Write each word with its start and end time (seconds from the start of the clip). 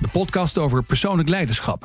De 0.00 0.08
podcast 0.08 0.58
over 0.58 0.82
persoonlijk 0.82 1.28
leiderschap. 1.28 1.84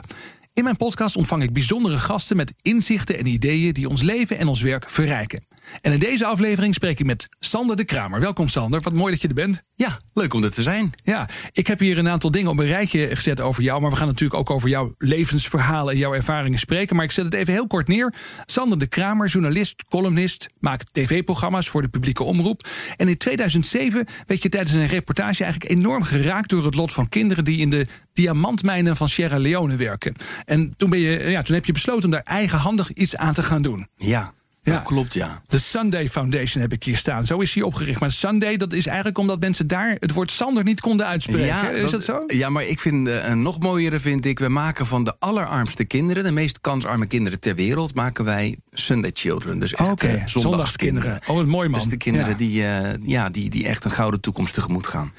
In 0.54 0.64
mijn 0.64 0.76
podcast 0.76 1.16
ontvang 1.16 1.44
ik 1.44 1.54
bijzondere 1.54 1.98
gasten 1.98 2.38
met 2.38 2.54
inzichten 2.62 3.18
en 3.18 3.26
ideeën 3.26 3.74
die 3.74 3.90
ons 3.90 4.02
leven 4.02 4.38
en 4.38 4.48
ons 4.48 4.62
werk 4.62 4.90
verrijken. 4.90 5.44
En 5.82 5.92
in 5.92 6.00
deze 6.00 6.26
aflevering 6.26 6.74
spreek 6.74 7.00
ik 7.00 7.06
met 7.06 7.28
Sander 7.40 7.76
de 7.76 7.86
Kramer. 7.86 8.20
Welkom 8.20 8.48
Sander, 8.48 8.82
wat 8.82 8.94
mooi 8.94 9.12
dat 9.12 9.22
je 9.22 9.28
er 9.28 9.34
bent. 9.34 9.64
Ja, 9.76 10.00
leuk 10.14 10.34
om 10.34 10.44
er 10.44 10.52
te 10.52 10.62
zijn. 10.62 10.94
Ja, 11.04 11.30
ik 11.52 11.68
heb 11.68 11.80
hier 11.80 11.98
een 11.98 12.10
aantal 12.10 12.32
dingen 12.32 12.50
op 12.50 12.60
een 12.60 12.66
rijtje 12.66 13.16
gezet 13.16 13.40
over 13.40 13.64
jou. 13.64 13.82
Maar 13.82 13.90
we 13.90 13.96
gaan 13.96 14.08
natuurlijk 14.08 14.40
ook 14.40 14.50
over 14.50 14.70
jouw 14.70 14.94
levensverhalen 14.98 15.94
en 15.94 16.00
jouw 16.00 16.14
ervaringen 16.14 16.60
spreken. 16.60 16.96
Maar 16.96 17.06
ik 17.06 17.12
zet 17.12 17.26
het 17.26 17.34
even 17.34 17.54
heel 17.54 17.68
kort 17.68 17.88
neer. 17.88 18.14
Sander 18.46 18.80
de 18.80 18.88
Kramer, 18.88 19.28
journalist, 19.28 19.84
columnist, 19.90 20.50
maakt 20.60 20.94
tv-programma's 20.94 21.70
voor 21.70 21.82
de 21.82 21.88
publieke 21.88 22.24
omroep. 22.24 22.68
En 22.98 23.08
in 23.08 23.18
2007 23.18 24.06
werd 24.28 24.42
je 24.42 24.50
tijdens 24.50 24.74
een 24.74 24.88
reportage 24.88 25.44
eigenlijk 25.44 25.74
enorm 25.74 26.04
geraakt 26.04 26.50
door 26.50 26.66
het 26.66 26.76
lot 26.76 26.94
van 26.94 27.10
kinderen 27.10 27.44
die 27.44 27.58
in 27.58 27.70
de 27.70 27.88
diamantmijnen 28.14 28.96
van 28.96 29.10
Sierra 29.10 29.38
Leone 29.38 29.76
werken. 29.76 30.16
En 30.46 30.74
toen, 30.78 30.90
ben 30.90 31.00
je, 31.00 31.30
ja, 31.30 31.42
toen 31.42 31.56
heb 31.56 31.66
je 31.66 31.72
besloten 31.72 32.06
om 32.06 32.12
daar 32.12 32.24
eigenhandig 32.24 32.90
iets 32.92 33.16
aan 33.16 33.34
te 33.34 33.44
gaan 33.44 33.62
doen. 33.62 33.88
Ja. 33.96 34.34
Ja, 34.64 34.74
dat 34.74 34.84
klopt, 34.84 35.14
ja. 35.14 35.42
De 35.48 35.60
Sunday 35.60 36.10
Foundation 36.10 36.62
heb 36.62 36.74
ik 36.74 36.84
hier 36.84 36.98
staan. 36.98 37.26
Zo 37.26 37.40
is 37.40 37.54
hij 37.54 37.64
opgericht. 37.64 38.00
Maar 38.00 38.12
Sunday, 38.12 38.58
dat 38.58 38.74
is 38.74 38.86
eigenlijk 38.86 39.18
omdat 39.18 39.40
mensen 39.40 39.68
daar 39.68 39.96
het 40.00 40.14
woord 40.14 40.32
Sander 40.32 40.64
niet 40.64 40.82
konden 40.82 41.06
uitspreken. 41.06 41.46
Ja, 41.46 41.70
is 41.70 41.92
dat, 41.92 42.04
zo? 42.04 42.24
Ja, 42.28 42.50
maar 42.50 42.64
ik 42.64 42.80
vind 42.80 43.08
uh, 43.08 43.28
een 43.28 43.42
nog 43.42 43.60
mooiere 43.60 44.00
vind 44.00 44.26
ik... 44.26 44.40
we 44.40 44.48
maken 44.48 44.86
van 44.86 45.04
de 45.04 45.16
allerarmste 45.20 45.84
kinderen... 45.84 46.24
de 46.24 46.32
meest 46.32 46.62
kansarme 46.62 47.06
kinderen 47.06 47.40
ter 47.40 47.56
wereld... 47.56 47.96
maken 47.96 48.26
wij 48.26 48.58
Sunday 48.72 49.12
Children. 49.14 49.60
Dus 49.60 49.74
echt 49.74 49.92
okay. 49.92 50.16
uh, 50.16 50.22
zondagskinderen. 50.26 51.20
Oh, 51.28 51.36
wat 51.36 51.46
mooi 51.46 51.70
man. 51.70 51.80
Dus 51.80 51.90
de 51.90 51.98
kinderen 51.98 52.38
die, 52.38 52.62
uh, 52.62 52.80
ja, 53.04 53.30
die, 53.30 53.50
die 53.50 53.68
echt 53.68 53.86
een 53.86 53.92
gouden 53.92 54.22
toekomst 54.22 54.54
tegemoet 54.54 54.88
gaan. 54.88 55.14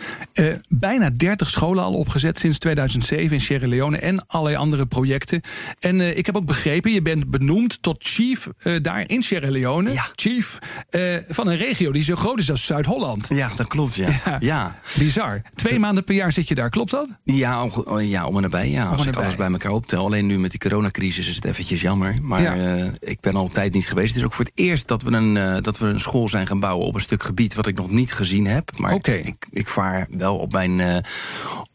bijna 0.69 1.11
30 1.11 1.51
scholen 1.51 1.85
al 1.85 1.95
opgezet 1.95 2.39
sinds 2.39 2.59
2007 2.59 3.33
in 3.33 3.41
Sierra 3.41 3.69
Leone... 3.69 3.99
en 3.99 4.27
allerlei 4.27 4.57
andere 4.57 4.87
projecten. 4.87 5.41
En 5.79 6.17
ik 6.17 6.27
heb 6.27 6.37
ook 6.37 6.47
begrepen, 6.47 6.93
je 6.93 7.03
bent 7.03 7.31
benoemd 7.31 7.83
tot 7.83 7.97
chief 7.99 8.49
daar 8.83 9.05
in 9.07 9.23
Sierra 9.33 9.51
Leone, 9.51 9.93
ja. 9.93 10.09
chief, 10.15 10.59
uh, 10.91 11.17
van 11.29 11.47
een 11.47 11.57
regio 11.57 11.93
die 11.93 12.03
zo 12.03 12.17
groot 12.17 12.39
is 12.39 12.51
als 12.51 12.67
Zuid-Holland. 12.67 13.27
Ja, 13.29 13.51
dat 13.57 13.67
klopt, 13.67 13.95
ja. 13.95 14.09
ja. 14.25 14.37
ja. 14.41 14.79
Bizar. 14.99 15.43
Twee 15.55 15.79
maanden 15.79 16.05
per 16.05 16.15
jaar 16.15 16.33
zit 16.33 16.49
je 16.49 16.55
daar, 16.55 16.71
klopt 16.71 16.91
dat? 16.91 17.09
Ja, 17.25 17.63
om, 17.63 18.01
ja 18.01 18.27
om 18.27 18.37
en 18.37 18.43
nabij, 18.43 18.71
ja. 18.71 18.85
Als 18.85 19.07
ik 19.07 19.17
alles 19.17 19.37
bij 19.37 19.51
elkaar 19.51 19.73
optel. 19.73 20.05
Alleen 20.05 20.27
nu 20.27 20.39
met 20.39 20.51
die 20.51 20.61
coronacrisis 20.61 21.29
is 21.29 21.35
het 21.35 21.45
eventjes 21.45 21.81
jammer. 21.81 22.19
Maar 22.23 22.43
ja. 22.43 22.57
uh, 22.57 22.85
ik 22.99 23.21
ben 23.21 23.35
altijd 23.35 23.73
niet 23.73 23.89
geweest. 23.89 24.09
Het 24.09 24.17
is 24.17 24.25
ook 24.25 24.33
voor 24.33 24.45
het 24.45 24.55
eerst 24.55 24.89
dat 24.89 25.03
we, 25.03 25.11
een, 25.13 25.37
uh, 25.37 25.57
dat 25.61 25.79
we 25.79 25.87
een 25.87 26.01
school 26.01 26.29
zijn 26.29 26.47
gaan 26.47 26.61
bouwen 26.61 26.87
op 26.87 26.95
een 26.95 27.01
stuk 27.01 27.23
gebied 27.23 27.55
wat 27.55 27.67
ik 27.67 27.77
nog 27.77 27.91
niet 27.91 28.13
gezien 28.13 28.47
heb. 28.47 28.79
Maar 28.79 28.93
okay. 28.93 29.19
ik, 29.19 29.47
ik 29.51 29.69
vaar 29.69 30.09
wel 30.11 30.37
op 30.37 30.53
mijn, 30.53 31.03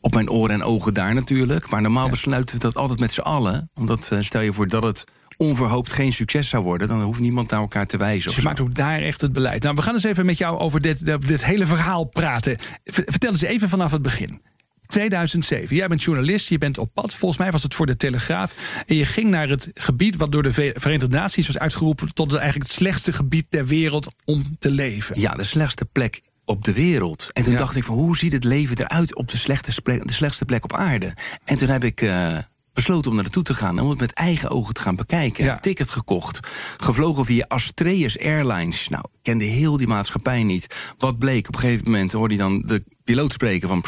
op 0.02 0.14
mijn 0.14 0.30
oren 0.30 0.56
en 0.56 0.64
ogen 0.64 0.94
daar 0.94 1.14
natuurlijk. 1.14 1.70
Maar 1.70 1.82
normaal 1.82 2.10
besluiten 2.10 2.56
we 2.56 2.62
dat 2.62 2.76
altijd 2.76 3.00
met 3.00 3.12
z'n 3.12 3.22
allen. 3.22 3.70
Omdat 3.76 4.12
stel 4.20 4.42
je 4.42 4.54
voor 4.54 4.68
dat 4.68 4.84
het 4.84 5.06
onverhoopt 5.38 5.92
geen 5.92 6.14
succes 6.14 6.50
zou 6.50 6.64
worden, 6.64 6.88
dan 6.88 7.02
hoeft 7.02 7.20
niemand 7.20 7.50
naar 7.50 7.60
elkaar 7.60 7.88
te 7.88 7.98
wijzen. 7.98 8.28
Dus 8.28 8.36
je 8.36 8.44
maakt 8.44 8.60
ook 8.60 8.76
daar 8.76 9.02
echt 9.02 9.22
het 9.22 9.34
beleid. 9.34 9.64
Nou, 9.64 9.76
we 9.76 9.82
gaan 9.82 9.94
eens 9.94 10.04
even 10.04 10.26
met 10.26 10.38
jou 10.38 10.58
over 10.58 10.82
dit, 10.82 11.06
dit 11.28 11.46
hele 11.46 11.66
verhaal 11.66 12.04
praten. 12.04 12.58
Vertel 12.84 13.30
eens 13.30 13.42
even 13.42 13.70
vanaf 13.70 13.92
het 13.92 14.02
begin. 14.02 14.42
2007. 14.88 15.76
Jij 15.76 15.88
bent 15.88 16.04
journalist, 16.04 16.50
je 16.50 16.58
bent 16.58 16.78
op 16.78 16.90
pad. 16.94 17.14
Volgens 17.14 17.40
mij 17.40 17.52
was 17.52 17.64
het 17.64 17.74
voor 17.74 17.86
de 17.86 17.96
Telegraaf. 17.96 18.84
En 18.86 18.96
je 18.96 19.06
ging 19.06 19.30
naar 19.30 19.50
het 19.50 19.72
gebied 19.74 20.16
wat 20.16 20.32
door 20.32 20.44
de 20.44 20.52
Verenigde 20.52 21.08
Naties 21.08 21.48
was 21.48 21.58
uitgeroepen 21.58 22.14
tot 22.14 22.34
eigenlijk 22.34 22.68
het 22.68 22.78
slechtste 22.78 23.14
gebied 23.14 23.46
ter 23.50 23.66
wereld 23.66 24.14
om 24.26 24.58
te 24.60 24.72
leven. 24.72 25.20
Ja, 25.20 25.34
de 25.34 25.44
slechtste 25.44 25.86
plek 25.86 26.22
op 26.46 26.64
de 26.64 26.74
wereld. 26.74 27.30
En 27.34 27.44
toen 27.44 27.52
ja. 27.52 27.58
dacht 27.58 27.76
ik 27.76 27.84
van 27.84 27.96
hoe 27.96 28.18
ziet 28.18 28.32
het 28.32 28.44
leven 28.44 28.78
eruit 28.78 29.16
op 29.16 29.32
de 29.32 29.38
slechtste 29.38 29.82
plek, 29.82 30.08
de 30.08 30.14
slechtste 30.14 30.46
plek 30.46 30.64
op 30.64 30.74
aarde? 30.74 31.14
En 31.44 31.58
toen 31.58 31.70
heb 31.70 31.84
ik. 31.84 32.02
Uh, 32.02 32.38
besloten 32.78 33.10
om 33.10 33.16
naar 33.16 33.24
naartoe 33.24 33.44
te 33.44 33.54
gaan. 33.54 33.80
Om 33.80 33.90
het 33.90 34.00
met 34.00 34.14
eigen 34.14 34.50
ogen 34.50 34.74
te 34.74 34.82
gaan 34.82 34.96
bekijken. 34.96 35.44
Ja. 35.44 35.58
Ticket 35.58 35.90
gekocht. 35.90 36.40
Gevlogen 36.78 37.26
via 37.26 37.46
Astreus 37.48 38.20
Airlines. 38.20 38.88
Nou, 38.88 39.04
kende 39.22 39.46
heel 39.46 39.78
die 39.78 39.88
maatschappij 39.88 40.44
niet. 40.44 40.94
Wat 40.98 41.18
bleek? 41.18 41.48
Op 41.48 41.54
een 41.54 41.60
gegeven 41.60 41.92
moment 41.92 42.12
hoorde 42.12 42.34
je 42.34 42.40
dan 42.40 42.64
de 42.66 42.84
piloot 43.08 43.32
spreken 43.34 43.68
van... 43.68 43.84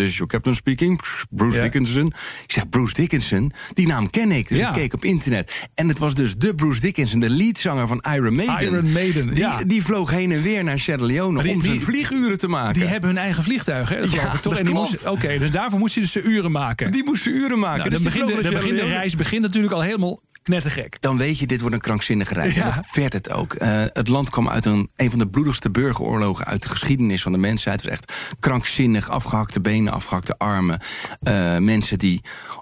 Is 0.00 0.12
your 0.16 0.26
captain 0.32 0.54
speaking, 0.54 1.00
Bruce 1.30 1.56
Ja. 1.56 1.62
Dickinson. 1.62 2.06
Ik 2.44 2.52
zeg, 2.52 2.68
Bruce 2.68 2.94
Dickinson? 2.94 3.52
Die 3.74 3.86
naam 3.86 4.10
ken 4.10 4.30
ik. 4.32 4.48
Dus 4.48 4.58
Ja. 4.58 4.68
ik 4.68 4.74
keek 4.74 4.92
op 4.94 5.04
internet. 5.04 5.68
En 5.74 5.88
het 5.88 5.98
was 5.98 6.14
dus 6.14 6.34
de 6.36 6.54
Bruce 6.54 6.80
Dickinson, 6.80 7.20
de 7.20 7.30
leadzanger 7.30 7.86
van 7.86 8.04
Iron 8.14 8.34
Maiden. 8.34 8.60
Iron 8.72 8.92
Maiden, 8.92 9.26
die, 9.28 9.38
ja. 9.38 9.64
die 9.66 9.82
vloog 9.82 10.10
heen 10.10 10.32
en 10.32 10.42
weer 10.42 10.64
naar 10.64 10.78
Sierra 10.78 11.04
Leone 11.06 11.42
die- 11.42 11.54
om 11.54 11.62
zijn 11.62 11.72
die- 11.76 11.84
vlieguren 11.84 12.38
te 12.38 12.48
maken. 12.48 12.74
Die 12.80 12.88
hebben 12.88 13.08
hun 13.10 13.18
eigen 13.18 13.42
vliegtuig, 13.42 13.88
hè? 13.88 14.00
Dat 14.00 14.10
Ja, 14.10 14.18
geloof 14.18 14.34
ik, 14.34 14.40
toch? 14.40 14.52
dat 14.56 15.04
En 15.04 15.10
Oké, 15.12 15.38
dus 15.38 15.50
daarvoor 15.50 15.78
moest 15.78 15.94
je 15.94 16.00
dus 16.00 16.16
uren 16.16 16.50
maken. 16.50 16.92
Die 16.92 17.04
moesten 17.04 17.32
uren 17.32 17.58
maken. 17.58 17.78
nou, 17.78 17.90
Dus 17.90 18.02
dan 18.02 18.12
die 18.12 18.20
begint 18.24 18.42
de, 18.42 18.50
begint 18.58 18.76
de 18.80 18.86
reis 18.86 19.14
begint 19.16 19.42
natuurlijk 19.42 19.72
al 19.72 19.80
helemaal 19.82 20.20
knettergek. 20.42 20.96
dan 21.00 21.18
weet 21.18 21.38
je, 21.38 21.46
dit 21.46 21.60
wordt 21.60 21.74
een 21.74 21.80
krankzinnige 21.80 22.34
reis. 22.34 22.54
Ja. 22.54 22.64
En 22.64 22.74
dat 22.74 22.84
werd 22.94 23.12
het 23.12 23.30
ook. 23.30 23.54
Eh, 23.54 23.84
het 23.92 24.08
land 24.08 24.30
kwam 24.30 24.48
uit 24.48 24.66
een, 24.66 24.90
een 24.96 25.10
van 25.10 25.18
de 25.18 25.28
bloedigste 25.28 25.70
burgeroorlogen 25.70 26.44
uit 26.46 26.62
de 26.62 26.68
geschiedenis 26.68 27.22
van 27.22 27.32
de 27.32 27.38
mensheid. 27.38 27.82
Het 27.82 27.90
was 27.90 27.98
echt 27.98 28.36
krankzinnig, 28.40 29.08
afgehakte 29.08 29.60
benen, 29.60 29.92
afgehakte 29.92 30.38
armen. 30.38 30.80
Eh, 31.20 31.58
mensen 31.58 31.98
die 31.98 32.20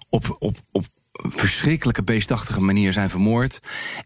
op, 0.09 0.37
op, 0.39 0.57
op 0.73 0.87
verschrikkelijke 1.13 2.03
beestachtige 2.03 2.61
manier 2.61 2.93
zijn 2.93 3.11
vermoord. 3.11 3.61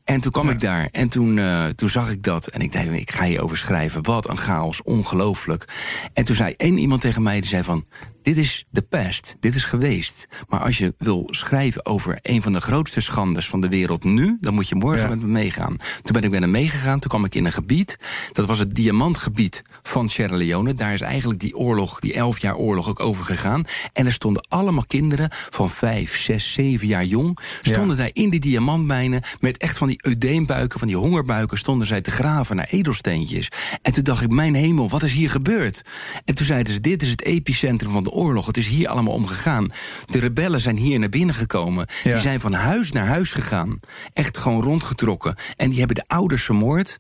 En 0.05 0.21
toen 0.21 0.33
kwam 0.33 0.47
Ja. 0.47 0.53
ik 0.53 0.61
daar 0.61 0.89
en 0.93 1.09
toen, 1.09 1.39
eh, 1.39 1.65
toen 1.65 1.89
zag 1.89 2.11
ik 2.11 2.23
dat. 2.23 2.47
En 2.47 2.61
ik 2.61 2.73
dacht, 2.73 2.87
ik 2.87 3.11
ga 3.11 3.25
hierover 3.25 3.57
schrijven. 3.57 4.03
Wat 4.03 4.29
een 4.29 4.39
chaos, 4.39 4.83
ongelooflijk. 4.83 5.65
En 6.13 6.25
toen 6.25 6.37
zei 6.37 6.55
één 6.57 6.79
iemand 6.79 7.01
tegen 7.01 7.23
mij, 7.23 7.41
die 7.41 7.49
zei 7.49 7.63
van... 7.63 7.87
Dit 8.25 8.37
is 8.37 8.65
de 8.71 8.83
pest, 8.83 9.37
dit 9.41 9.55
is 9.55 9.65
geweest. 9.65 10.27
Maar 10.49 10.61
als 10.61 10.79
je 10.79 10.95
wil 10.99 11.29
schrijven 11.31 11.87
over 11.87 12.19
een 12.23 12.43
van 12.43 12.53
de 12.53 12.61
grootste 12.61 13.01
schandes 13.01 13.49
van 13.49 13.61
de 13.61 13.69
wereld 13.69 14.05
nu... 14.05 14.39
dan 14.41 14.55
moet 14.55 14.69
je 14.69 14.75
morgen 14.75 15.03
Ja. 15.03 15.09
met 15.09 15.21
me 15.21 15.27
meegaan. 15.27 15.77
Toen 15.77 16.13
ben 16.13 16.23
ik 16.23 16.31
met 16.31 16.41
hem 16.41 16.51
meegegaan, 16.51 16.99
toen 17.01 17.11
kwam 17.11 17.25
ik 17.25 17.35
in 17.35 17.45
een 17.45 17.53
gebied... 17.53 17.99
dat 18.33 18.47
was 18.47 18.59
het 18.59 18.75
diamantgebied 18.75 19.63
van 19.83 20.09
Sierra 20.09 20.37
Leone. 20.37 20.75
Daar 20.75 20.93
is 20.93 21.01
eigenlijk 21.01 21.41
die 21.41 21.57
oorlog, 21.57 22.01
die 22.01 22.15
elf 22.15 22.39
jaar 22.41 22.57
oorlog 22.57 22.89
ook 22.89 23.01
over 23.01 23.25
gegaan. 23.25 23.65
En 23.93 24.07
er 24.07 24.13
stonden 24.13 24.47
allemaal 24.49 24.87
kinderen 24.87 25.29
van 25.31 25.71
vijf, 25.71 26.17
zes, 26.19 26.53
zeven 26.53 26.87
jaar 26.87 27.05
jong... 27.05 27.39
stonden 27.63 27.97
daar 27.97 28.11
in 28.13 28.31
die 28.31 28.41
diamantmijnen 28.41 29.23
met 29.41 29.57
echt 29.57 29.79
van 29.79 29.89
die 29.89 29.99
eudeembuiken... 30.03 30.79
van 30.79 30.89
die 30.89 30.97
hongerbuiken, 30.97 31.59
stonden 31.59 31.87
zij 31.87 32.01
te 32.01 32.11
graven 32.11 32.57
naar 32.57 32.69
edelsteentjes. 32.71 33.49
En 33.83 33.93
toen 33.93 34.05
dacht 34.05 34.23
ik, 34.23 34.31
mijn 34.31 34.55
hemel, 34.55 34.89
wat 34.89 35.03
is 35.03 35.13
hier 35.13 35.31
gebeurd? 35.31 35.83
En 36.25 36.35
toen 36.35 36.47
zeiden 36.47 36.73
ze, 36.73 36.81
dit 36.81 37.03
is 37.03 37.11
het 37.11 37.23
epicentrum 37.23 37.93
van 37.93 38.03
de 38.05 38.13
oorlog. 38.15 38.47
Het 38.47 38.57
is 38.57 38.67
hier 38.67 38.89
allemaal 38.89 39.15
om 39.15 39.27
gegaan. 39.27 39.73
De 40.07 40.19
rebellen 40.19 40.61
zijn 40.61 40.77
hier 40.77 40.99
naar 40.99 41.09
binnen 41.09 41.35
gekomen. 41.35 41.87
Ja. 42.03 42.13
Die 42.13 42.21
zijn 42.21 42.41
van 42.41 42.53
huis 42.53 42.93
naar 42.93 43.07
huis 43.07 43.33
gegaan. 43.33 43.81
Echt 44.13 44.39
gewoon 44.39 44.63
rondgetrokken. 44.63 45.35
En 45.57 45.69
die 45.69 45.79
hebben 45.79 45.97
de 45.97 46.05
ouders 46.07 46.45
vermoord. 46.45 46.99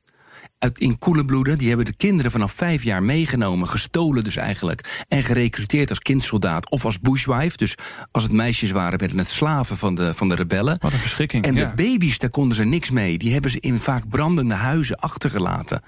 Uit, 0.64 0.78
in 0.78 0.98
koele 0.98 1.24
bloeden. 1.24 1.58
Die 1.58 1.68
hebben 1.68 1.86
de 1.86 1.96
kinderen 1.96 2.30
vanaf 2.30 2.52
vijf 2.52 2.82
jaar 2.82 3.02
meegenomen. 3.02 3.68
Gestolen 3.68 4.24
dus 4.24 4.36
eigenlijk. 4.36 5.04
En 5.08 5.22
gerecruiteerd 5.22 5.90
als 5.90 5.98
kindsoldaat 5.98 6.70
of 6.70 6.84
als 6.84 7.00
bushwife. 7.00 7.56
Dus 7.56 7.74
als 8.10 8.22
het 8.22 8.32
meisjes 8.32 8.70
waren, 8.70 8.98
werden 8.98 9.18
het 9.18 9.28
slaven 9.28 9.76
van 9.76 9.94
de, 9.94 10.14
van 10.14 10.28
de 10.28 10.34
rebellen. 10.34 10.76
Wat 10.80 10.92
een 10.92 10.98
verschrikking. 10.98 11.44
En 11.44 11.54
ja. 11.54 11.64
de 11.64 11.82
baby's, 11.82 12.18
daar 12.18 12.30
konden 12.30 12.56
ze 12.56 12.64
niks 12.64 12.90
mee. 12.90 13.18
Die 13.18 13.32
hebben 13.32 13.50
ze 13.50 13.60
in 13.60 13.78
vaak 13.78 14.08
brandende 14.08 14.54
huizen 14.54 14.96
achtergelaten. 14.96 15.82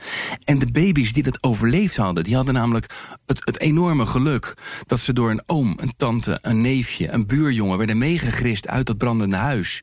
En 0.44 0.58
de 0.58 0.70
baby's 0.70 1.12
die 1.12 1.22
dat 1.22 1.42
overleefd 1.42 1.96
hadden, 1.96 2.24
die 2.24 2.34
hadden 2.34 2.54
namelijk 2.54 2.94
het, 3.26 3.40
het 3.44 3.60
enorme 3.60 4.06
geluk 4.06 4.54
dat 4.86 5.00
ze 5.00 5.12
door 5.12 5.30
een 5.30 5.42
oom, 5.46 5.74
een 5.80 5.94
tante, 5.96 6.38
een 6.40 6.60
neefje, 6.60 7.12
een 7.12 7.26
buurjongen 7.26 7.78
werden 7.78 7.98
meegegrist 7.98 8.68
uit 8.68 8.86
dat 8.86 8.98
brandende 8.98 9.36
huis. 9.36 9.82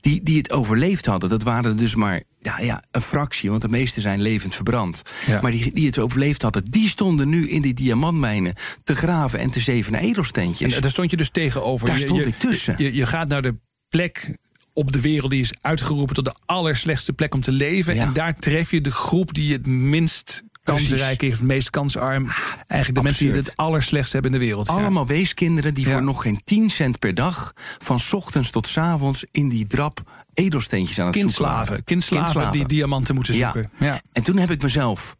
Die, 0.00 0.22
die 0.22 0.38
het 0.38 0.52
overleefd 0.52 1.06
hadden, 1.06 1.28
dat 1.28 1.42
waren 1.42 1.70
er 1.70 1.76
dus 1.76 1.94
maar. 1.94 2.22
Ja, 2.42 2.60
ja, 2.60 2.82
een 2.90 3.00
fractie, 3.00 3.50
want 3.50 3.62
de 3.62 3.68
meeste 3.68 4.00
zijn 4.00 4.20
levend 4.20 4.54
verbrand. 4.54 5.02
Ja. 5.26 5.40
Maar 5.40 5.50
die, 5.50 5.72
die 5.72 5.86
het 5.86 5.98
overleefd 5.98 6.42
hadden, 6.42 6.64
die 6.64 6.88
stonden 6.88 7.28
nu 7.28 7.48
in 7.48 7.62
die 7.62 7.74
diamantmijnen 7.74 8.54
te 8.84 8.94
graven 8.94 9.38
en 9.38 9.50
te 9.50 9.60
zeven 9.60 9.92
naar 9.92 10.00
edelsteentjes. 10.00 10.74
En 10.74 10.80
daar 10.80 10.90
stond 10.90 11.10
je 11.10 11.16
dus 11.16 11.30
tegenover. 11.30 11.86
Daar 11.86 11.98
Je- 11.98 12.04
stond 12.06 12.24
je, 12.24 12.30
ik 12.30 12.38
tussen. 12.38 12.74
Je, 12.78 12.94
je 12.94 13.06
gaat 13.06 13.28
naar 13.28 13.42
de 13.42 13.56
plek 13.88 14.36
op 14.72 14.92
de 14.92 15.00
wereld 15.00 15.30
die 15.30 15.40
is 15.40 15.52
uitgeroepen 15.60 16.14
tot 16.14 16.24
de 16.24 16.36
allerslechtste 16.46 17.12
plek 17.12 17.34
om 17.34 17.40
te 17.40 17.52
leven. 17.52 17.94
Ja. 17.94 18.02
En 18.06 18.12
daar 18.12 18.36
tref 18.36 18.70
je 18.70 18.80
de 18.80 18.90
groep 18.92 19.34
die 19.34 19.52
het 19.52 19.66
minst 19.66 20.42
kansrijk 20.76 21.22
is, 21.22 21.38
het 21.38 21.46
meest 21.46 21.70
kansarm. 21.70 22.26
Eigenlijk 22.66 22.94
de 22.94 23.02
mensen 23.02 23.26
die 23.26 23.34
het 23.34 23.56
allerslechtst 23.56 24.12
hebben 24.12 24.32
in 24.32 24.38
de 24.38 24.44
wereld. 24.44 24.68
Allemaal 24.68 25.06
weeskinderen 25.06 25.74
die 25.74 25.88
voor 25.88 26.02
nog 26.02 26.22
geen 26.22 26.40
10 26.44 26.70
cent 26.70 26.98
per 26.98 27.14
dag... 27.14 27.52
van 27.78 27.98
ochtends 28.12 28.50
tot 28.50 28.76
avonds 28.76 29.24
in 29.30 29.48
die 29.48 29.66
drap 29.66 30.02
edelsteentjes 30.34 30.98
aan 30.98 31.06
het 31.06 31.14
kindslaven, 31.14 31.66
zoeken 31.66 31.84
kindslaven, 31.84 32.24
kindslaven 32.24 32.58
die 32.58 32.66
diamanten 32.66 33.14
moeten 33.14 33.34
zoeken. 33.34 33.70
Ja. 33.78 34.00
En 34.12 34.22
toen 34.22 34.36
heb 34.36 34.50
ik 34.50 34.62
mezelf 34.62 35.16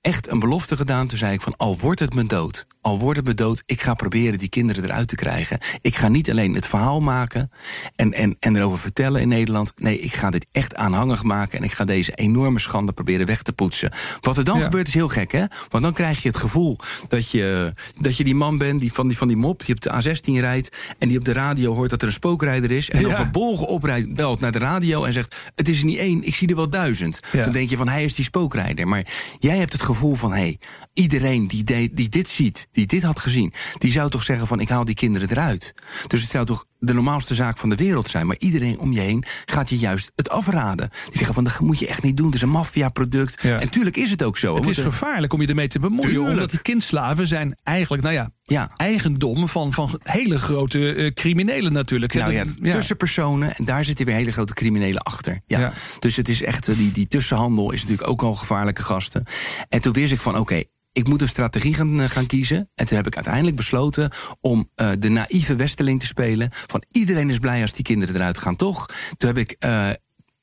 echt 0.00 0.28
een 0.28 0.38
belofte 0.38 0.76
gedaan. 0.76 1.06
Toen 1.06 1.18
zei 1.18 1.32
ik 1.32 1.40
van 1.40 1.56
al 1.56 1.78
wordt 1.78 2.00
het 2.00 2.14
me 2.14 2.26
dood, 2.26 2.66
al 2.80 2.98
wordt 2.98 3.16
het 3.16 3.26
me 3.26 3.34
dood, 3.34 3.62
ik 3.66 3.80
ga 3.80 3.94
proberen 3.94 4.38
die 4.38 4.48
kinderen 4.48 4.84
eruit 4.84 5.08
te 5.08 5.14
krijgen. 5.14 5.58
Ik 5.80 5.96
ga 5.96 6.08
niet 6.08 6.30
alleen 6.30 6.54
het 6.54 6.66
verhaal 6.66 7.00
maken 7.00 7.50
en, 7.96 8.12
en, 8.12 8.36
en 8.40 8.56
erover 8.56 8.78
vertellen 8.78 9.20
in 9.20 9.28
Nederland. 9.28 9.72
Nee, 9.76 9.98
ik 9.98 10.14
ga 10.14 10.30
dit 10.30 10.46
echt 10.52 10.74
aanhangig 10.74 11.22
maken 11.22 11.58
en 11.58 11.64
ik 11.64 11.72
ga 11.72 11.84
deze 11.84 12.12
enorme 12.12 12.58
schande 12.58 12.92
proberen 12.92 13.26
weg 13.26 13.42
te 13.42 13.52
poetsen. 13.52 13.92
Wat 14.20 14.36
er 14.36 14.44
dan 14.44 14.62
gebeurt 14.62 14.88
is 14.88 14.94
heel 14.94 15.08
gek, 15.08 15.32
hè? 15.32 15.44
Want 15.68 15.84
dan 15.84 15.92
krijg 15.92 16.22
je 16.22 16.28
het 16.28 16.36
gevoel 16.36 16.78
dat 17.08 17.30
je, 17.30 17.72
dat 17.98 18.16
je 18.16 18.24
die 18.24 18.34
man 18.34 18.58
bent 18.58 18.80
die 18.80 18.92
van, 18.92 19.08
die 19.08 19.16
van 19.16 19.28
die 19.28 19.36
mop 19.36 19.64
die 19.66 19.74
op 19.74 19.80
de 19.80 19.90
A16 19.90 20.40
rijdt 20.40 20.76
en 20.98 21.08
die 21.08 21.18
op 21.18 21.24
de 21.24 21.32
radio 21.32 21.74
hoort 21.74 21.90
dat 21.90 22.00
er 22.00 22.06
een 22.06 22.12
spookrijder 22.12 22.70
is. 22.70 22.90
En 22.90 23.02
dan 23.02 23.14
verbolgen 23.14 23.66
oprijdt, 23.66 24.14
belt 24.14 24.40
naar 24.40 24.52
de 24.52 24.58
radio 24.58 25.04
en 25.04 25.12
zegt: 25.12 25.36
Het 25.54 25.68
is 25.68 25.78
er 25.78 25.84
niet 25.84 25.98
één, 25.98 26.24
ik 26.24 26.34
zie 26.34 26.48
er 26.48 26.56
wel 26.56 26.70
duizend. 26.70 27.20
Dan 27.32 27.52
denk 27.52 27.70
je 27.70 27.76
van 27.76 27.88
hij 27.88 28.04
is 28.04 28.14
die 28.14 28.24
spookrijder. 28.24 28.88
Maar 28.88 29.06
jij 29.38 29.56
hebt 29.56 29.72
het 29.72 29.82
gevoel 29.82 29.89
van 29.94 30.32
hé, 30.32 30.38
hey, 30.38 30.58
iedereen 30.92 31.48
die, 31.48 31.90
die 31.92 32.08
dit 32.08 32.28
ziet, 32.28 32.68
die 32.72 32.86
dit 32.86 33.02
had 33.02 33.20
gezien, 33.20 33.52
die 33.78 33.92
zou 33.92 34.10
toch 34.10 34.22
zeggen 34.22 34.46
van 34.46 34.60
ik 34.60 34.68
haal 34.68 34.84
die 34.84 34.94
kinderen 34.94 35.30
eruit. 35.30 35.74
Dus 36.06 36.22
het 36.22 36.30
zou 36.30 36.46
toch 36.46 36.64
de 36.78 36.94
normaalste 36.94 37.34
zaak 37.34 37.58
van 37.58 37.68
de 37.68 37.74
wereld 37.74 38.08
zijn. 38.08 38.26
Maar 38.26 38.36
iedereen 38.38 38.78
om 38.78 38.92
je 38.92 39.00
heen 39.00 39.24
gaat 39.44 39.70
je 39.70 39.78
juist 39.78 40.12
het 40.14 40.30
afraden. 40.30 40.88
Die 40.88 41.16
zeggen 41.16 41.34
van 41.34 41.44
dat 41.44 41.60
moet 41.60 41.78
je 41.78 41.86
echt 41.86 42.02
niet 42.02 42.16
doen, 42.16 42.26
het 42.26 42.34
is 42.34 42.42
een 42.42 42.48
maffiaproduct. 42.48 43.42
Ja. 43.42 43.60
En 43.60 43.68
tuurlijk 43.68 43.96
is 43.96 44.10
het 44.10 44.22
ook 44.22 44.38
zo. 44.38 44.54
Het 44.54 44.68
is 44.68 44.78
gevaarlijk 44.78 45.32
om 45.32 45.40
je 45.40 45.46
ermee 45.46 45.68
te 45.68 45.78
bemoeien, 45.78 46.10
tuurlijk. 46.10 46.30
omdat 46.30 46.50
die 46.50 46.62
kindslaven 46.62 47.26
zijn 47.26 47.58
eigenlijk, 47.62 48.02
nou 48.02 48.14
ja, 48.14 48.30
ja. 48.52 48.70
eigendom 48.76 49.48
van, 49.48 49.72
van 49.72 50.00
hele 50.02 50.38
grote 50.38 50.94
uh, 50.94 51.10
criminelen 51.10 51.72
natuurlijk. 51.72 52.14
Nou 52.14 52.32
ja, 52.32 52.44
tussenpersonen, 52.62 53.56
en 53.56 53.64
daar 53.64 53.84
zitten 53.84 54.06
weer 54.06 54.14
hele 54.14 54.32
grote 54.32 54.54
criminelen 54.54 55.02
achter. 55.02 55.40
Ja. 55.46 55.72
Dus 55.98 56.16
het 56.16 56.28
is 56.28 56.42
echt, 56.42 56.68
uh, 56.68 56.76
die, 56.76 56.92
die 56.92 57.08
tussenhandel 57.08 57.72
is 57.72 57.80
natuurlijk 57.80 58.08
ook 58.08 58.22
al 58.22 58.34
gevaarlijke 58.34 58.82
gasten. 58.82 59.24
En 59.68 59.80
toen 59.80 59.92
wist 59.92 60.12
ik 60.12 60.20
van 60.20 60.38
oké, 60.38 60.62
ik 60.92 61.08
moet 61.08 61.22
een 61.22 61.28
strategie 61.28 61.74
gaan, 61.74 62.00
eh, 62.00 62.08
gaan 62.08 62.26
kiezen. 62.26 62.70
En 62.74 62.86
toen 62.86 62.96
heb 62.96 63.06
ik 63.06 63.14
uiteindelijk 63.14 63.56
besloten 63.56 64.10
om 64.40 64.70
uh, 64.76 64.90
de 64.98 65.08
naïeve 65.08 65.56
Westeling 65.56 66.00
te 66.00 66.06
spelen. 66.06 66.48
Van 66.52 66.82
iedereen 66.90 67.30
is 67.30 67.38
blij 67.38 67.62
als 67.62 67.72
die 67.72 67.84
kinderen 67.84 68.14
eruit 68.14 68.38
gaan, 68.38 68.56
toch? 68.56 68.86
Toen 69.16 69.28
heb 69.28 69.38
ik. 69.38 69.56
Uh, 69.64 69.90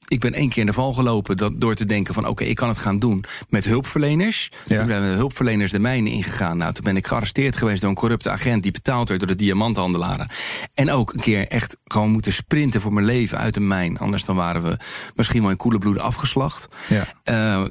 ik 0.08 0.20
ben 0.20 0.34
één 0.34 0.50
keer 0.50 0.60
in 0.60 0.66
de 0.66 0.74
val 0.74 0.94
gelopen 0.94 1.38
dat, 1.38 1.62
door 1.62 1.76
te 1.76 1.86
denken 1.86 2.14
van... 2.14 2.28
oké, 2.28 2.44
ik 2.44 2.56
kan 2.56 2.68
het 2.68 2.78
gaan 2.78 3.00
doen 3.00 3.24
met 3.50 3.66
hulpverleners. 3.66 4.52
Ja. 4.66 4.78
Toen 4.78 4.88
zijn 4.88 5.02
de 5.02 5.18
hulpverleners 5.18 5.72
de 5.72 5.80
mijnen 5.80 6.12
ingegaan. 6.12 6.58
Nou, 6.58 6.74
toen 6.74 6.84
ben 6.84 6.98
ik 6.98 7.08
gearresteerd 7.08 7.58
geweest 7.58 7.82
door 7.82 7.90
een 7.90 7.96
corrupte 7.96 8.30
agent... 8.30 8.64
die 8.64 8.72
betaald 8.72 9.08
werd 9.08 9.20
door 9.20 9.30
de 9.30 9.36
diamanthandelaren. 9.36 10.30
En 10.74 10.92
ook 10.92 11.14
een 11.14 11.20
keer 11.20 11.48
echt 11.48 11.78
gewoon 11.84 12.10
moeten 12.10 12.34
sprinten 12.34 12.82
voor 12.82 12.94
mijn 12.94 13.06
leven 13.06 13.38
uit 13.38 13.56
een 13.56 13.68
mijn. 13.68 13.98
Anders 13.98 14.26
dan 14.26 14.36
waren 14.36 14.64
we 14.64 14.78
misschien 15.16 15.42
wel 15.42 15.52
in 15.52 15.58
koele 15.58 15.78
bloeden 15.78 16.04
afgeslacht. 16.04 16.68
Ja. 16.88 17.06
Uh, 17.62 17.68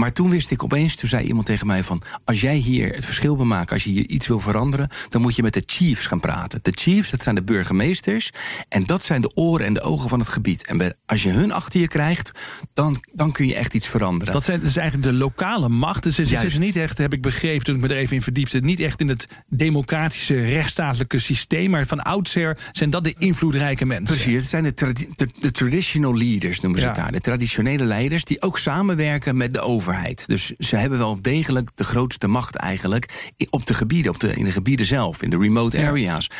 maar 0.00 0.12
toen 0.12 0.30
wist 0.30 0.50
ik 0.50 0.64
opeens, 0.64 0.96
toen 0.96 1.08
zei 1.08 1.26
iemand 1.26 1.46
tegen 1.46 1.66
mij 1.66 1.82
van... 1.82 2.02
als 2.24 2.40
jij 2.40 2.56
hier 2.56 2.94
het 2.94 3.04
verschil 3.04 3.36
wil 3.36 3.46
maken, 3.46 3.72
als 3.72 3.84
je 3.84 3.90
hier 3.90 4.08
iets 4.08 4.26
wil 4.26 4.40
veranderen... 4.40 4.88
dan 5.08 5.20
moet 5.20 5.36
je 5.36 5.42
met 5.42 5.52
de 5.52 5.62
chiefs 5.66 6.06
gaan 6.06 6.20
praten. 6.20 6.60
De 6.62 6.72
chiefs, 6.74 7.10
dat 7.10 7.22
zijn 7.22 7.34
de 7.34 7.42
burgemeesters. 7.42 8.30
En 8.68 8.86
dat 8.86 9.04
zijn 9.04 9.20
de 9.20 9.30
oren 9.34 9.66
en 9.66 9.74
de 9.74 9.80
ogen 9.80 10.08
van 10.08 10.18
het 10.18 10.28
gebied. 10.28 10.66
En 10.66 10.96
als 11.06 11.22
je 11.22 11.30
hun 11.30 11.52
achter 11.52 11.80
je 11.80 11.88
krijgt, 11.88 12.32
dan, 12.72 13.04
dan 13.14 13.32
kun 13.32 13.46
je 13.46 13.54
echt 13.54 13.74
iets 13.74 13.86
veranderen. 13.86 14.34
Dat 14.34 14.44
zijn 14.44 14.60
dus 14.60 14.76
eigenlijk 14.76 15.10
de 15.10 15.18
lokale 15.18 15.68
machten. 15.68 16.12
Ze 16.12 16.24
zitten 16.24 16.60
niet 16.60 16.76
echt, 16.76 16.98
heb 16.98 17.12
ik 17.12 17.22
begrepen 17.22 17.64
toen 17.64 17.74
ik 17.74 17.80
me 17.80 17.88
er 17.88 17.96
even 17.96 18.16
in 18.16 18.22
verdiepte... 18.22 18.58
niet 18.58 18.80
echt 18.80 19.00
in 19.00 19.08
het 19.08 19.26
democratische, 19.48 20.40
rechtsstatelijke 20.40 21.18
systeem... 21.18 21.70
maar 21.70 21.86
van 21.86 22.02
oudsher 22.02 22.58
zijn 22.72 22.90
dat 22.90 23.04
de 23.04 23.14
invloedrijke 23.18 23.86
mensen. 23.86 24.16
Precies, 24.16 24.40
het 24.40 24.48
zijn 24.48 24.62
de, 24.62 25.30
de, 25.40 25.50
traditional 25.50 26.16
leaders, 26.16 26.60
noemen 26.60 26.80
ze 26.80 26.86
het 26.86 26.96
daar. 26.96 27.12
De 27.12 27.20
traditionele 27.20 27.84
leiders 27.84 28.24
die 28.24 28.42
ook 28.42 28.58
samenwerken 28.58 29.36
met 29.36 29.52
de 29.52 29.60
overheid. 29.60 29.88
Dus 30.26 30.46
ze 30.58 30.76
hebben 30.76 30.98
wel 30.98 31.22
degelijk 31.22 31.70
de 31.74 31.84
grootste 31.84 32.28
macht 32.28 32.56
eigenlijk 32.56 33.32
op 33.50 33.66
de 33.66 33.74
gebieden, 33.74 34.12
op 34.12 34.20
de, 34.20 34.34
in 34.34 34.44
de 34.44 34.50
gebieden 34.50 34.86
zelf, 34.86 35.22
in 35.22 35.30
de 35.30 35.38
remote 35.38 35.86
areas. 35.86 36.30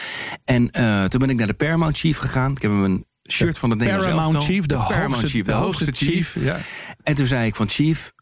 En 0.45 0.69
uh, 0.79 1.05
toen 1.05 1.21
ben 1.21 1.31
ik 1.31 1.37
naar 1.37 1.47
de 1.47 1.55
Paramount 1.55 1.99
Chief 1.99 2.17
gegaan. 2.17 2.51
Ik 2.51 2.63
heb 2.63 2.71
hem 2.71 2.85
een 2.85 3.05
shirt 3.31 3.59
van 3.59 3.71
het 3.71 3.79
Nederlands 3.79 4.07
Paramount 4.07 4.45
Chief, 4.45 4.67
de, 4.67 4.75
Paramount 4.75 5.13
hoogste, 5.13 5.29
Chief, 5.29 5.47
de, 5.47 5.53
hoogste, 5.53 5.93
chief. 5.93 6.35
Ja. 6.41 6.59
En 7.03 7.15
toen 7.15 7.27
zei 7.27 7.47
ik 7.47 7.55
van 7.55 7.69
Chief, 7.69 8.13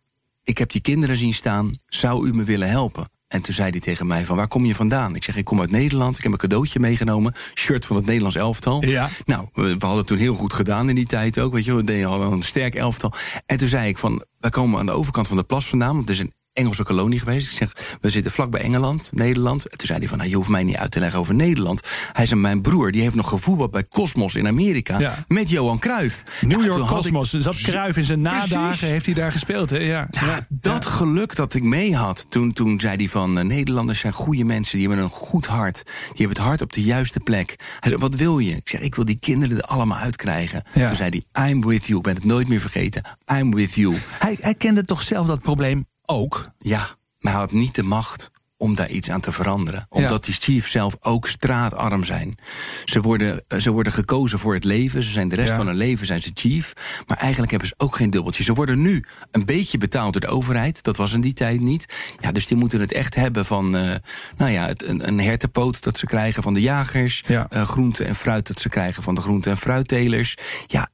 ik 0.43 0.59
heb 0.59 0.71
die 0.71 0.81
kinderen 0.81 1.17
zien 1.17 1.35
staan, 1.35 1.75
zou 1.87 2.29
u 2.29 2.35
me 2.35 2.45
willen 2.45 2.69
helpen? 2.69 3.11
En 3.29 3.43
toen 3.43 3.55
zei 3.55 3.71
hij 3.71 3.81
tegen 3.81 4.07
mij 4.07 4.25
van, 4.25 4.37
waar 4.37 4.49
kom 4.49 4.65
je 4.65 4.75
vandaan? 4.75 5.15
Ik 5.15 5.25
zeg, 5.25 5.37
ik 5.37 5.45
kom 5.45 5.61
uit 5.61 5.71
Nederland, 5.71 6.17
ik 6.17 6.23
heb 6.23 6.33
een 6.33 6.39
cadeautje 6.39 6.81
meegenomen. 6.81 7.35
Shirt 7.55 7.87
van 7.87 7.97
het 7.97 8.07
Nederlands 8.07 8.37
elftal. 8.37 8.85
Ja. 8.85 9.09
Nou, 9.25 9.49
we, 9.53 9.77
we 9.79 9.87
hadden 9.87 10.07
toen 10.07 10.19
heel 10.19 10.35
goed 10.35 10.53
gedaan 10.53 10.89
in 10.89 10.95
die 10.95 11.07
tijd 11.07 11.39
ook. 11.39 11.53
Weet 11.53 11.65
je, 11.65 11.85
we 11.85 12.03
hadden 12.03 12.33
een 12.33 12.43
sterk 12.43 12.75
elftal. 12.75 13.13
En 13.47 13.57
toen 13.57 13.69
zei 13.69 13.89
ik 13.89 13.99
van, 13.99 14.25
wij 14.39 14.51
komen 14.51 14.79
aan 14.79 14.87
de 14.87 14.93
overkant 14.93 15.29
van 15.29 15.37
de 15.37 15.43
plas 15.43 15.69
vandaan. 15.69 15.95
Want 15.95 16.09
het 16.09 16.11
is 16.11 16.19
een 16.19 16.33
Engelse 16.59 16.83
kolonie 16.83 17.19
geweest. 17.19 17.51
Ik 17.51 17.57
zeg, 17.57 17.99
we 18.01 18.11
zitten 18.11 18.33
vlak 18.33 18.51
bij 18.51 18.61
Engeland, 18.61 19.11
Nederland. 19.13 19.69
En 19.69 19.79
toen 19.79 19.87
zei 19.87 19.99
hij 19.99 20.09
van, 20.09 20.19
nou, 20.19 20.31
je 20.31 20.37
hoeft 20.37 20.49
mij 20.49 20.63
niet 20.63 20.77
uit 20.77 20.91
te 20.91 21.01
leggen 21.01 21.21
over 21.21 21.35
Nederland. 21.35 21.81
Hij 22.13 22.27
zei, 22.27 22.41
mijn 22.41 22.61
broer, 22.61 22.93
die 22.93 23.03
heeft 23.03 23.15
nog 23.15 23.29
gevoetbald 23.29 23.71
bij 23.71 23.89
Cosmos 23.89 24.35
in 24.35 24.47
Amerika. 24.47 25.15
Met 25.29 25.51
Johan 25.51 25.79
Cruijff. 25.79 26.23
New 26.41 26.65
York 26.65 26.87
Cosmos. 26.87 27.35
Ik... 27.35 27.43
Zat 27.43 27.57
Cruijff 27.57 27.97
in 27.97 28.05
zijn 28.05 28.21
nadagen, 28.21 28.89
heeft 28.89 29.07
hij 29.07 29.15
daar 29.15 29.33
gespeeld. 29.33 29.71
Hè? 29.71 29.79
Ja. 29.79 30.09
ja, 30.11 30.47
dat 30.49 30.87
geluk 30.87 31.37
dat 31.37 31.55
ik 31.55 31.63
mee 31.63 31.97
had. 31.97 32.27
Toen, 32.29 32.53
toen 32.53 32.81
zei 32.81 32.97
hij 32.97 33.09
van, 33.09 33.39
uh, 33.39 33.45
Nederlanders 33.45 34.01
zijn 34.01 34.13
goede 34.13 34.45
mensen. 34.45 34.79
Die 34.79 34.87
hebben 34.87 35.05
een 35.05 35.11
goed 35.11 35.47
hart. 35.47 35.83
Die 35.85 35.95
hebben 36.17 36.37
het 36.37 36.47
hart 36.47 36.63
op 36.63 36.73
de 36.73 36.83
juiste 36.83 37.21
plek. 37.21 37.55
Hij 37.59 37.91
zei, 37.91 37.97
wat 37.97 38.15
wil 38.15 38.39
je? 38.39 38.57
Ik 38.57 38.69
zeg, 38.69 38.81
ik 38.81 38.95
wil 38.95 39.05
die 39.05 39.19
kinderen 39.19 39.57
er 39.57 39.63
allemaal 39.63 39.99
uitkrijgen. 39.99 40.63
Toen 40.73 40.97
zei 40.97 41.23
hij, 41.33 41.51
I'm 41.51 41.67
with 41.67 41.87
you. 41.87 41.99
Ik 41.99 42.05
ben 42.05 42.15
het 42.15 42.25
nooit 42.25 42.49
meer 42.49 42.61
vergeten. 42.61 43.03
I'm 43.33 43.55
with 43.55 43.75
you. 43.75 43.95
Hij, 44.19 44.37
hij 44.41 44.55
kende 44.55 44.83
toch 44.83 45.03
zelf 45.03 45.27
dat 45.27 45.43
probleem 45.43 45.85
ook. 46.09 46.51
Ja, 46.59 46.97
maar 47.19 47.33
hij 47.33 47.41
had 47.41 47.53
niet 47.53 47.75
de 47.75 47.83
macht 47.83 48.31
om 48.59 48.75
daar 48.75 48.89
iets 48.89 49.11
aan 49.11 49.21
te 49.21 49.33
veranderen. 49.33 49.87
Omdat 49.89 50.25
die 50.25 50.35
chiefs 50.35 50.71
zelf 50.71 50.97
ook 51.01 51.29
straatarm 51.29 52.05
zijn. 52.05 52.39
Ze 52.85 53.01
worden, 53.01 53.45
eh, 53.49 53.59
ze 53.59 53.71
worden 53.71 53.93
gekozen 53.93 54.39
voor 54.39 54.55
het 54.55 54.65
leven. 54.65 55.03
Ze 55.03 55.11
zijn 55.11 55.29
de 55.29 55.35
rest 55.35 55.55
van 55.55 55.67
hun 55.67 55.77
leven 55.77 56.07
zijn 56.07 56.23
ze 56.23 56.31
chief. 56.35 56.73
Maar 57.07 57.17
eigenlijk 57.17 57.51
hebben 57.51 57.69
ze 57.69 57.75
ook 57.77 57.97
geen 57.97 58.11
dubbeltje. 58.11 58.43
Ze 58.43 58.53
worden 58.53 58.81
nu 58.81 59.05
een 59.31 59.45
beetje 59.45 59.79
betaald 59.79 60.13
door 60.13 60.21
de 60.21 60.27
overheid. 60.27 60.83
Dat 60.83 60.97
was 60.97 61.13
in 61.13 61.21
die 61.21 61.33
tijd 61.33 61.61
niet. 61.61 61.95
Ja, 62.21 62.33
dus 62.33 62.47
die 62.47 62.57
moeten 62.57 62.81
het 62.81 62.93
echt 62.93 63.15
hebben 63.15 63.45
van 63.45 63.77
uh, 63.77 63.95
nou 64.37 64.51
ja, 64.51 64.67
het, 64.67 64.85
een, 64.85 65.09
een 65.09 65.21
hertenpoot 65.21 65.83
dat 65.83 65.99
ze 65.99 66.07
krijgen 66.07 66.43
van 66.43 66.55
de 66.55 66.61
jagers. 66.61 67.25
Ja. 67.27 67.47
Uh, 67.51 67.63
groente 67.63 68.05
en 68.05 68.15
fruit 68.15 68.47
dat 68.47 68.61
ze 68.61 68.69
krijgen 68.69 69.03
van 69.03 69.15
de 69.15 69.21
groente- 69.21 69.51
en 69.51 69.59
fruittelers. 69.59 70.37
Ja, 70.67 70.91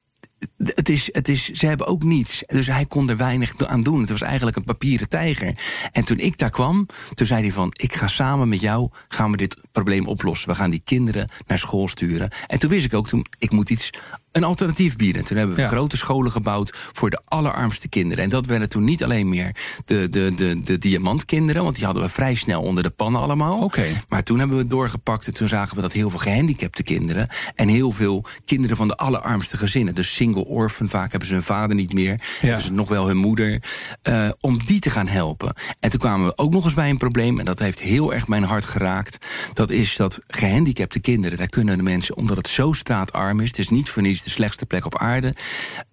het 0.57 0.89
is, 0.89 1.09
het 1.13 1.29
is, 1.29 1.51
ze 1.51 1.67
hebben 1.67 1.87
ook 1.87 2.03
niets. 2.03 2.43
Dus 2.47 2.67
hij 2.67 2.87
kon 2.87 3.11
er 3.11 3.17
weinig 3.17 3.67
aan 3.67 3.83
doen. 3.83 4.01
Het 4.01 4.11
was 4.11 4.21
eigenlijk 4.21 4.57
een 4.57 4.65
papieren 4.65 5.09
tijger. 5.09 5.59
En 5.93 6.05
toen 6.05 6.19
ik 6.19 6.39
daar 6.39 6.51
kwam, 6.51 6.87
toen 7.15 7.27
zei 7.27 7.41
hij 7.43 7.53
van... 7.53 7.69
ik 7.73 7.95
ga 7.95 8.09
samen 8.09 8.49
met 8.49 8.61
jou, 8.61 8.91
gaan 9.09 9.31
we 9.31 9.37
dit 9.37 9.57
probleem 9.73 10.07
oplossen. 10.07 10.49
We 10.49 10.55
gaan 10.55 10.71
die 10.71 10.83
kinderen 10.85 11.29
naar 11.47 11.59
school 11.59 11.89
sturen. 11.89 12.31
En 12.47 12.59
toen 12.59 12.71
wist 12.71 12.85
ik 12.85 12.95
ook, 12.95 13.09
toen, 13.09 13.27
ik 13.39 13.51
moet 13.51 13.71
iets 13.71 13.91
een 14.35 14.45
alternatief 14.45 14.97
bieden. 14.97 15.25
Toen 15.25 15.37
hebben 15.37 15.57
we 15.57 15.65
grote 15.65 15.97
scholen 15.97 16.31
gebouwd 16.31 16.91
voor 16.93 17.11
de 17.11 17.23
allerarmste 17.25 17.89
kinderen. 17.89 18.25
En 18.25 18.31
dat 18.31 18.47
werden 18.47 18.69
toen 18.69 18.85
niet 18.85 19.05
alleen 19.05 19.29
meer 19.29 19.57
de, 19.85 20.09
de, 20.09 20.35
de, 20.35 20.63
de 20.63 20.79
diamantkinderen, 20.79 21.63
want 21.63 21.75
die 21.75 21.85
hadden 21.85 22.03
we 22.03 22.09
vrij 22.09 22.35
snel 22.35 22.63
onder 22.63 22.83
de 22.83 22.91
pannen 22.91 23.21
allemaal. 23.21 23.63
Okay. 23.63 24.03
Maar 24.09 24.23
toen 24.23 24.39
hebben 24.39 24.57
we 24.57 24.63
het 24.63 24.71
doorgepakt 24.71 25.27
en 25.27 25.35
toen 25.35 25.49
zagen 25.49 25.77
we 25.77 25.83
dat 25.83 25.93
heel 25.93 26.11
veel 26.11 26.19
gehandicapte 26.19 26.83
kinderen 26.83 27.29
en 27.55 27.69
heel 27.69 27.91
veel 27.91 28.25
kinderen 28.45 28.77
van 28.77 28.89
de 28.89 28.97
allerarmste 28.97 29.57
gezinnen, 29.57 29.95
dus 29.95 30.15
single 30.15 30.45
orphan, 30.45 30.89
vaak 30.89 31.11
hebben 31.11 31.29
ze 31.29 31.35
hun 31.35 31.43
vader 31.43 31.77
niet 31.77 31.93
meer, 31.93 32.21
hebben 32.41 32.63
ze 32.63 32.73
nog 32.73 32.89
wel 32.89 33.07
hun 33.07 33.17
moeder, 33.17 33.63
uh, 34.09 34.29
om 34.41 34.65
die 34.65 34.81
te 34.81 34.91
gaan 34.91 35.09
helpen. 35.09 35.55
En 35.81 35.91
toen 35.91 36.01
kwamen 36.01 36.27
we 36.27 36.37
ook 36.37 36.53
nog 36.53 36.65
eens 36.65 36.75
bij 36.75 36.91
een 36.91 36.97
probleem, 36.97 37.39
en 37.39 37.45
dat 37.45 37.59
heeft 37.59 37.81
heel 37.81 38.15
erg 38.15 38.29
mijn 38.29 38.43
hart 38.43 38.65
geraakt. 38.65 39.27
Dat 39.53 39.71
is 39.71 39.97
dat 39.97 40.21
gehandicapte 40.27 41.01
kinderen, 41.01 41.39
daar 41.39 41.49
kunnen 41.49 41.77
de 41.77 41.83
mensen, 41.83 42.17
omdat 42.17 42.37
het 42.37 42.49
zo 42.49 42.73
straatarm 42.73 43.41
is, 43.41 43.49
het 43.49 43.59
is 43.59 43.69
niet 43.69 43.91
voor 43.91 44.03
niets 44.03 44.24
de 44.25 44.31
slechtste 44.31 44.67
plek 44.67 44.87
op 44.87 44.99
aarde. 44.99 45.35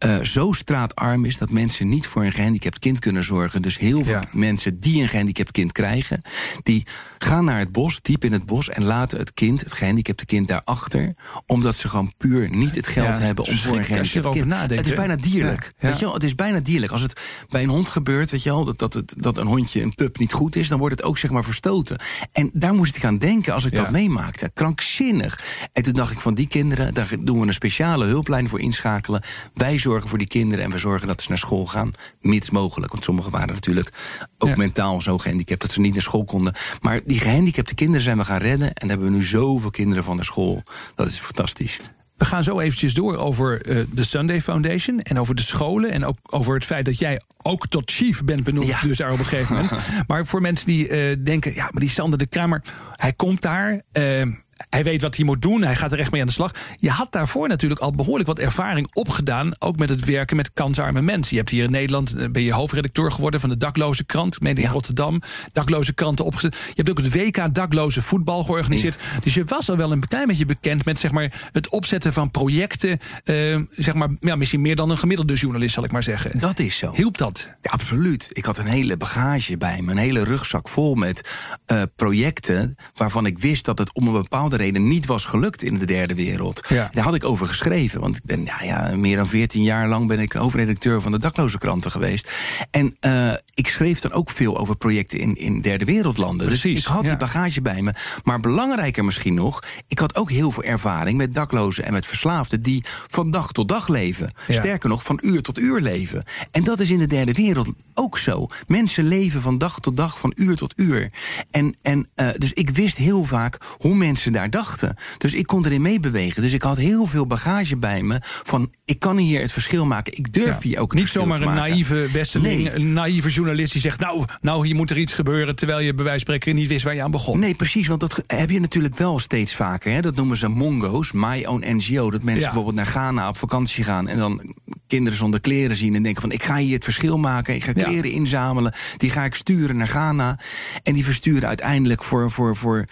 Uh, 0.05 0.19
zo 0.21 0.51
straatarm 0.51 1.25
is 1.25 1.37
dat 1.37 1.49
mensen 1.49 1.89
niet 1.89 2.07
voor 2.07 2.23
een 2.23 2.31
gehandicapt 2.31 2.79
kind 2.79 2.99
kunnen 2.99 3.23
zorgen. 3.23 3.61
Dus 3.61 3.77
heel 3.77 4.03
veel 4.03 4.19
mensen 4.31 4.79
die 4.79 5.01
een 5.01 5.09
gehandicapt 5.09 5.51
kind 5.51 5.71
krijgen, 5.71 6.21
die 6.63 6.85
gaan 7.17 7.45
naar 7.45 7.59
het 7.59 7.71
bos, 7.71 7.99
diep 8.01 8.23
in 8.23 8.31
het 8.31 8.45
bos, 8.45 8.69
en 8.69 8.83
laten 8.83 9.17
het 9.17 9.33
kind, 9.33 9.61
het 9.61 9.73
gehandicapte 9.73 10.25
kind, 10.25 10.47
daarachter. 10.47 11.13
Omdat 11.45 11.75
ze 11.75 11.89
gewoon 11.89 12.13
puur 12.17 12.49
niet 12.49 12.75
het 12.75 12.87
geld 12.87 13.17
hebben 13.17 13.45
om 13.45 13.55
voor 13.55 13.77
een 13.77 13.85
gehandicapt 13.85 14.35
kind- 14.35 14.47
nadenken. 14.47 14.77
Het 14.77 14.85
is 14.85 14.93
bijna 14.93 15.15
dierlijk. 15.15 15.71
Ja. 15.79 15.87
Weet 15.87 15.99
je 15.99 16.05
wel? 16.05 16.13
Het 16.13 16.23
is 16.23 16.35
bijna 16.35 16.59
dierlijk. 16.59 16.91
Als 16.91 17.01
het 17.01 17.21
bij 17.49 17.63
een 17.63 17.69
hond 17.69 17.87
gebeurt, 17.87 18.31
weet 18.31 18.43
je 18.43 18.49
wel, 18.49 18.63
dat, 18.65 18.79
dat, 18.79 18.93
het, 18.93 19.13
dat 19.15 19.37
een 19.37 19.47
hondje, 19.47 19.81
een 19.81 19.95
pup 19.95 20.17
niet 20.17 20.33
goed 20.33 20.55
is, 20.55 20.67
dan 20.67 20.79
wordt 20.79 20.95
het 20.97 21.05
ook 21.05 21.17
zeg 21.17 21.31
maar 21.31 21.43
verstoten. 21.43 22.01
En 22.31 22.49
daar 22.53 22.73
moest 22.73 22.95
ik 22.95 23.05
aan 23.05 23.17
denken 23.17 23.53
als 23.53 23.65
ik 23.65 23.75
dat 23.75 23.91
meemaakte. 23.91 24.51
Krankzinnig. 24.53 25.41
En 25.73 25.83
toen 25.83 25.93
dacht 25.93 26.11
ik 26.11 26.19
van 26.19 26.33
die 26.33 26.47
kinderen, 26.47 26.93
daar 26.93 27.09
doen 27.21 27.39
we 27.39 27.47
een 27.47 27.53
speciale 27.53 28.05
hulplijn 28.21 28.49
voor 28.49 28.59
inschakelen. 28.59 29.21
Wij 29.53 29.77
zorgen 29.77 30.09
voor 30.09 30.17
die 30.17 30.27
kinderen 30.27 30.65
en 30.65 30.71
we 30.71 30.79
zorgen 30.79 31.07
dat 31.07 31.21
ze 31.21 31.29
naar 31.29 31.37
school 31.37 31.65
gaan, 31.65 31.91
mits 32.21 32.49
mogelijk. 32.49 32.91
Want 32.91 33.03
sommigen 33.03 33.31
waren 33.31 33.53
natuurlijk 33.53 33.91
ook 34.37 34.49
Ja. 34.49 34.55
mentaal 34.55 35.01
zo 35.01 35.17
gehandicapt 35.17 35.61
dat 35.61 35.71
ze 35.71 35.79
niet 35.79 35.93
naar 35.93 36.01
school 36.01 36.23
konden. 36.25 36.53
Maar 36.81 36.99
die 37.05 37.19
gehandicapte 37.19 37.75
kinderen 37.75 38.01
zijn 38.01 38.17
we 38.17 38.23
gaan 38.25 38.39
redden 38.39 38.67
en 38.67 38.73
daar 38.87 38.89
hebben 38.89 39.07
we 39.11 39.15
nu 39.15 39.23
zoveel 39.23 39.69
kinderen 39.69 40.03
van 40.03 40.15
naar 40.15 40.25
school. 40.25 40.63
Dat 40.95 41.07
is 41.07 41.19
fantastisch. 41.19 41.77
We 42.15 42.25
gaan 42.27 42.43
zo 42.43 42.59
eventjes 42.59 42.93
door 42.93 43.15
over 43.17 43.61
eh, 43.65 43.85
de 43.91 44.03
Sunday 44.03 44.41
Foundation 44.41 44.99
en 44.99 45.19
over 45.19 45.35
de 45.35 45.41
scholen. 45.41 45.91
En 45.91 46.05
ook 46.05 46.17
over 46.23 46.53
het 46.53 46.65
feit 46.65 46.85
dat 46.85 46.99
jij 46.99 47.21
ook 47.41 47.67
tot 47.67 47.91
chief 47.91 48.23
bent 48.23 48.43
benoemd, 48.43 48.67
Ja. 48.67 48.81
dus 48.81 48.97
daar 48.97 49.11
op 49.11 49.19
een 49.19 49.25
gegeven 49.25 49.55
moment. 49.55 49.73
maar 50.07 50.25
voor 50.25 50.41
mensen 50.41 50.65
die 50.65 50.87
eh, 50.87 51.17
denken, 51.23 51.53
ja, 51.53 51.63
maar 51.71 51.81
die 51.81 51.89
Sander 51.89 52.19
de 52.19 52.27
Kramer, 52.27 52.61
hij 52.95 53.13
komt 53.13 53.41
daar. 53.41 53.81
eh, 53.91 54.21
hij 54.69 54.83
weet 54.83 55.01
wat 55.01 55.15
hij 55.15 55.25
moet 55.25 55.41
doen, 55.41 55.61
hij 55.63 55.75
gaat 55.75 55.91
er 55.91 55.99
echt 55.99 56.11
mee 56.11 56.21
aan 56.21 56.27
de 56.27 56.33
slag. 56.33 56.51
Je 56.79 56.89
had 56.89 57.11
daarvoor 57.11 57.47
natuurlijk 57.47 57.81
al 57.81 57.91
behoorlijk 57.91 58.27
wat 58.27 58.39
ervaring 58.39 58.93
opgedaan, 58.93 59.51
ook 59.59 59.77
met 59.77 59.89
het 59.89 60.05
werken 60.05 60.35
met 60.35 60.53
kansarme 60.53 61.01
mensen. 61.01 61.29
Je 61.31 61.37
hebt 61.37 61.49
hier 61.49 61.63
in 61.63 61.71
Nederland 61.71 62.15
eh, 62.15 62.29
ben 62.31 62.41
je 62.41 62.53
hoofdredacteur 62.53 63.11
geworden 63.11 63.39
van 63.39 63.49
de 63.49 63.57
Dakloze 63.57 64.03
Krant, 64.05 64.39
mede 64.41 64.59
in 64.61 64.67
Ja. 64.67 64.71
Rotterdam. 64.73 65.21
Dakloze 65.51 65.93
kranten 65.93 66.25
opgezet. 66.25 66.55
Je 66.55 66.73
hebt 66.75 66.89
ook 66.89 66.97
het 66.97 67.13
WK 67.13 67.53
Dakloze 67.55 68.01
Voetbal 68.01 68.43
georganiseerd. 68.43 68.97
Dus 69.23 69.33
je 69.33 69.45
was 69.45 69.69
al 69.69 69.77
wel 69.77 69.91
een 69.91 70.07
klein 70.07 70.27
beetje 70.27 70.45
bekend 70.45 70.85
met 70.85 70.99
zeg 70.99 71.11
maar, 71.11 71.49
het 71.51 71.69
opzetten 71.69 72.13
van 72.13 72.31
projecten. 72.31 72.99
eh, 73.23 73.59
zeg 73.69 73.93
maar, 73.93 74.09
ja, 74.19 74.35
misschien 74.35 74.61
meer 74.61 74.75
dan 74.75 74.89
een 74.89 74.97
gemiddelde 74.97 75.33
journalist, 75.33 75.73
zal 75.73 75.83
ik 75.83 75.91
maar 75.91 76.03
zeggen. 76.03 76.39
Dat 76.39 76.59
is 76.59 76.77
zo. 76.77 76.91
Hielp 76.95 77.17
dat? 77.17 77.49
Ja, 77.61 77.71
absoluut. 77.71 78.29
Ik 78.31 78.45
had 78.45 78.57
een 78.57 78.65
hele 78.65 78.97
bagage 78.97 79.57
bij 79.57 79.81
me, 79.81 79.91
een 79.91 79.97
hele 79.97 80.23
rugzak 80.23 80.69
vol 80.69 80.95
met 80.95 81.29
eh, 81.65 81.81
projecten 81.95 82.75
waarvan 82.95 83.25
ik 83.25 83.39
wist 83.39 83.65
dat 83.65 83.77
het 83.77 83.93
om 83.93 84.07
een 84.07 84.13
bepaalde 84.51 84.79
reden 84.79 84.87
niet 84.87 85.05
was 85.05 85.25
gelukt 85.25 85.63
in 85.63 85.77
de 85.77 85.85
derde 85.85 86.15
wereld. 86.15 86.65
Ja. 86.67 86.89
Daar 86.93 87.03
had 87.03 87.15
ik 87.15 87.23
over 87.23 87.47
geschreven, 87.47 87.99
want 87.99 88.15
ik 88.15 88.23
ben 88.23 88.43
ja, 88.43 88.63
ja, 88.63 88.95
meer 88.95 89.15
dan 89.15 89.27
14 89.27 89.63
jaar 89.63 89.87
lang 89.87 90.07
ben 90.07 90.19
ik 90.19 90.33
hoofdredacteur 90.33 91.01
van 91.01 91.11
de 91.11 91.19
dakloze 91.19 91.57
kranten 91.57 91.91
geweest. 91.91 92.31
En 92.71 92.95
eh, 92.99 93.33
ik 93.53 93.67
schreef 93.67 93.99
dan 93.99 94.11
ook 94.11 94.29
veel 94.29 94.57
over 94.57 94.75
projecten 94.75 95.19
in, 95.19 95.35
in 95.35 95.61
derde 95.61 95.85
wereldlanden. 95.85 96.47
Precies, 96.47 96.73
dus 96.73 96.83
ik 96.83 96.91
had 96.91 97.03
ja. 97.03 97.09
die 97.09 97.17
bagage 97.17 97.61
bij 97.61 97.81
me. 97.81 97.93
Maar 98.23 98.39
belangrijker 98.39 99.05
misschien 99.05 99.33
nog, 99.33 99.63
ik 99.87 99.99
had 99.99 100.15
ook 100.15 100.29
heel 100.31 100.51
veel 100.51 100.63
ervaring 100.63 101.17
met 101.17 101.33
daklozen 101.33 101.85
en 101.85 101.93
met 101.93 102.05
verslaafden 102.05 102.61
die 102.61 102.83
van 103.07 103.31
dag 103.31 103.51
tot 103.51 103.67
dag 103.67 103.87
leven. 103.87 104.33
Ja. 104.47 104.53
Sterker 104.53 104.89
nog, 104.89 105.03
van 105.03 105.19
uur 105.23 105.41
tot 105.41 105.59
uur 105.59 105.81
leven. 105.81 106.23
En 106.51 106.63
dat 106.63 106.79
is 106.79 106.89
in 106.89 106.99
de 106.99 107.07
derde 107.07 107.33
wereld 107.33 107.69
ook 107.93 108.17
zo. 108.17 108.47
Mensen 108.67 109.03
leven 109.03 109.41
van 109.41 109.57
dag 109.57 109.79
tot 109.79 109.97
dag, 109.97 110.19
van 110.19 110.33
uur 110.35 110.55
tot 110.55 110.73
uur. 110.75 111.11
En, 111.51 111.75
en 111.81 112.09
eh, 112.15 112.27
dus 112.37 112.53
ik 112.53 112.69
wist 112.69 112.97
heel 112.97 113.23
vaak 113.23 113.57
hoe 113.77 113.95
mensen 113.95 114.30
daar 114.31 114.49
dachten. 114.49 114.95
Dus 115.17 115.33
ik 115.33 115.47
kon 115.47 115.65
erin 115.65 115.81
meebewegen. 115.81 116.41
Dus 116.41 116.53
ik 116.53 116.61
had 116.61 116.77
heel 116.77 117.05
veel 117.05 117.25
bagage 117.25 117.77
bij 117.77 118.01
me 118.03 118.19
van 118.23 118.71
ik 118.85 118.99
kan 118.99 119.17
hier 119.17 119.41
het 119.41 119.51
verschil 119.51 119.85
maken. 119.85 120.17
Ik 120.17 120.33
durf 120.33 120.63
Ja. 120.63 120.69
hier 120.69 120.79
ook 120.79 120.91
het 120.91 120.99
Niet 120.99 121.09
zomaar 121.09 121.41
een 121.41 121.53
naïeve 121.55 122.07
westerling, 122.13 122.63
Nee. 122.63 122.73
een 122.75 122.93
naïeve 122.93 123.29
journalist 123.29 123.71
die 123.71 123.81
zegt... 123.81 123.99
nou, 123.99 124.25
nou, 124.41 124.65
hier 124.65 124.75
moet 124.75 124.89
er 124.89 124.97
iets 124.97 125.13
gebeuren... 125.13 125.55
terwijl 125.55 125.79
je 125.79 125.93
bij 125.93 126.03
wijze 126.05 126.25
van 126.25 126.35
spreken 126.35 126.55
niet 126.59 126.67
wist 126.69 126.83
waar 126.83 126.95
je 126.95 127.03
aan 127.03 127.11
begon. 127.11 127.39
Nee, 127.39 127.55
precies, 127.55 127.87
want 127.87 127.99
dat 127.99 128.23
heb 128.27 128.49
je 128.49 128.59
natuurlijk 128.59 128.97
wel 128.97 129.19
steeds 129.19 129.55
vaker. 129.55 129.93
Hè? 129.93 130.01
Dat 130.01 130.15
noemen 130.15 130.37
ze 130.37 130.47
mongo's, 130.47 131.11
my 131.11 131.45
own 131.45 131.63
NGO. 131.75 132.11
Dat 132.11 132.23
mensen 132.23 132.39
Ja. 132.39 132.45
bijvoorbeeld 132.45 132.75
naar 132.75 132.85
Ghana 132.85 133.27
op 133.29 133.37
vakantie 133.37 133.83
gaan... 133.83 134.07
en 134.07 134.17
dan 134.17 134.53
kinderen 134.87 135.17
zonder 135.17 135.39
kleren 135.39 135.77
zien 135.77 135.95
en 135.95 136.03
denken 136.03 136.21
van... 136.21 136.31
ik 136.31 136.43
ga 136.43 136.57
hier 136.57 136.75
het 136.75 136.83
verschil 136.83 137.17
maken, 137.17 137.55
ik 137.55 137.63
ga 137.63 137.71
Ja. 137.75 137.83
kleren 137.83 138.11
inzamelen... 138.11 138.73
die 138.97 139.09
ga 139.09 139.25
ik 139.25 139.35
sturen 139.35 139.77
naar 139.77 139.87
Ghana. 139.87 140.39
En 140.83 140.93
die 140.93 141.03
versturen 141.05 141.47
uiteindelijk 141.47 142.03
voor... 142.03 142.31
voor, 142.31 142.55
voor 142.55 142.85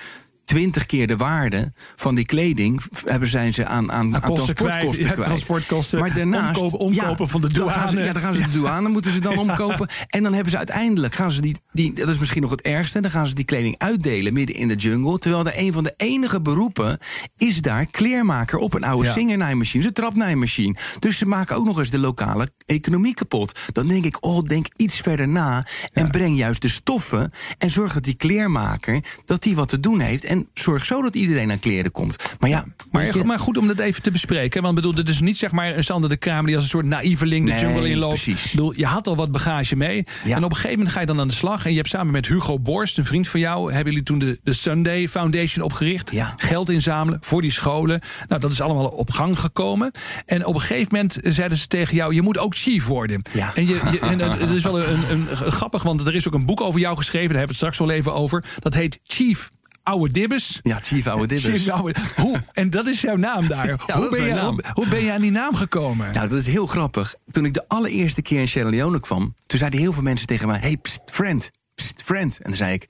Twintig 0.49 0.85
keer 0.85 1.07
de 1.07 1.17
waarde 1.17 1.73
van 1.95 2.15
die 2.15 2.25
kleding 2.25 2.81
hebben 3.05 3.29
zijn 3.29 3.53
ze 3.53 3.65
aan, 3.65 3.91
aan, 3.91 4.15
aan, 4.15 4.21
kosten 4.21 4.55
transportkosten 4.55 5.03
kwijt. 5.03 5.17
Ja, 5.17 5.23
transportkosten, 5.23 5.99
Maar 5.99 6.13
daarnaast, 6.13 6.61
omkopen- 6.73 7.27
van 7.29 7.41
de 7.41 7.47
dan 7.53 7.67
ze- 7.67 7.73
douane. 7.73 8.03
ja, 8.03 8.13
dan 8.13 8.21
gaan 8.21 8.33
ze 8.33 8.41
de 8.41 8.51
douane 8.51 8.89
moeten 8.89 9.11
ze 9.11 9.19
dan 9.19 9.37
omkopen. 9.49 9.89
En 10.07 10.23
dan 10.23 10.33
hebben 10.33 10.51
ze 10.51 10.57
uiteindelijk, 10.57 11.13
gaan 11.15 11.31
ze 11.31 11.41
die, 11.41 11.55
die, 11.71 11.93
dat 11.93 12.09
is 12.09 12.17
misschien 12.17 12.41
nog 12.41 12.51
het 12.51 12.61
ergste, 12.61 13.01
dan 13.01 13.11
gaan 13.11 13.27
ze 13.27 13.33
die 13.33 13.45
kleding 13.45 13.75
uitdelen 13.77 14.33
midden 14.33 14.55
in 14.55 14.67
de 14.67 14.75
jungle. 14.75 15.19
Terwijl 15.19 15.45
er 15.45 15.53
een 15.57 15.73
van 15.73 15.83
de 15.83 15.93
enige 15.97 16.41
beroepen 16.41 16.97
is 17.37 17.61
daar 17.61 17.85
kleermaker 17.85 18.57
op 18.59 18.73
een 18.73 18.83
oude 18.83 19.05
Ja. 19.07 19.11
singernaaimachine, 19.13 19.85
een 19.85 19.93
trapnaaimachine. 19.93 20.75
Dus 20.99 21.17
ze 21.17 21.25
maken 21.25 21.55
ook 21.55 21.65
nog 21.65 21.79
eens 21.79 21.89
de 21.89 21.99
lokale 21.99 22.49
economie 22.65 23.13
kapot. 23.13 23.59
Dan 23.71 23.87
denk 23.87 24.05
ik, 24.05 24.17
oh, 24.25 24.43
denk 24.43 24.65
iets 24.75 24.95
verder 24.99 25.27
na 25.27 25.65
en 25.93 26.11
breng 26.11 26.37
juist 26.37 26.61
de 26.61 26.69
stoffen 26.69 27.31
en 27.57 27.71
zorg 27.71 27.93
dat 27.93 28.03
die 28.03 28.13
kleermaker, 28.15 29.03
dat 29.25 29.43
die 29.43 29.55
wat 29.55 29.67
te 29.67 29.79
doen 29.79 29.99
heeft 29.99 30.23
en 30.23 30.38
zorg 30.53 30.85
zo 30.85 31.01
dat 31.01 31.15
iedereen 31.15 31.51
aan 31.51 31.59
kleren 31.59 31.91
komt. 31.91 32.15
Maar 32.39 32.49
ja, 32.49 32.65
Maar, 32.91 33.05
je- 33.17 33.23
maar 33.23 33.39
goed 33.39 33.57
om 33.57 33.67
dat 33.67 33.79
even 33.79 34.01
te 34.01 34.11
bespreken. 34.11 34.61
Want 34.61 34.75
bedoel, 34.75 34.95
dit 34.95 35.09
is 35.09 35.19
niet 35.21 35.37
zeg 35.37 35.51
maar 35.51 35.77
een 35.77 35.83
Sander 35.83 36.09
de 36.09 36.17
Kramer 36.17 36.45
die 36.45 36.55
als 36.55 36.63
een 36.63 36.69
soort 36.69 36.85
naïveling 36.85 37.45
de 37.45 37.51
Nee, 37.51 37.61
jungle 37.61 37.89
inloopt. 37.89 38.13
precies. 38.23 38.45
Ik 38.45 38.51
bedoel, 38.51 38.73
je 38.75 38.85
had 38.85 39.07
al 39.07 39.15
wat 39.15 39.31
bagage 39.31 39.75
mee. 39.75 40.03
Ja. 40.23 40.35
En 40.35 40.43
op 40.43 40.49
een 40.49 40.55
gegeven 40.55 40.77
moment 40.77 40.93
ga 40.93 40.99
je 40.99 41.05
dan 41.05 41.19
aan 41.19 41.27
de 41.27 41.33
slag. 41.33 41.63
En 41.65 41.71
je 41.71 41.77
hebt 41.77 41.89
samen 41.89 42.11
met 42.13 42.27
Hugo 42.27 42.59
Borst, 42.59 42.97
een 42.97 43.05
vriend 43.05 43.27
van 43.27 43.39
jou, 43.39 43.73
hebben 43.73 43.91
jullie 43.93 44.07
toen 44.07 44.19
de, 44.19 44.39
de 44.43 44.53
Sunday 44.53 45.07
Foundation 45.07 45.65
opgericht. 45.65 46.11
Ja. 46.11 46.33
Geld 46.37 46.69
inzamelen 46.69 47.19
voor 47.21 47.41
die 47.41 47.51
scholen. 47.51 48.01
Nou, 48.27 48.41
dat 48.41 48.51
is 48.51 48.61
allemaal 48.61 48.87
op 48.87 49.11
gang 49.11 49.39
gekomen. 49.39 49.91
En 50.25 50.45
op 50.45 50.53
een 50.53 50.61
gegeven 50.61 50.87
moment 50.91 51.17
zeiden 51.23 51.57
ze 51.57 51.67
tegen 51.67 51.95
jou: 51.95 52.13
je 52.13 52.21
moet 52.21 52.37
ook 52.37 52.55
chief 52.55 52.85
worden. 52.85 53.21
Ja. 53.33 53.51
En, 53.55 53.67
je, 53.67 53.79
je- 53.91 53.99
en 53.99 54.19
het, 54.19 54.39
het 54.43 54.49
is 54.49 54.63
wel 54.63 54.79
een, 54.79 54.99
een, 55.11 55.27
een 55.45 55.51
grappig, 55.51 55.83
want 55.83 56.07
er 56.07 56.15
is 56.15 56.27
ook 56.27 56.33
een 56.33 56.45
boek 56.45 56.61
over 56.61 56.79
jou 56.79 56.97
geschreven. 56.97 57.27
Daar 57.29 57.37
hebben 57.37 57.55
we 57.57 57.65
het 57.65 57.73
straks 57.73 57.89
wel 57.89 57.97
even 57.99 58.13
over. 58.13 58.45
Dat 58.59 58.73
heet 58.73 58.99
Chief 59.03 59.49
Oude 59.83 60.11
Dibbes. 60.11 60.59
ja, 60.63 60.79
Chief 60.81 61.07
Oude 61.07 61.27
Dibbers. 61.27 61.63
Chief 61.63 61.73
Oude- 61.73 61.99
hoe, 62.15 62.41
en 62.53 62.69
dat 62.69 62.87
is 62.87 63.01
jouw 63.01 63.15
naam 63.15 63.47
daar. 63.47 63.69
hoe, 63.93 64.09
ben 64.09 64.25
je, 64.25 64.33
naam. 64.33 64.53
hoe, 64.53 64.63
hoe 64.73 64.87
ben 64.87 65.13
aan 65.13 65.21
die 65.21 65.31
naam 65.31 65.55
gekomen? 65.55 66.13
Nou, 66.13 66.27
dat 66.27 66.37
is 66.39 66.45
heel 66.45 66.65
grappig. 66.65 67.15
Toen 67.31 67.45
ik 67.45 67.53
de 67.53 67.67
allereerste 67.67 68.21
keer 68.21 68.39
in 68.39 68.47
Sierra 68.47 68.69
Leone 68.69 68.99
kwam, 68.99 69.35
toen 69.45 69.59
zeiden 69.59 69.79
heel 69.79 69.93
veel 69.93 70.03
mensen 70.03 70.27
tegen 70.27 70.47
mij: 70.47 70.59
Hey, 70.59 70.77
pst, 70.77 70.99
friend, 71.05 71.51
pst, 71.75 72.01
friend. 72.05 72.37
En 72.37 72.43
toen 72.43 72.53
zei 72.53 72.73
ik: 72.73 72.87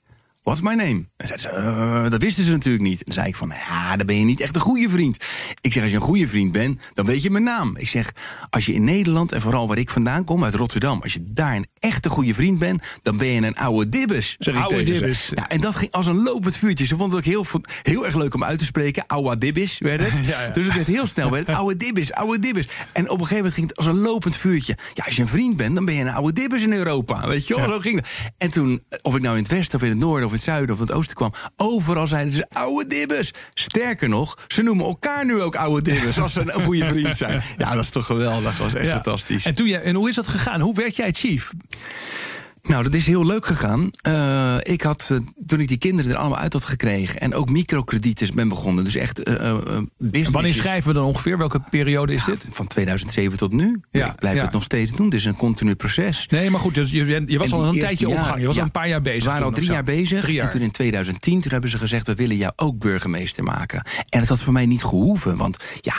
What's 0.50 0.62
my 0.64 0.74
name? 0.74 1.04
En 1.16 1.38
ze: 1.38 1.48
"Eh, 1.48 2.10
Dat 2.10 2.22
wisten 2.22 2.44
ze 2.44 2.50
natuurlijk 2.50 2.84
niet. 2.84 3.02
En 3.04 3.12
zei 3.12 3.26
ik: 3.26 3.36
van, 3.36 3.52
Ja, 3.68 3.96
dan 3.96 4.06
ben 4.06 4.16
je 4.18 4.24
niet 4.24 4.40
echt 4.40 4.54
een 4.54 4.60
goede 4.60 4.88
vriend. 4.88 5.24
Ik 5.60 5.72
zeg: 5.72 5.82
Als 5.82 5.92
je 5.92 5.98
een 5.98 6.04
goede 6.04 6.28
vriend 6.28 6.52
bent, 6.52 6.80
dan 6.94 7.06
weet 7.06 7.22
je 7.22 7.30
mijn 7.30 7.44
naam. 7.44 7.76
Ik 7.76 7.88
zeg: 7.88 8.12
Als 8.50 8.66
je 8.66 8.72
in 8.72 8.84
Nederland 8.84 9.32
en 9.32 9.40
vooral 9.40 9.68
waar 9.68 9.78
ik 9.78 9.90
vandaan 9.90 10.24
kom, 10.24 10.44
uit 10.44 10.54
Rotterdam, 10.54 11.02
als 11.02 11.12
je 11.12 11.20
daar 11.24 11.56
een 11.56 11.66
echte 11.78 12.08
goede 12.08 12.34
vriend 12.34 12.58
bent, 12.58 12.82
dan 13.02 13.16
ben 13.16 13.26
je 13.26 13.40
een 13.46 13.56
oude 13.56 13.88
dibbes. 13.88 14.36
Zeg 14.38 14.54
ik 14.54 14.60
Oude 14.60 14.84
ze. 14.84 14.92
dibbes. 14.92 15.30
Ja, 15.34 15.48
en 15.48 15.60
dat 15.60 15.76
ging 15.76 15.92
als 15.92 16.06
een 16.06 16.22
lopend 16.22 16.56
vuurtje. 16.56 16.86
Ze 16.86 16.96
vonden 16.96 17.16
het 17.18 17.26
ook 17.26 17.32
heel, 17.32 17.62
heel 17.82 18.04
erg 18.04 18.14
leuk 18.14 18.34
om 18.34 18.44
uit 18.44 18.58
te 18.58 18.64
spreken. 18.64 19.06
Oude 19.06 19.38
dibbes 19.38 19.78
werd 19.78 20.00
het. 20.02 20.18
Ja, 20.30 20.42
ja. 20.42 20.48
Dus 20.48 20.64
het 20.64 20.74
werd 20.74 20.86
heel 20.86 21.06
snel. 21.06 21.30
Werd 21.30 21.46
het, 21.46 21.56
oude 21.56 21.76
dibbes, 21.76 22.12
oude 22.12 22.38
dibbes. 22.38 22.68
En 22.92 23.02
op 23.04 23.10
een 23.10 23.26
gegeven 23.26 23.36
moment 23.36 23.54
ging 23.54 23.68
het 23.68 23.76
als 23.76 23.86
een 23.86 23.98
lopend 23.98 24.36
vuurtje. 24.36 24.76
Ja, 24.94 25.04
als 25.04 25.16
je 25.16 25.22
een 25.22 25.28
vriend 25.28 25.56
bent, 25.56 25.74
dan 25.74 25.84
ben 25.84 25.94
je 25.94 26.00
een 26.00 26.10
oude 26.10 26.32
dibbes 26.32 26.62
in 26.62 26.72
Europa. 26.72 27.28
Weet 27.28 27.46
je 27.46 27.56
wel, 27.56 27.68
zo 27.68 27.78
ging 27.78 27.96
het. 27.96 28.32
En 28.38 28.50
toen, 28.50 28.82
of 29.02 29.14
ik 29.16 29.22
nou 29.22 29.36
in 29.36 29.42
het 29.42 29.52
westen 29.52 29.78
of 29.78 29.84
in 29.84 29.90
het 29.90 29.98
noorden 29.98 30.26
of 30.26 30.32
in 30.32 30.38
het 30.40 30.48
zuiden 30.48 30.74
of 30.74 30.80
het 30.80 30.92
oosten 30.92 31.16
kwam... 31.16 31.32
overal 31.56 32.06
zeiden 32.06 32.32
ze 32.32 32.46
oude 32.50 32.86
dibbes. 32.86 33.32
Sterker 33.54 34.08
nog, 34.08 34.38
ze 34.48 34.62
noemen 34.62 34.84
elkaar 34.86 35.24
nu 35.24 35.40
ook 35.40 35.56
oude 35.56 35.82
dibbes... 35.82 36.18
als 36.20 36.32
ze 36.32 36.40
een 36.40 36.62
goede 36.64 36.86
vriend 36.86 37.16
zijn. 37.16 37.42
Ja, 37.58 37.74
dat 37.74 37.82
is 37.82 37.90
toch 37.90 38.06
geweldig. 38.06 38.42
Dat 38.42 38.56
was 38.56 38.74
echt 38.74 38.86
Ja. 38.86 38.92
fantastisch. 38.94 39.44
En, 39.44 39.54
toen 39.54 39.68
en 39.68 39.94
hoe 39.94 40.08
is 40.08 40.14
dat 40.14 40.28
gegaan? 40.28 40.60
Hoe 40.60 40.74
werd 40.74 40.96
jij 40.96 41.12
chief? 41.12 41.50
Nou, 42.70 42.82
dat 42.82 42.94
is 42.94 43.06
heel 43.06 43.26
leuk 43.26 43.46
gegaan. 43.46 43.90
Eh, 44.02 44.56
ik 44.62 44.82
had, 44.82 45.08
eh, 45.10 45.18
toen 45.46 45.60
ik 45.60 45.68
die 45.68 45.78
kinderen 45.78 46.10
er 46.10 46.16
allemaal 46.16 46.38
uit 46.38 46.52
had 46.52 46.64
gekregen... 46.64 47.20
en 47.20 47.34
ook 47.34 47.50
microkredieten 47.50 48.34
ben 48.34 48.48
begonnen, 48.48 48.84
dus 48.84 48.94
echt 48.94 49.22
eh 49.22 49.58
business. 49.98 50.30
Wanneer 50.30 50.54
schrijven 50.54 50.88
we 50.88 50.94
dan 50.94 51.04
ongeveer? 51.04 51.38
Welke 51.38 51.60
periode 51.70 52.14
is 52.14 52.24
dit? 52.24 52.46
Van 52.50 52.66
2007 52.66 53.38
tot 53.38 53.52
nu. 53.52 53.80
Ja, 53.90 54.06
ik 54.06 54.18
blijf 54.18 54.36
ja. 54.36 54.42
het 54.42 54.52
nog 54.52 54.62
steeds 54.62 54.92
doen. 54.92 55.04
Het 55.04 55.14
is 55.14 55.24
een 55.24 55.36
continu 55.36 55.74
proces. 55.74 56.26
Nee, 56.28 56.50
maar 56.50 56.60
goed, 56.60 56.74
dus 56.74 56.90
je, 56.90 57.22
je 57.26 57.38
was 57.38 57.52
al 57.52 57.64
een 57.64 57.78
tijdje 57.78 58.08
op 58.08 58.18
gang. 58.18 58.40
Je 58.40 58.46
was 58.46 58.56
al 58.56 58.62
een 58.62 58.70
paar 58.70 58.88
jaar 58.88 59.02
bezig. 59.02 59.22
We 59.22 59.28
waren 59.28 59.44
al 59.44 59.50
drie 59.50 59.70
jaar 59.70 59.84
bezig. 59.84 60.20
Drie 60.20 60.34
jaar. 60.34 60.44
En 60.44 60.50
toen 60.50 60.60
in 60.60 60.70
2010 60.70 61.40
toen 61.40 61.52
hebben 61.52 61.70
ze 61.70 61.78
gezegd... 61.78 62.06
we 62.06 62.14
willen 62.14 62.36
jou 62.36 62.52
ook 62.56 62.78
burgemeester 62.78 63.44
maken. 63.44 63.82
En 64.08 64.20
het 64.20 64.28
had 64.28 64.42
voor 64.42 64.52
mij 64.52 64.66
niet 64.66 64.84
gehoeven. 64.84 65.36
Want 65.36 65.56
ja, 65.80 65.94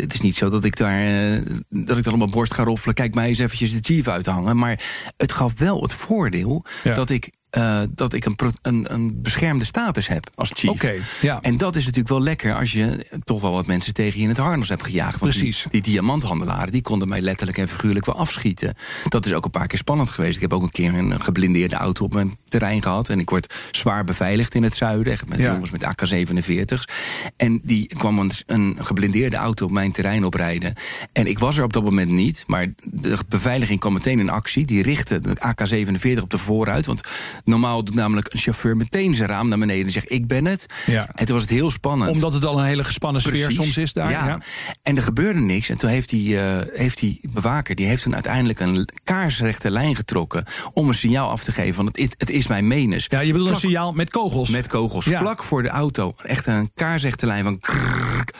het 0.00 0.14
is 0.14 0.20
niet 0.20 0.36
zo 0.36 0.50
dat 0.50 0.64
ik 0.64 0.76
daar... 0.76 1.40
dat 1.68 1.98
ik 1.98 2.04
dan 2.04 2.12
op 2.12 2.18
mijn 2.18 2.30
borst 2.30 2.54
ga 2.54 2.64
roffelen. 2.64 2.94
Kijk 2.94 3.14
mij 3.14 3.28
eens 3.28 3.38
eventjes 3.38 3.72
de 3.72 3.78
chief 3.80 4.08
uithangen. 4.08 4.56
Maar 4.56 4.80
het 5.16 5.32
gaf 5.32 5.58
wel 5.58 5.82
het 5.82 5.92
voordeel... 6.08 6.64
Ja. 6.84 6.94
dat 6.94 7.10
ik 7.10 7.30
uh, 7.50 7.80
dat 7.90 8.12
ik 8.12 8.24
een, 8.24 8.36
een, 8.62 8.94
een, 8.94 9.22
beschermde 9.22 9.64
status 9.64 10.08
heb 10.08 10.30
als 10.34 10.50
chief. 10.54 11.22
Ja. 11.22 11.38
En 11.42 11.56
dat 11.56 11.76
is 11.76 11.82
natuurlijk 11.82 12.08
wel 12.08 12.22
lekker 12.22 12.54
als 12.54 12.72
je 12.72 13.06
toch 13.24 13.40
wel 13.40 13.52
wat 13.52 13.66
mensen 13.66 13.94
tegen 13.94 14.16
je 14.18 14.22
in 14.22 14.28
het 14.28 14.38
harnas 14.38 14.68
hebt 14.68 14.84
gejaagd. 14.84 15.18
Want 15.18 15.32
Precies. 15.32 15.62
Die, 15.62 15.70
die, 15.70 15.92
diamanthandelaren 15.92 16.72
die 16.72 16.82
konden 16.82 17.08
mij 17.08 17.20
letterlijk 17.20 17.58
en 17.58 17.68
figuurlijk 17.68 18.06
wel 18.06 18.16
afschieten. 18.16 18.74
Dat 19.08 19.26
is 19.26 19.32
ook 19.32 19.44
een 19.44 19.50
paar 19.50 19.66
keer 19.66 19.78
spannend 19.78 20.10
geweest. 20.10 20.34
Ik 20.34 20.40
heb 20.40 20.52
ook 20.52 20.62
een 20.62 20.70
keer 20.70 20.94
een 20.94 21.20
geblindeerde 21.20 21.76
auto 21.76 22.04
op 22.04 22.14
mijn 22.14 22.36
terrein 22.48 22.82
gehad. 22.82 23.08
En 23.08 23.18
ik 23.18 23.30
word 23.30 23.54
zwaar 23.70 24.04
beveiligd 24.04 24.54
in 24.54 24.62
het 24.62 24.76
zuiden. 24.76 25.12
Echt 25.12 25.28
met 25.28 25.38
ja. 25.38 25.52
jongens 25.52 25.70
met 25.70 25.84
AK-47's. 25.84 26.88
En 27.36 27.60
die 27.62 27.86
kwam 27.86 28.18
een, 28.18 28.32
een 28.46 28.76
geblindeerde 28.80 29.36
auto 29.36 29.64
op 29.64 29.70
mijn 29.70 29.92
terrein 29.92 30.24
oprijden. 30.24 30.72
En 31.12 31.26
ik 31.26 31.38
was 31.38 31.56
er 31.56 31.64
op 31.64 31.72
dat 31.72 31.84
moment 31.84 32.10
niet. 32.10 32.44
Maar 32.46 32.66
de 32.84 33.18
beveiliging 33.28 33.80
kwam 33.80 33.92
meteen 33.92 34.18
in 34.18 34.30
actie. 34.30 34.64
Die 34.64 34.82
richtte 34.82 35.20
de 35.20 35.36
AK-47 35.38 36.22
op 36.22 36.30
de 36.30 36.38
vooruit. 36.38 36.86
Want 36.86 37.00
Normaal 37.44 37.84
doet 37.84 37.94
namelijk 37.94 38.32
een 38.32 38.38
chauffeur 38.38 38.76
meteen 38.76 39.14
zijn 39.14 39.28
raam 39.28 39.48
naar 39.48 39.58
beneden 39.58 39.86
en 39.86 39.92
zegt: 39.92 40.12
Ik 40.12 40.26
ben 40.26 40.44
het. 40.44 40.66
Ja. 40.86 41.08
En 41.12 41.24
toen 41.24 41.34
was 41.34 41.44
het 41.44 41.52
heel 41.52 41.70
spannend. 41.70 42.10
Omdat 42.10 42.32
het 42.32 42.44
al 42.44 42.58
een 42.58 42.64
hele 42.64 42.84
gespannen 42.84 43.22
sfeer 43.22 43.50
soms 43.50 43.76
is 43.76 43.92
daar. 43.92 44.10
Ja. 44.10 44.26
Ja. 44.26 44.40
En 44.82 44.96
er 44.96 45.02
gebeurde 45.02 45.40
niks. 45.40 45.68
En 45.68 45.78
toen 45.78 45.90
heeft 45.90 46.08
die, 46.08 46.34
uh, 46.34 46.58
heeft 46.72 46.98
die 46.98 47.20
bewaker 47.32 47.74
die 47.74 47.86
heeft 47.86 48.02
toen 48.02 48.14
uiteindelijk 48.14 48.60
een 48.60 48.88
kaarsrechte 49.04 49.70
lijn 49.70 49.96
getrokken. 49.96 50.44
om 50.72 50.88
een 50.88 50.94
signaal 50.94 51.30
af 51.30 51.44
te 51.44 51.52
geven: 51.52 51.74
van 51.74 51.86
het, 51.86 52.14
het 52.18 52.30
is 52.30 52.46
mijn 52.46 52.66
menens. 52.66 53.06
Ja, 53.08 53.20
je 53.20 53.32
bedoelt 53.32 53.48
Vlak, 53.48 53.62
een 53.62 53.68
signaal 53.68 53.92
met 53.92 54.10
kogels. 54.10 54.48
Met 54.48 54.66
kogels. 54.66 55.04
Ja. 55.04 55.18
Vlak 55.18 55.42
voor 55.42 55.62
de 55.62 55.68
auto. 55.68 56.14
Echt 56.22 56.46
een 56.46 56.70
kaarsrechte 56.74 57.26
lijn 57.26 57.44
van. 57.44 57.60
Krrrk. 57.60 58.34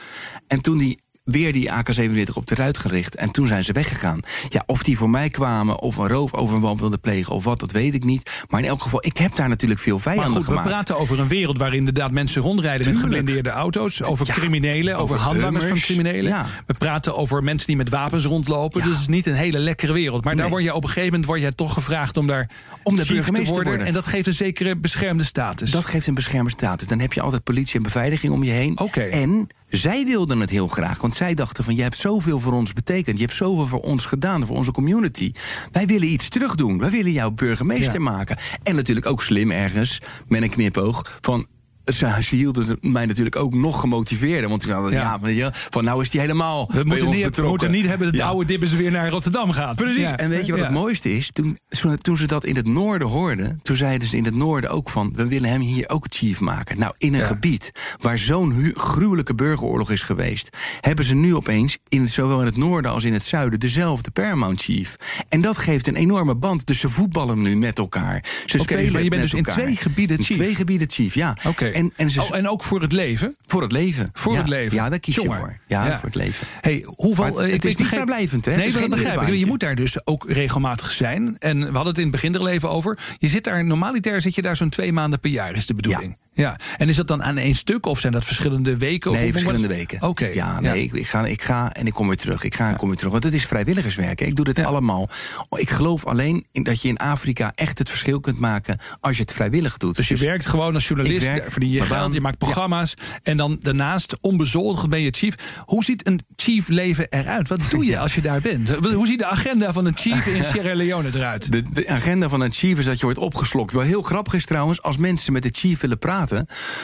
En 0.47 0.61
toen 0.61 0.77
die 0.77 0.99
weer 1.31 1.53
die 1.53 1.71
AK-47 1.71 2.33
op 2.33 2.47
de 2.47 2.55
ruit 2.55 2.77
gericht. 2.77 3.15
En 3.15 3.31
toen 3.31 3.47
zijn 3.47 3.63
ze 3.63 3.71
weggegaan. 3.73 4.19
Ja, 4.49 4.63
of 4.65 4.83
die 4.83 4.97
voor 4.97 5.09
mij 5.09 5.29
kwamen, 5.29 5.79
of 5.81 5.97
een 5.97 6.07
roofoverval 6.07 6.77
wilden 6.77 6.99
plegen, 6.99 7.33
of 7.33 7.43
wat, 7.43 7.59
dat 7.59 7.71
weet 7.71 7.93
ik 7.93 8.03
niet. 8.03 8.43
Maar 8.49 8.59
in 8.61 8.67
elk 8.67 8.81
geval, 8.81 9.05
ik 9.05 9.17
heb 9.17 9.35
daar 9.35 9.49
natuurlijk 9.49 9.79
veel 9.81 9.99
vijanden 9.99 10.25
maar 10.25 10.35
goed, 10.35 10.45
gemaakt. 10.47 10.67
we 10.67 10.73
praten 10.73 10.97
over 10.97 11.19
een 11.19 11.27
wereld 11.27 11.57
waar 11.57 11.73
inderdaad 11.73 12.11
mensen 12.11 12.41
rondrijden 12.41 12.81
Tuurlijk. 12.85 13.05
met 13.05 13.15
geblindeerde 13.15 13.49
auto's. 13.49 14.03
Over 14.03 14.27
Ja, 14.27 14.33
criminelen, 14.33 14.93
over, 14.97 15.15
over 15.15 15.25
handlangers 15.27 15.65
van 15.65 15.77
criminelen. 15.79 16.31
Ja. 16.31 16.45
We 16.65 16.73
praten 16.73 17.15
over 17.15 17.43
mensen 17.43 17.67
die 17.67 17.75
met 17.75 17.89
wapens 17.89 18.25
rondlopen. 18.25 18.79
Ja. 18.79 18.85
Dus 18.85 18.93
het 18.93 19.01
is 19.01 19.07
niet 19.15 19.25
een 19.25 19.33
hele 19.33 19.59
lekkere 19.59 19.93
wereld. 19.93 20.23
Maar 20.23 20.33
daar 20.33 20.41
Nee. 20.41 20.51
word 20.51 20.63
je 20.63 20.73
op 20.73 20.83
een 20.83 20.87
gegeven 20.89 21.09
moment 21.09 21.25
word 21.25 21.41
je 21.41 21.55
toch 21.55 21.73
gevraagd 21.73 22.17
om 22.17 22.27
daar 22.27 22.49
Om 22.83 22.95
de 22.95 23.05
burgemeester 23.05 23.33
te 23.33 23.43
te 23.43 23.49
worden. 23.49 23.67
worden. 23.67 23.87
En 23.87 23.93
dat 23.93 24.07
geeft 24.07 24.27
een 24.27 24.33
zekere 24.33 24.77
beschermde 24.77 25.23
status. 25.23 25.71
Dat 25.71 25.85
geeft 25.85 26.07
een 26.07 26.13
beschermde 26.13 26.49
status. 26.49 26.87
Dan 26.87 26.99
heb 26.99 27.13
je 27.13 27.21
altijd 27.21 27.43
politie 27.43 27.75
en 27.75 27.83
beveiliging 27.83 28.33
om 28.33 28.43
je 28.43 28.51
heen. 28.51 28.79
Oké. 28.79 29.01
En 29.01 29.47
zij 29.69 30.05
wilden 30.05 30.39
het 30.39 30.49
heel 30.49 30.67
graag. 30.67 31.01
Want 31.01 31.15
zij 31.15 31.33
dachten 31.33 31.63
van, 31.63 31.75
je 31.75 31.81
hebt 31.81 31.97
zoveel 31.97 32.39
voor 32.39 32.53
ons 32.53 32.73
betekend. 32.73 33.17
Je 33.19 33.25
hebt 33.25 33.37
zoveel 33.37 33.65
voor 33.67 33.79
ons 33.81 34.05
gedaan, 34.05 34.45
voor 34.45 34.55
onze 34.55 34.71
community. 34.71 35.31
Wij 35.71 35.85
willen 35.85 36.07
iets 36.07 36.29
terugdoen. 36.29 36.79
Wij 36.79 36.89
willen 36.89 37.11
jou 37.11 37.31
burgemeester 37.31 37.93
Ja. 37.93 37.99
maken. 37.99 38.37
En 38.63 38.75
natuurlijk 38.75 39.05
ook 39.05 39.23
slim 39.23 39.51
ergens, 39.51 40.01
met 40.27 40.41
een 40.41 40.49
knipoog, 40.49 41.17
van... 41.21 41.45
Ze, 41.93 42.17
ze 42.21 42.35
hielden 42.35 42.77
mij 42.81 43.05
natuurlijk 43.05 43.35
ook 43.35 43.53
nog 43.53 43.79
gemotiveerder. 43.79 44.49
Want 44.49 44.63
ze 44.63 44.73
hadden, 44.73 44.91
Ja. 44.91 44.99
ja, 45.01 45.19
weet 45.19 45.35
je, 45.37 45.49
van 45.69 45.83
nou 45.83 46.01
is 46.01 46.09
die 46.09 46.19
helemaal 46.19 46.69
we 46.73 46.83
moeten 46.83 47.09
niet, 47.09 47.35
we 47.35 47.47
moeten 47.47 47.71
niet 47.71 47.85
hebben 47.85 48.05
dat 48.05 48.11
de 48.15 48.21
Ja. 48.21 48.27
oude 48.27 48.45
Dibbes 48.45 48.71
weer 48.73 48.91
naar 48.91 49.09
Rotterdam 49.09 49.51
gaat. 49.51 49.75
Precies. 49.75 49.97
Ja. 50.01 50.17
En 50.17 50.29
weet 50.29 50.45
je 50.45 50.51
wat 50.51 50.61
het 50.61 50.71
mooiste 50.71 51.15
is? 51.17 51.31
Toen, 51.31 51.57
toen 52.01 52.17
ze 52.17 52.27
dat 52.27 52.45
in 52.45 52.55
het 52.55 52.67
noorden 52.67 53.07
hoorden, 53.07 53.59
toen 53.63 53.75
zeiden 53.75 54.07
ze 54.07 54.17
in 54.17 54.25
het 54.25 54.35
noorden 54.35 54.69
ook 54.69 54.89
van: 54.89 55.11
we 55.15 55.27
willen 55.27 55.49
hem 55.49 55.61
hier 55.61 55.89
ook 55.89 56.05
chief 56.09 56.39
maken. 56.39 56.79
Nou, 56.79 56.93
in 56.97 57.13
een 57.13 57.21
gebied 57.21 57.71
waar 58.01 58.17
zo'n 58.17 58.71
gruwelijke 58.75 59.35
burgeroorlog 59.35 59.91
is 59.91 60.01
geweest, 60.01 60.57
hebben 60.81 61.05
ze 61.05 61.15
nu 61.15 61.35
opeens 61.35 61.77
in 61.89 62.09
zowel 62.09 62.39
in 62.39 62.45
het 62.45 62.57
noorden 62.57 62.91
als 62.91 63.03
in 63.03 63.13
het 63.13 63.23
zuiden 63.23 63.59
dezelfde 63.59 64.11
Paramount 64.11 64.61
Chief. 64.61 64.95
En 65.29 65.41
dat 65.41 65.57
geeft 65.57 65.87
een 65.87 65.95
enorme 65.95 66.35
band. 66.35 66.65
Dus 66.65 66.79
ze 66.79 66.89
voetballen 66.89 67.41
nu 67.41 67.55
met 67.55 67.77
elkaar. 67.77 68.23
Ze 68.45 68.57
spelen 68.59 68.91
maar 68.91 69.03
je 69.03 69.09
bent 69.09 69.21
dus 69.21 69.33
in 69.33 69.43
twee 69.43 69.75
gebieden 69.75 70.17
In 70.17 70.23
chief. 70.23 70.37
twee 70.37 70.55
gebieden 70.55 70.89
chief, 70.89 71.13
ja. 71.13 71.37
Oké. 71.47 71.65
En, 71.79 71.93
en, 71.95 72.11
ze, 72.11 72.21
Oh, 72.21 72.35
en 72.35 72.49
ook 72.49 72.63
voor 72.63 72.81
het 72.81 72.91
leven? 72.91 73.35
voor 73.47 73.61
het 73.61 73.71
leven. 73.71 74.09
Voor 74.13 74.31
Ja. 74.33 74.37
het 74.39 74.47
leven. 74.47 74.75
Ja, 74.77 74.89
daar 74.89 74.99
kies 74.99 75.15
Jongen. 75.15 75.31
je 75.31 75.37
voor. 75.37 75.59
Ja, 75.67 75.85
Ja. 75.85 75.95
voor 75.97 76.05
het 76.09 76.15
leven. 76.15 76.47
Hey, 76.61 76.83
hoeveel, 76.85 77.23
het- 77.25 77.37
eh, 77.37 77.41
het 77.51 77.51
is 77.51 77.51
niet 77.63 77.63
begreep- 77.77 77.87
vrijblijvend, 77.87 78.45
hè? 78.45 78.55
Nee, 78.55 78.71
dat 78.71 78.89
begrijp 78.89 79.21
ik. 79.21 79.33
Je 79.35 79.45
moet 79.45 79.59
daar 79.59 79.75
dus 79.75 80.05
ook 80.05 80.29
regelmatig 80.29 80.91
zijn. 80.91 81.35
En 81.39 81.57
we 81.59 81.63
hadden 81.65 81.87
het 81.87 81.97
in 81.97 82.01
het 82.03 82.11
begin 82.11 82.33
er 82.33 82.39
al 82.39 82.47
even 82.47 82.69
over. 82.69 82.99
Je 83.17 83.27
zit 83.27 83.43
daar, 83.43 83.65
normaliter 83.65 84.21
zit 84.21 84.35
je 84.35 84.41
daar 84.41 84.55
zo'n 84.55 84.69
twee 84.69 84.93
maanden 84.93 85.19
per 85.19 85.29
jaar, 85.31 85.55
is 85.55 85.65
de 85.65 85.73
bedoeling. 85.73 86.17
Ja. 86.39 86.55
En 86.77 86.89
is 86.89 86.95
dat 86.95 87.07
dan 87.07 87.23
aan 87.23 87.37
één 87.37 87.55
stuk 87.55 87.85
of 87.85 87.99
zijn 87.99 88.13
dat 88.13 88.25
verschillende 88.25 88.77
weken? 88.77 89.11
Of 89.11 89.17
Nee, 89.17 89.31
verschillende 89.31 89.67
wat- 89.67 89.75
weken. 89.77 90.01
Oké. 90.01 90.25
Ja, 90.25 90.59
nee, 90.59 90.83
Ik, 90.83 90.91
ik, 90.93 91.07
ga, 91.07 91.25
ik 91.25 91.41
ga 91.41 91.71
en 91.73 91.87
ik 91.87 91.93
kom 91.93 92.07
weer 92.07 92.17
terug. 92.17 92.43
Ik 92.43 92.55
ga 92.55 92.69
en 92.69 92.75
kom 92.75 92.87
weer 92.87 92.97
terug. 92.97 93.11
Want 93.11 93.23
het 93.23 93.33
is 93.33 93.45
vrijwilligerswerk. 93.45 94.19
hè. 94.19 94.25
Ik 94.25 94.35
doe 94.35 94.45
dit 94.45 94.57
Ja. 94.57 94.63
allemaal. 94.63 95.09
Ik 95.57 95.69
geloof 95.69 96.05
alleen 96.05 96.45
in 96.51 96.63
dat 96.63 96.81
je 96.81 96.87
in 96.87 96.97
Afrika 96.97 97.51
echt 97.55 97.77
het 97.77 97.89
verschil 97.89 98.19
kunt 98.19 98.39
maken 98.39 98.77
als 98.99 99.15
je 99.15 99.21
het 99.21 99.33
vrijwillig 99.33 99.77
doet. 99.77 99.95
Dus 99.95 100.07
je 100.07 100.17
werkt 100.17 100.45
gewoon 100.45 100.73
als 100.73 100.87
journalist, 100.87 101.25
werk, 101.25 101.51
verdien 101.51 101.69
je 101.69 101.81
geld, 101.81 102.13
je 102.13 102.21
maakt 102.21 102.37
programma's. 102.37 102.93
En 103.23 103.37
dan 103.37 103.57
daarnaast, 103.61 104.17
onbezoldigd 104.21 104.89
ben 104.89 105.01
je 105.01 105.11
chief. 105.11 105.35
Hoe 105.65 105.83
ziet 105.83 106.07
een 106.07 106.21
chief 106.35 106.67
leven 106.67 107.07
eruit? 107.09 107.47
Wat 107.47 107.59
doe 107.69 107.85
je 107.85 107.97
als 108.03 108.15
je 108.15 108.21
daar 108.21 108.41
bent? 108.41 108.69
Hoe 108.69 109.07
ziet 109.07 109.19
de 109.19 109.25
agenda 109.25 109.73
van 109.73 109.85
een 109.85 109.97
chief 109.97 110.25
in 110.25 110.43
Sierra 110.53 110.73
Leone 110.75 111.09
eruit? 111.13 111.51
De, 111.51 111.63
de 111.73 111.87
agenda 111.87 112.29
van 112.29 112.41
een 112.41 112.53
chief 112.53 112.79
is 112.79 112.85
dat 112.85 112.97
je 112.99 113.03
wordt 113.05 113.19
opgeslokt. 113.19 113.73
Wat 113.73 113.85
heel 113.85 114.01
grappig 114.01 114.33
is 114.33 114.45
trouwens, 114.45 114.81
als 114.81 114.97
mensen 114.97 115.33
met 115.33 115.43
de 115.43 115.49
chief 115.51 115.79
willen 115.79 115.99
praten, 115.99 116.28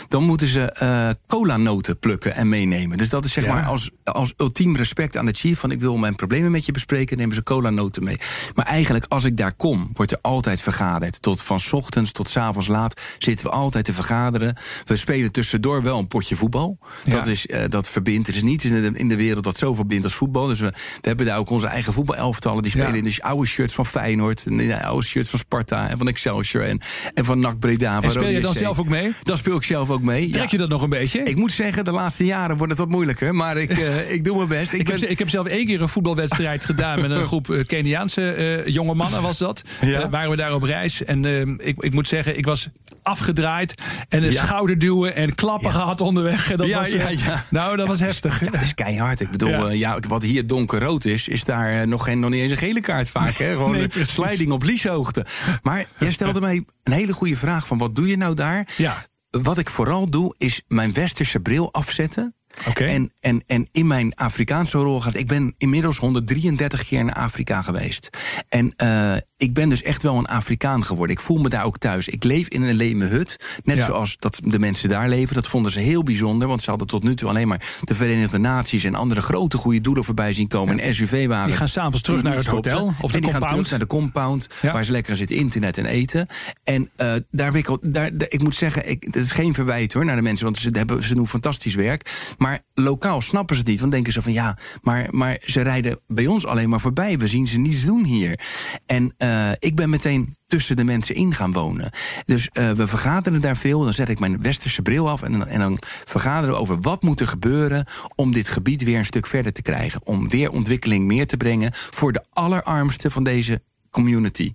dan 0.07 0.23
moeten 0.23 0.47
ze 0.47 0.61
eh 0.71 1.09
cola-noten 1.27 1.99
plukken 1.99 2.35
en 2.35 2.49
meenemen. 2.49 2.97
Dus 2.97 3.09
dat 3.09 3.25
is 3.25 3.31
zeg 3.33 3.43
Ja. 3.43 3.53
maar 3.53 3.65
als, 3.65 3.89
als 4.03 4.33
ultiem 4.37 4.75
respect 4.75 5.17
aan 5.17 5.25
de 5.25 5.33
chief. 5.33 5.59
Van 5.59 5.71
ik 5.71 5.79
wil 5.79 5.97
mijn 5.97 6.15
problemen 6.15 6.51
met 6.51 6.65
je 6.65 6.71
bespreken, 6.71 7.17
nemen 7.17 7.35
ze 7.35 7.43
cola-noten 7.43 8.03
mee. 8.03 8.17
Maar 8.55 8.65
eigenlijk, 8.65 9.05
als 9.07 9.23
ik 9.23 9.37
daar 9.37 9.53
kom, 9.53 9.89
wordt 9.93 10.11
er 10.11 10.17
altijd 10.21 10.61
vergaderd. 10.61 11.21
Tot 11.21 11.41
van 11.41 11.59
's 11.59 11.71
ochtends 11.73 12.11
tot 12.11 12.29
's 12.29 12.37
avonds 12.37 12.67
laat 12.67 13.01
zitten 13.17 13.45
we 13.45 13.51
altijd 13.51 13.85
te 13.85 13.93
vergaderen. 13.93 14.55
We 14.83 14.97
spelen 14.97 15.31
tussendoor 15.31 15.81
wel 15.83 15.99
een 15.99 16.07
potje 16.07 16.35
voetbal. 16.35 16.77
Dat, 17.05 17.27
is, 17.27 17.45
eh, 17.47 17.69
dat 17.69 17.89
verbindt. 17.89 18.27
Er 18.27 18.35
is 18.35 18.41
niets 18.43 18.65
in 18.65 18.81
de, 18.81 18.99
in 18.99 19.07
de 19.07 19.15
wereld 19.15 19.43
dat 19.43 19.57
zo 19.57 19.73
verbindt 19.73 20.03
als 20.03 20.13
voetbal. 20.13 20.47
Dus 20.47 20.59
we, 20.59 20.65
we 21.01 21.07
hebben 21.07 21.25
daar 21.25 21.37
ook 21.37 21.49
onze 21.49 21.67
eigen 21.67 21.93
voetbalelftallen. 21.93 22.61
Die 22.61 22.71
spelen 22.71 22.89
Ja. 22.91 22.97
in 22.97 23.03
de 23.03 23.21
oude 23.21 23.47
shirts 23.47 23.73
van 23.73 23.85
Feyenoord. 23.85 24.45
En 24.45 24.59
in 24.59 24.67
de 24.67 24.83
oude 24.83 25.05
shirts 25.05 25.29
van 25.29 25.39
Sparta 25.39 25.89
en 25.89 25.97
van 25.97 26.07
Excelsior. 26.07 26.63
En, 26.63 26.81
en 27.13 27.25
van 27.25 27.39
NAC 27.39 27.59
Breda. 27.59 28.01
En 28.01 28.11
speel 28.11 28.27
je 28.27 28.41
dan 28.41 28.53
zelf 28.53 28.79
ook 28.79 28.87
mee? 28.87 29.13
Dan 29.35 29.43
speel 29.43 29.55
ik 29.59 29.63
zelf 29.63 29.89
ook 29.89 30.01
mee. 30.01 30.29
Trek 30.29 30.49
je 30.49 30.57
dat 30.57 30.69
nog 30.69 30.81
een 30.81 30.89
beetje? 30.89 31.23
Ik 31.23 31.35
moet 31.35 31.51
zeggen, 31.51 31.85
de 31.85 31.91
laatste 31.91 32.25
jaren 32.25 32.57
wordt 32.57 32.71
het 32.71 32.81
wat 32.81 32.89
moeilijker. 32.89 33.35
Maar 33.35 33.57
ik, 33.57 33.69
eh, 33.79 34.11
ik 34.11 34.23
doe 34.23 34.35
mijn 34.35 34.47
best. 34.47 34.73
Ik, 34.73 34.79
Ik 34.79 34.87
heb, 34.87 34.99
ben, 34.99 35.09
ik 35.09 35.19
heb 35.19 35.29
zelf 35.29 35.47
één 35.47 35.65
keer 35.65 35.81
een 35.81 35.89
voetbalwedstrijd 35.89 36.65
gedaan 36.71 37.01
met 37.01 37.11
een 37.11 37.25
groep 37.25 37.49
eh, 37.49 37.65
Keniaanse 37.65 38.31
eh, 38.31 38.67
jonge 38.73 38.93
mannen 38.93 39.21
was 39.21 39.37
dat. 39.37 39.63
Ja. 39.81 40.09
Waren 40.09 40.29
we 40.29 40.35
daar 40.35 40.53
op 40.53 40.63
reis. 40.63 41.03
En 41.03 41.25
eh, 41.25 41.67
ik, 41.67 41.77
ik 41.83 41.93
moet 41.93 42.07
zeggen, 42.07 42.37
ik 42.37 42.45
was 42.45 42.69
afgedraaid 43.03 43.73
en 44.09 44.23
een 44.23 44.33
schouderduwen 44.33 45.15
en 45.15 45.35
klappen 45.35 45.71
gehad 45.71 46.01
onderweg. 46.01 46.51
En 46.51 46.57
dat 46.57 46.67
Ja, 46.67 46.79
was, 46.79 46.89
ja, 46.89 47.09
ja. 47.09 47.43
Nou, 47.49 47.77
dat 47.77 47.87
was 47.87 47.99
heftig. 47.99 48.43
Ja, 48.45 48.51
dat 48.51 48.61
is 48.61 48.73
keihard. 48.73 49.21
Ik 49.21 49.31
bedoel, 49.31 49.69
Ja. 49.71 49.99
wat 50.07 50.23
hier 50.23 50.47
donkerrood 50.47 51.05
is, 51.05 51.27
is 51.27 51.43
daar 51.43 51.87
nog, 51.87 52.03
geen, 52.03 52.19
nog 52.19 52.29
niet 52.29 52.41
eens 52.41 52.51
een 52.51 52.57
gele 52.57 52.81
kaart 52.81 53.09
vaak. 53.09 53.33
Hè? 53.35 53.51
Gewoon 53.55 53.71
Nee, 53.71 53.87
een 53.93 54.05
sliding 54.07 54.51
op 54.51 54.63
lieshoogte. 54.63 55.25
Maar 55.61 55.85
jij 55.99 56.11
stelde 56.11 56.39
mij 56.41 56.63
een 56.83 56.93
hele 56.93 57.13
goede 57.13 57.35
vraag 57.37 57.67
van 57.67 57.77
wat 57.77 57.95
doe 57.95 58.07
je 58.07 58.17
nou 58.17 58.33
daar? 58.33 58.67
Ja. 58.77 59.05
Wat 59.41 59.57
ik 59.57 59.69
vooral 59.69 60.09
doe, 60.09 60.35
is 60.37 60.61
mijn 60.67 60.93
westerse 60.93 61.39
bril 61.39 61.73
afzetten. 61.73 62.35
En, 62.73 63.11
en, 63.19 63.43
en 63.47 63.67
in 63.71 63.87
mijn 63.87 64.15
Afrikaanse 64.15 64.77
rol 64.77 65.01
gaat. 65.01 65.15
Ik 65.15 65.27
ben 65.27 65.55
inmiddels 65.57 65.97
133 65.97 66.87
keer 66.87 67.03
naar 67.03 67.15
Afrika 67.15 67.61
geweest. 67.61 68.09
En 68.49 68.73
uh, 68.83 69.15
ik 69.37 69.53
ben 69.53 69.69
dus 69.69 69.81
echt 69.83 70.03
wel 70.03 70.17
een 70.17 70.25
Afrikaan 70.27 70.83
geworden. 70.85 71.15
Ik 71.15 71.21
voel 71.21 71.37
me 71.37 71.49
daar 71.49 71.63
ook 71.63 71.77
thuis. 71.77 72.07
Ik 72.07 72.23
leef 72.23 72.47
in 72.47 72.61
een 72.61 72.75
leme 72.75 73.05
hut. 73.05 73.59
Net 73.63 73.77
Ja. 73.77 73.85
zoals 73.85 74.15
dat 74.17 74.39
de 74.43 74.59
mensen 74.59 74.89
daar 74.89 75.09
leven. 75.09 75.35
Dat 75.35 75.47
vonden 75.47 75.71
ze 75.71 75.79
heel 75.79 76.03
bijzonder. 76.03 76.47
Want 76.47 76.61
ze 76.61 76.69
hadden 76.69 76.87
tot 76.87 77.03
nu 77.03 77.15
toe 77.15 77.29
alleen 77.29 77.47
maar 77.47 77.75
de 77.83 77.95
Verenigde 77.95 78.37
Naties 78.37 78.83
en 78.83 78.95
andere 78.95 79.21
grote 79.21 79.57
goede 79.57 79.81
doelen 79.81 80.03
voorbij 80.03 80.33
zien 80.33 80.47
komen. 80.47 80.79
En 80.79 80.93
SUV-wagen. 80.93 81.47
Die 81.47 81.57
gaan 81.57 81.67
s'avonds 81.67 82.01
terug 82.01 82.23
naar 82.23 82.35
het 82.35 82.45
hotel 82.45 82.77
stopten. 82.77 83.03
of 83.03 83.11
de 83.11 83.15
en 83.17 83.21
die 83.23 83.31
gaan 83.31 83.39
compound. 83.39 83.51
terug 83.65 83.69
naar 83.69 83.79
de 83.87 83.93
compound. 83.95 84.47
Ja. 84.61 84.71
Waar 84.73 84.85
ze 84.85 84.91
lekker 84.91 85.15
zitten 85.15 85.35
internet 85.35 85.77
en 85.77 85.85
eten. 85.85 86.27
En 86.63 86.89
uh, 86.97 87.13
daar 87.31 87.51
wikkel, 87.51 87.77
daar, 87.81 88.17
daar- 88.17 88.29
ik 88.31 88.43
moet 88.43 88.55
zeggen, 88.55 88.89
ik, 88.89 89.13
dat 89.13 89.23
is 89.23 89.31
geen 89.31 89.53
verwijt 89.53 89.93
hoor 89.93 90.05
naar 90.05 90.15
de 90.15 90.21
mensen. 90.21 90.45
Want 90.45 90.57
ze, 90.57 90.69
hebben, 90.71 91.03
ze 91.03 91.15
doen 91.15 91.27
fantastisch 91.27 91.75
werk. 91.75 92.33
Maar 92.37 92.59
lokaal 92.73 93.21
snappen 93.21 93.55
ze 93.55 93.61
het 93.61 93.69
niet. 93.69 93.79
Want 93.79 93.91
denken 93.91 94.13
ze 94.13 94.21
van 94.21 94.33
ja, 94.33 94.57
maar, 94.81 95.07
maar 95.11 95.37
ze 95.43 95.61
rijden 95.61 95.99
bij 96.07 96.27
ons 96.27 96.45
alleen 96.45 96.69
maar 96.69 96.79
voorbij. 96.81 97.17
We 97.17 97.27
zien 97.27 97.47
ze 97.47 97.57
niets 97.57 97.83
doen 97.85 98.03
hier. 98.03 98.39
En 98.85 99.13
uh, 99.25 99.51
ik 99.59 99.75
ben 99.75 99.89
meteen 99.89 100.35
tussen 100.47 100.75
de 100.75 100.83
mensen 100.83 101.15
in 101.15 101.35
gaan 101.35 101.53
wonen. 101.53 101.91
Dus 102.25 102.49
uh, 102.53 102.71
we 102.71 102.87
vergaderen 102.87 103.41
daar 103.41 103.57
veel. 103.57 103.79
Dan 103.79 103.93
zet 103.93 104.09
ik 104.09 104.19
mijn 104.19 104.41
westerse 104.41 104.81
bril 104.81 105.09
af. 105.09 105.21
En, 105.21 105.47
en 105.47 105.59
dan 105.59 105.77
vergaderen 106.05 106.55
we 106.55 106.61
over 106.61 106.81
wat 106.81 107.03
moet 107.03 107.19
er 107.19 107.27
gebeuren... 107.27 107.85
om 108.15 108.33
dit 108.33 108.47
gebied 108.47 108.83
weer 108.83 108.97
een 108.97 109.05
stuk 109.05 109.27
verder 109.27 109.53
te 109.53 109.61
krijgen. 109.61 110.01
Om 110.03 110.29
weer 110.29 110.51
ontwikkeling 110.51 111.05
meer 111.05 111.27
te 111.27 111.37
brengen... 111.37 111.71
voor 111.73 112.11
de 112.11 112.23
allerarmste 112.33 113.11
van 113.11 113.23
deze 113.23 113.61
community. 113.95 114.51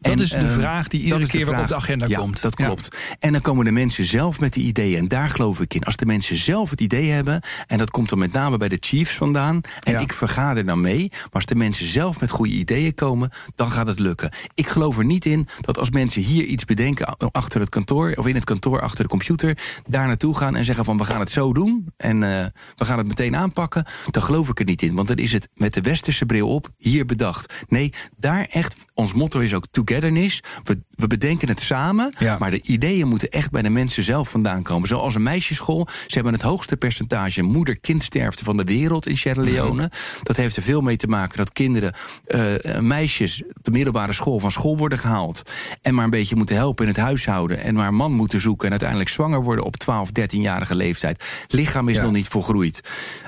Dat 0.00 0.12
En, 0.12 0.20
is 0.20 0.30
de 0.30 0.36
eh, 0.36 0.52
vraag 0.52 0.88
die 0.88 1.00
dat 1.00 1.18
iedere 1.18 1.26
keer 1.38 1.46
weer 1.46 1.60
op 1.60 1.66
de 1.68 1.74
agenda 1.74 2.06
ja, 2.08 2.18
komt. 2.18 2.42
Dat 2.42 2.58
Ja. 2.58 2.64
klopt. 2.66 2.96
En 3.18 3.32
dan 3.32 3.40
komen 3.40 3.64
de 3.64 3.70
mensen 3.70 4.04
zelf 4.04 4.40
met 4.40 4.52
die 4.52 4.64
ideeën. 4.66 4.98
En 4.98 5.08
daar 5.08 5.28
geloof 5.28 5.60
ik 5.60 5.74
in. 5.74 5.82
Als 5.84 5.96
de 5.96 6.06
mensen 6.06 6.36
zelf 6.36 6.70
het 6.70 6.80
idee 6.80 7.10
hebben. 7.10 7.42
En 7.66 7.78
dat 7.78 7.90
komt 7.90 8.08
dan 8.08 8.18
met 8.18 8.32
name 8.32 8.56
bij 8.56 8.68
de 8.68 8.76
Chiefs 8.80 9.14
vandaan. 9.14 9.60
En 9.82 9.92
Ja. 9.92 9.98
ik 9.98 10.12
vergader 10.12 10.64
dan 10.64 10.80
mee. 10.80 11.08
Maar 11.10 11.28
als 11.32 11.46
de 11.46 11.54
mensen 11.54 11.86
zelf 11.86 12.20
met 12.20 12.30
goede 12.30 12.52
ideeën 12.52 12.94
komen. 12.94 13.30
dan 13.54 13.68
gaat 13.68 13.86
het 13.86 13.98
lukken. 13.98 14.30
Ik 14.54 14.68
geloof 14.68 14.98
er 14.98 15.04
niet 15.04 15.24
in 15.24 15.48
dat 15.60 15.78
als 15.78 15.90
mensen 15.90 16.22
hier 16.22 16.44
iets 16.44 16.64
bedenken. 16.64 17.08
a- 17.08 17.14
achter 17.32 17.60
het 17.60 17.68
kantoor. 17.68 18.12
of 18.16 18.26
in 18.26 18.34
het 18.34 18.44
kantoor 18.44 18.80
achter 18.80 19.02
de 19.04 19.10
computer. 19.10 19.58
daar 19.88 20.06
naartoe 20.06 20.36
gaan 20.36 20.56
en 20.56 20.64
zeggen 20.64 20.84
van 20.84 20.98
we 20.98 21.04
gaan 21.04 21.20
het 21.20 21.30
zo 21.30 21.52
doen. 21.52 21.86
En 21.96 22.22
eh, 22.22 22.44
we 22.76 22.84
gaan 22.84 22.98
het 22.98 23.06
meteen 23.06 23.36
aanpakken. 23.36 23.84
Dan 24.10 24.22
geloof 24.22 24.48
ik 24.48 24.58
er 24.58 24.64
niet 24.64 24.82
in. 24.82 24.94
Want 24.94 25.08
dan 25.08 25.16
is 25.16 25.32
het 25.32 25.48
met 25.54 25.74
de 25.74 25.80
westerse 25.80 26.26
bril 26.26 26.48
op 26.48 26.68
hier 26.78 27.06
bedacht. 27.06 27.52
Nee, 27.68 27.92
daar 28.16 28.46
echt. 28.50 28.76
Ons 28.94 29.12
motto 29.12 29.40
is 29.40 29.54
ook 29.54 29.66
togetherness. 29.70 30.42
We, 30.62 30.82
we 30.96 31.06
bedenken 31.06 31.48
het 31.48 31.60
samen. 31.60 32.12
Ja. 32.18 32.36
Maar 32.38 32.50
de 32.50 32.62
ideeën 32.62 33.08
moeten 33.08 33.28
echt 33.30 33.50
bij 33.50 33.62
de 33.62 33.70
mensen 33.70 34.02
zelf 34.02 34.28
vandaan 34.30 34.62
komen. 34.62 34.88
Zoals 34.88 35.14
een 35.14 35.22
meisjesschool. 35.22 35.86
Ze 36.06 36.14
hebben 36.14 36.32
het 36.32 36.42
hoogste 36.42 36.76
percentage 36.76 37.42
moeder-kindsterfte 37.42 38.44
van 38.44 38.56
de 38.56 38.64
wereld 38.64 39.06
in 39.06 39.16
Sierra 39.16 39.42
Leone. 39.42 39.90
Dat 40.22 40.36
heeft 40.36 40.56
er 40.56 40.62
veel 40.62 40.80
mee 40.80 40.96
te 40.96 41.06
maken 41.06 41.36
dat 41.38 41.52
kinderen, 41.52 41.94
eh, 42.24 42.78
meisjes, 42.80 43.42
de 43.62 43.70
middelbare 43.70 44.12
school 44.12 44.40
van 44.40 44.50
school 44.50 44.76
worden 44.76 44.98
gehaald. 44.98 45.42
En 45.82 45.94
maar 45.94 46.04
een 46.04 46.10
beetje 46.10 46.36
moeten 46.36 46.56
helpen 46.56 46.84
in 46.86 46.90
het 46.92 47.00
huishouden. 47.00 47.58
En 47.58 47.74
maar 47.74 47.88
een 47.88 47.94
man 47.94 48.12
moeten 48.12 48.40
zoeken. 48.40 48.64
En 48.64 48.70
uiteindelijk 48.70 49.10
zwanger 49.10 49.42
worden 49.42 49.64
op 49.64 49.76
12, 49.76 50.10
13-jarige 50.12 50.74
leeftijd. 50.74 51.44
Lichaam 51.48 51.88
is 51.88 51.96
Ja. 51.96 52.02
nog 52.02 52.12
niet 52.12 52.28
volgroeid. 52.28 52.80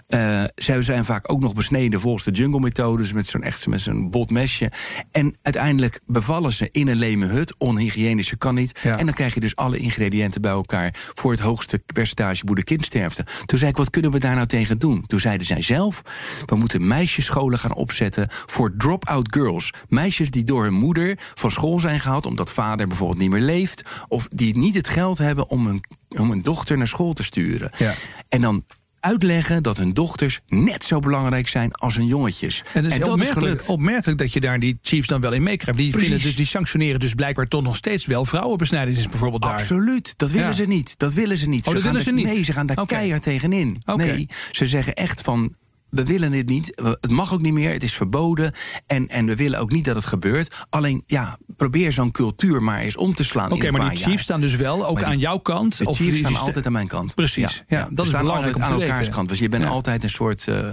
Eh 0.06 0.44
zij 0.54 0.82
zijn 0.82 1.04
vaak 1.04 1.32
ook 1.32 1.40
nog 1.40 1.54
besneden 1.54 2.00
volgens 2.00 2.24
de 2.24 2.30
jungle-methode. 2.30 3.02
Dus 3.02 3.12
met 3.12 3.26
zo'n 3.26 3.42
echt 3.42 3.66
met 3.66 3.80
zo'n 3.80 4.10
bot 4.10 4.30
mesje. 4.30 4.70
En 5.12 5.36
uiteindelijk 5.42 6.00
bevallen 6.06 6.52
ze 6.52 6.68
in 6.70 6.88
een 6.88 6.96
leme 6.96 7.26
hut. 7.26 7.54
Onhygiënische 7.66 8.36
kan 8.36 8.54
niet. 8.54 8.80
Ja. 8.82 8.98
En 8.98 9.04
dan 9.04 9.14
krijg 9.14 9.34
je 9.34 9.40
dus 9.40 9.56
alle 9.56 9.78
ingrediënten 9.78 10.40
bij 10.40 10.50
elkaar 10.50 10.94
voor 11.14 11.30
het 11.30 11.40
hoogste 11.40 11.82
percentage 11.92 12.42
moeder-kindsterfte. 12.44 13.26
Toen 13.44 13.58
zei 13.58 13.70
ik, 13.70 13.76
wat 13.76 13.90
kunnen 13.90 14.10
we 14.10 14.18
daar 14.18 14.34
nou 14.34 14.46
tegen 14.46 14.78
doen? 14.78 15.06
Toen 15.06 15.20
zeiden 15.20 15.46
zij 15.46 15.62
zelf, 15.62 16.02
we 16.46 16.56
moeten 16.56 16.86
meisjesscholen 16.86 17.58
gaan 17.58 17.74
opzetten 17.74 18.28
voor 18.30 18.74
drop-out 18.76 19.34
girls. 19.34 19.72
Meisjes 19.88 20.30
die 20.30 20.44
door 20.44 20.64
hun 20.64 20.74
moeder 20.74 21.14
van 21.34 21.50
school 21.50 21.80
zijn 21.80 22.00
gehaald 22.00 22.26
omdat 22.26 22.52
vader 22.52 22.86
bijvoorbeeld 22.86 23.18
niet 23.18 23.30
meer 23.30 23.40
leeft. 23.40 23.82
Of 24.08 24.28
die 24.28 24.56
niet 24.56 24.74
het 24.74 24.88
geld 24.88 25.18
hebben 25.18 25.48
om 25.48 25.66
hun, 25.66 25.84
om 26.08 26.30
hun 26.30 26.42
dochter 26.42 26.76
naar 26.76 26.88
school 26.88 27.12
te 27.12 27.22
sturen. 27.22 27.70
Ja. 27.78 27.94
En 28.28 28.40
dan 28.40 28.64
uitleggen 29.00 29.62
dat 29.62 29.76
hun 29.76 29.92
dochters 29.92 30.40
net 30.46 30.84
zo 30.84 30.98
belangrijk 30.98 31.48
zijn 31.48 31.72
als 31.72 31.96
hun 31.96 32.06
jongetjes. 32.06 32.62
En 32.72 32.84
is 32.84 32.92
dat 32.98 33.02
is 33.02 33.08
opmerkelijk, 33.08 33.38
gelukt. 33.38 33.68
opmerkelijk 33.68 34.18
dat 34.18 34.32
je 34.32 34.40
daar 34.40 34.58
die 34.58 34.78
Chiefs 34.82 35.06
dan 35.06 35.20
wel 35.20 35.32
in 35.32 35.42
meekrijgt. 35.42 35.80
Die, 35.80 35.92
vinden 35.96 36.20
dus, 36.22 36.36
die 36.36 36.46
sanctioneren 36.46 37.00
dus 37.00 37.14
blijkbaar 37.14 37.48
toch 37.48 37.62
nog 37.62 37.76
steeds 37.76 38.06
wel 38.06 38.24
vrouwenbesnijdenis 38.24 39.08
bijvoorbeeld 39.08 39.42
daar. 39.42 39.52
Absoluut, 39.52 40.14
dat 40.16 40.30
willen 40.30 40.46
Ja. 40.46 40.52
ze 40.52 40.64
niet. 40.64 40.98
Dat 40.98 41.14
willen 41.14 41.38
ze 41.38 41.48
niet. 41.48 41.66
Oh, 41.66 41.72
dat 41.72 41.82
gaan 41.82 41.90
willen 41.90 42.04
ze 42.06 42.12
niet? 42.12 42.26
Nee, 42.26 42.44
ze 42.44 42.52
gaan 42.52 42.66
daar 42.66 42.86
keihard 42.86 43.22
tegenin. 43.22 43.82
Nee, 43.96 44.28
ze 44.50 44.66
zeggen 44.66 44.94
echt 44.94 45.20
van. 45.20 45.54
We 45.90 46.04
willen 46.04 46.30
dit 46.30 46.48
niet. 46.48 46.72
Het 47.00 47.10
mag 47.10 47.32
ook 47.32 47.42
niet 47.42 47.52
meer. 47.52 47.72
Het 47.72 47.82
is 47.82 47.94
verboden. 47.94 48.52
En, 48.86 49.08
en 49.08 49.26
we 49.26 49.36
willen 49.36 49.58
ook 49.60 49.72
niet 49.72 49.84
dat 49.84 49.96
het 49.96 50.04
gebeurt. 50.04 50.66
Alleen, 50.70 51.02
ja, 51.06 51.38
probeer 51.56 51.92
zo'n 51.92 52.10
cultuur 52.10 52.62
maar 52.62 52.78
eens 52.78 52.96
om 52.96 53.14
te 53.14 53.24
slaan. 53.24 53.52
Oké, 53.52 53.70
maar 53.70 53.80
die 53.90 53.98
jaar. 53.98 54.08
Chiefs 54.08 54.22
staan 54.22 54.40
dus 54.40 54.56
wel 54.56 54.86
ook 54.86 54.96
die- 54.96 55.06
aan 55.06 55.18
jouw 55.18 55.38
kant. 55.38 55.78
De 55.78 55.84
of 55.86 55.96
Chiefs 55.96 56.18
staan 56.18 56.36
altijd 56.36 56.66
aan 56.66 56.72
mijn 56.72 56.86
kant. 56.88 57.14
Precies, 57.14 57.64
ja, 57.68 57.88
dat 57.90 58.04
is 58.04 58.08
staan 58.10 58.20
belangrijk 58.22 58.26
altijd 58.26 58.54
om 58.54 58.60
te 58.60 58.66
aan 58.66 58.72
elkaars 58.80 58.98
weten. 58.98 59.12
kant. 59.14 59.28
Dus 59.28 59.38
je 59.38 59.48
bent 59.48 59.62
Ja. 59.62 59.68
altijd 59.68 60.02
een 60.02 60.10
soort. 60.10 60.48
eh, 60.48 60.68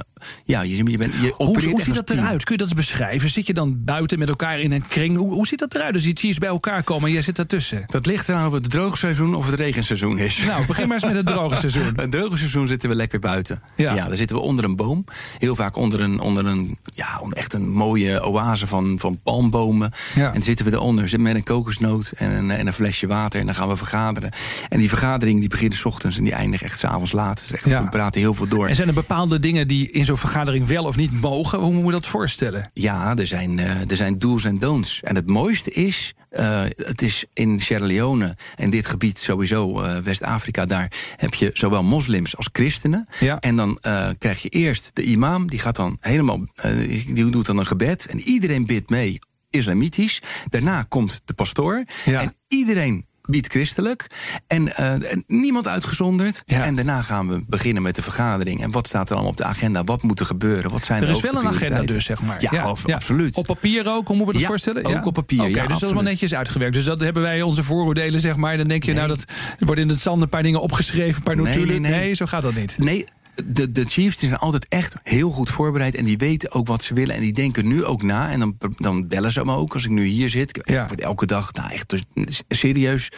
ja, 0.45 0.62
je, 0.62 0.76
je, 0.91 0.97
bent, 0.97 1.13
je 1.21 1.34
Hoe, 1.38 1.47
hoe 1.69 1.82
ziet 1.82 1.93
dat 1.95 2.08
team. 2.08 2.19
eruit? 2.19 2.43
Kun 2.43 2.52
je 2.52 2.58
dat 2.58 2.67
eens 2.67 2.78
beschrijven? 2.88 3.30
Zit 3.30 3.47
je 3.47 3.54
dan 3.54 3.84
buiten 3.84 4.19
met 4.19 4.30
elkaar 4.30 4.60
in 4.60 4.71
een 4.71 4.88
kring? 4.88 5.17
Hoe, 5.17 5.34
hoe 5.34 5.47
ziet 5.47 5.60
dat 5.60 5.76
eruit 5.76 5.93
als 5.93 6.04
die 6.04 6.15
Chiefs 6.17 6.38
bij 6.38 6.49
elkaar 6.49 6.84
komen 6.84 7.08
en 7.08 7.13
jij 7.13 7.21
zit 7.21 7.36
daartussen? 7.36 7.84
Dat 7.88 8.06
ligt 8.06 8.30
eraan 8.30 8.47
of 8.47 8.54
het 8.54 8.69
droogseizoen 8.69 9.36
of 9.36 9.45
het 9.45 9.56
regenseizoen 9.56 10.17
is. 10.17 10.38
Nou, 10.45 10.65
begin 10.65 10.88
maar 10.88 10.95
eens 10.97 11.06
met 11.06 11.15
het 11.15 11.26
droge 11.26 11.56
seizoen. 11.56 11.82
Het 11.95 12.12
droge 12.12 12.38
seizoen 12.38 12.67
zitten 12.67 12.89
we 12.89 12.95
lekker 12.95 13.19
buiten. 13.19 13.62
Ja. 13.76 13.93
Ja. 13.95 14.08
dan 14.08 14.15
zitten 14.17 14.36
we 14.36 14.41
onder 14.41 14.65
een 14.65 14.76
boom. 14.76 15.02
Heel 15.37 15.55
vaak 15.55 15.75
onder 15.75 16.01
een, 16.01 16.19
onder 16.19 16.45
een 16.45 16.77
ja, 16.95 17.19
onder 17.21 17.37
echt 17.37 17.53
een 17.53 17.69
mooie 17.69 18.23
oase 18.23 18.67
van, 18.67 18.99
van 18.99 19.19
palmbomen. 19.23 19.91
Ja. 20.15 20.25
En 20.27 20.33
dan 20.33 20.41
zitten 20.41 20.65
we 20.65 20.71
eronder 20.71 21.07
zitten 21.07 21.27
met 21.27 21.35
een 21.35 21.43
kokosnoot 21.43 22.11
en 22.15 22.31
een, 22.31 22.51
en 22.51 22.67
een 22.67 22.73
flesje 22.73 23.07
water. 23.07 23.39
En 23.39 23.45
dan 23.45 23.55
gaan 23.55 23.67
we 23.67 23.75
vergaderen. 23.75 24.31
En 24.69 24.79
die 24.79 24.89
vergadering 24.89 25.39
die 25.39 25.49
begint 25.49 25.73
's 25.75 25.85
ochtends 25.85 26.17
en 26.17 26.23
die 26.23 26.33
eindigt 26.33 26.63
echt 26.63 26.79
's 26.79 26.83
avonds 26.83 27.11
laat. 27.11 27.39
Dus 27.39 27.51
echt, 27.51 27.69
Ja. 27.69 27.83
we 27.83 27.89
praten 27.89 28.21
heel 28.21 28.33
veel 28.33 28.47
door. 28.47 28.67
En 28.67 28.75
zijn 28.75 28.87
er 28.87 28.93
bepaalde 28.93 29.39
dingen 29.39 29.67
die 29.67 29.91
in 29.91 30.05
zo'n 30.05 30.17
vergadering 30.17 30.65
wel 30.65 30.83
of 30.85 30.95
niet 30.95 31.21
mogen? 31.21 31.59
Hoe 31.59 31.73
moet 31.73 31.85
je 31.85 31.91
dat 31.91 32.05
voorstellen? 32.05 32.69
Ja, 32.73 33.17
er 33.17 33.27
zijn, 33.27 33.59
eh, 33.59 33.89
er 33.89 33.95
zijn 33.95 34.19
do's 34.19 34.43
en 34.45 34.59
don'ts. 34.59 34.99
En 35.03 35.15
het 35.15 35.27
mooiste 35.27 35.71
is, 35.71 36.13
eh, 36.29 36.61
het 36.75 37.01
is 37.01 37.25
in 37.33 37.61
Sierra 37.61 37.85
Leone 37.85 38.35
en 38.55 38.69
dit 38.69 38.87
gebied 38.87 39.17
sowieso, 39.17 39.81
eh, 39.81 39.97
West-Afrika, 39.97 40.65
daar 40.65 40.91
heb 41.15 41.33
je 41.33 41.49
zowel 41.53 41.83
moslims 41.83 42.37
als 42.37 42.49
christenen. 42.51 43.07
Ja. 43.19 43.39
En 43.39 43.55
dan 43.55 43.79
krijg 44.17 44.41
je 44.41 44.49
eerst 44.49 44.91
de 44.93 45.03
imam, 45.03 45.49
die 45.49 45.60
gaat 45.60 45.75
dan 45.75 45.97
helemaal, 45.99 46.41
eh, 46.56 46.71
die 47.13 47.29
doet 47.29 47.45
dan 47.45 47.58
een 47.58 47.65
gebed 47.67 48.06
en 48.06 48.19
iedereen 48.19 48.65
bidt 48.65 48.89
mee, 48.89 49.19
islamitisch. 49.49 50.21
Daarna 50.49 50.86
komt 50.89 51.21
de 51.25 51.34
pastoor 51.34 51.84
Ja. 52.06 52.21
en 52.21 52.36
iedereen 52.47 53.06
biedt 53.29 53.47
christelijk. 53.47 54.08
En, 54.47 54.75
eh, 54.75 54.93
niemand 55.27 55.67
uitgezonderd. 55.67 56.43
Ja. 56.45 56.63
En 56.63 56.75
daarna 56.75 57.01
gaan 57.01 57.27
we 57.29 57.43
beginnen 57.47 57.84
met 57.84 57.95
de 57.95 58.01
vergadering. 58.01 58.62
En 58.62 58.71
wat 58.71 58.88
staat 58.88 59.06
er 59.08 59.13
allemaal 59.13 59.32
op 59.32 59.38
de 59.38 59.43
agenda? 59.43 59.84
Wat 59.84 60.01
moet 60.01 60.19
er 60.19 60.25
gebeuren? 60.25 60.71
Wat 60.71 60.86
zijn 60.86 61.03
Er 61.03 61.10
is 61.10 61.21
wel 61.21 61.36
een 61.36 61.47
agenda 61.47 61.82
dus, 61.84 62.06
zeg 62.06 62.21
maar. 62.21 62.38
Ja, 62.51 62.62
absoluut. 62.93 63.36
Op 63.36 63.45
papier 63.45 63.88
ook, 63.88 64.08
hoe 64.08 64.15
moeten 64.15 64.25
we 64.25 64.32
dat 64.32 64.41
Ja, 64.41 64.47
voorstellen? 64.47 64.86
ook 64.86 65.06
op 65.06 65.13
papier, 65.13 65.39
Oké, 65.41 65.51
dus 65.67 65.79
dat 65.79 65.82
is 65.82 65.91
wel 65.91 66.01
netjes 66.01 66.34
uitgewerkt. 66.34 66.73
Dus 66.73 66.86
dat 66.86 66.99
hebben 66.99 67.21
wij 67.23 67.41
onze 67.41 67.63
vooroordelen, 67.63 68.21
zeg 68.21 68.36
maar. 68.36 68.58
Dan 68.58 68.67
denk 68.67 68.84
je, 68.84 68.91
Nee. 68.93 69.06
nou, 69.06 69.15
dat 69.17 69.25
worden 69.60 69.84
in 69.84 69.89
het 69.89 69.99
zand 69.99 70.21
een 70.21 70.29
paar 70.29 70.43
dingen 70.43 70.62
opgeschreven, 70.62 71.15
een 71.15 71.23
paar 71.23 71.36
Nee, 71.36 71.45
notulen. 71.45 71.82
nee, 71.82 71.91
nee. 71.91 72.13
zo 72.13 72.25
gaat 72.25 72.41
dat 72.41 72.56
niet. 72.56 72.77
Nee, 72.77 73.06
de, 73.36 73.72
de 73.72 73.86
Chiefs 73.86 74.17
die 74.17 74.30
zijn 74.30 74.41
altijd 74.41 74.65
echt 74.69 74.96
heel 75.04 75.30
goed 75.30 75.50
voorbereid. 75.50 75.96
En 75.96 76.04
die 76.04 76.17
weten 76.17 76.52
ook 76.52 76.67
wat 76.67 76.84
ze 76.84 76.93
willen. 76.93 77.15
En 77.15 77.22
die 77.22 77.34
denken 77.34 77.67
nu 77.67 77.86
ook 77.86 78.02
na. 78.02 78.32
En 78.32 78.39
dan, 78.39 78.58
dan 78.78 79.08
bellen 79.08 79.32
ze 79.32 79.46
me 79.46 79.56
ook 79.56 79.74
als 79.74 79.84
ik 79.84 79.89
nu 79.89 80.06
hier 80.06 80.30
zit. 80.30 80.58
Ik 80.58 80.65
word 80.88 81.02
elke 81.02 81.26
dag, 81.26 81.54
nou 81.54 81.72
echt 81.72 81.89
dus, 82.13 82.43
serieus, 82.50 83.10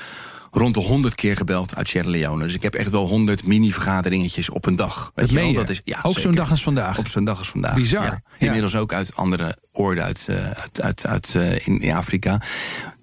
rond 0.52 0.74
de 0.74 0.80
100 0.80 1.16
keer 1.16 1.38
gebeld 1.38 1.76
uit 1.76 1.88
Sierra 1.88 2.10
Leone. 2.10 2.44
Dus 2.44 2.54
ik 2.54 2.62
heb 2.62 2.74
echt 2.74 2.92
wel 2.92 3.08
100 3.08 3.48
mini-vergaderingetjes 3.48 4.50
op 4.50 4.66
een 4.66 4.76
dag. 4.76 5.12
Weet 5.16 5.34
Dat 5.34 5.44
je 5.44 5.48
je? 5.48 5.54
Dat 5.54 5.70
is, 5.70 5.82
ja, 5.84 6.00
Ook 6.02 6.20
zo'n 6.20 6.36
dag 6.36 6.52
als 6.52 6.64
vandaag? 6.64 6.98
Op 6.98 7.08
zo'n 7.08 7.24
dag 7.24 7.38
als 7.38 7.50
vandaag. 7.50 7.76
Bizar. 7.76 8.04
Ja. 8.04 8.22
Ja. 8.38 8.46
Inmiddels 8.46 8.76
ook 8.76 8.94
uit 8.94 9.16
andere 9.16 9.58
oorden 9.72 10.04
uit, 10.04 10.26
eh, 10.30 10.36
uit, 10.36 10.82
uit, 10.82 11.08
uit 11.08 11.36
eh, 11.36 11.68
in, 11.68 11.82
in 11.82 11.94
Afrika. 11.94 12.42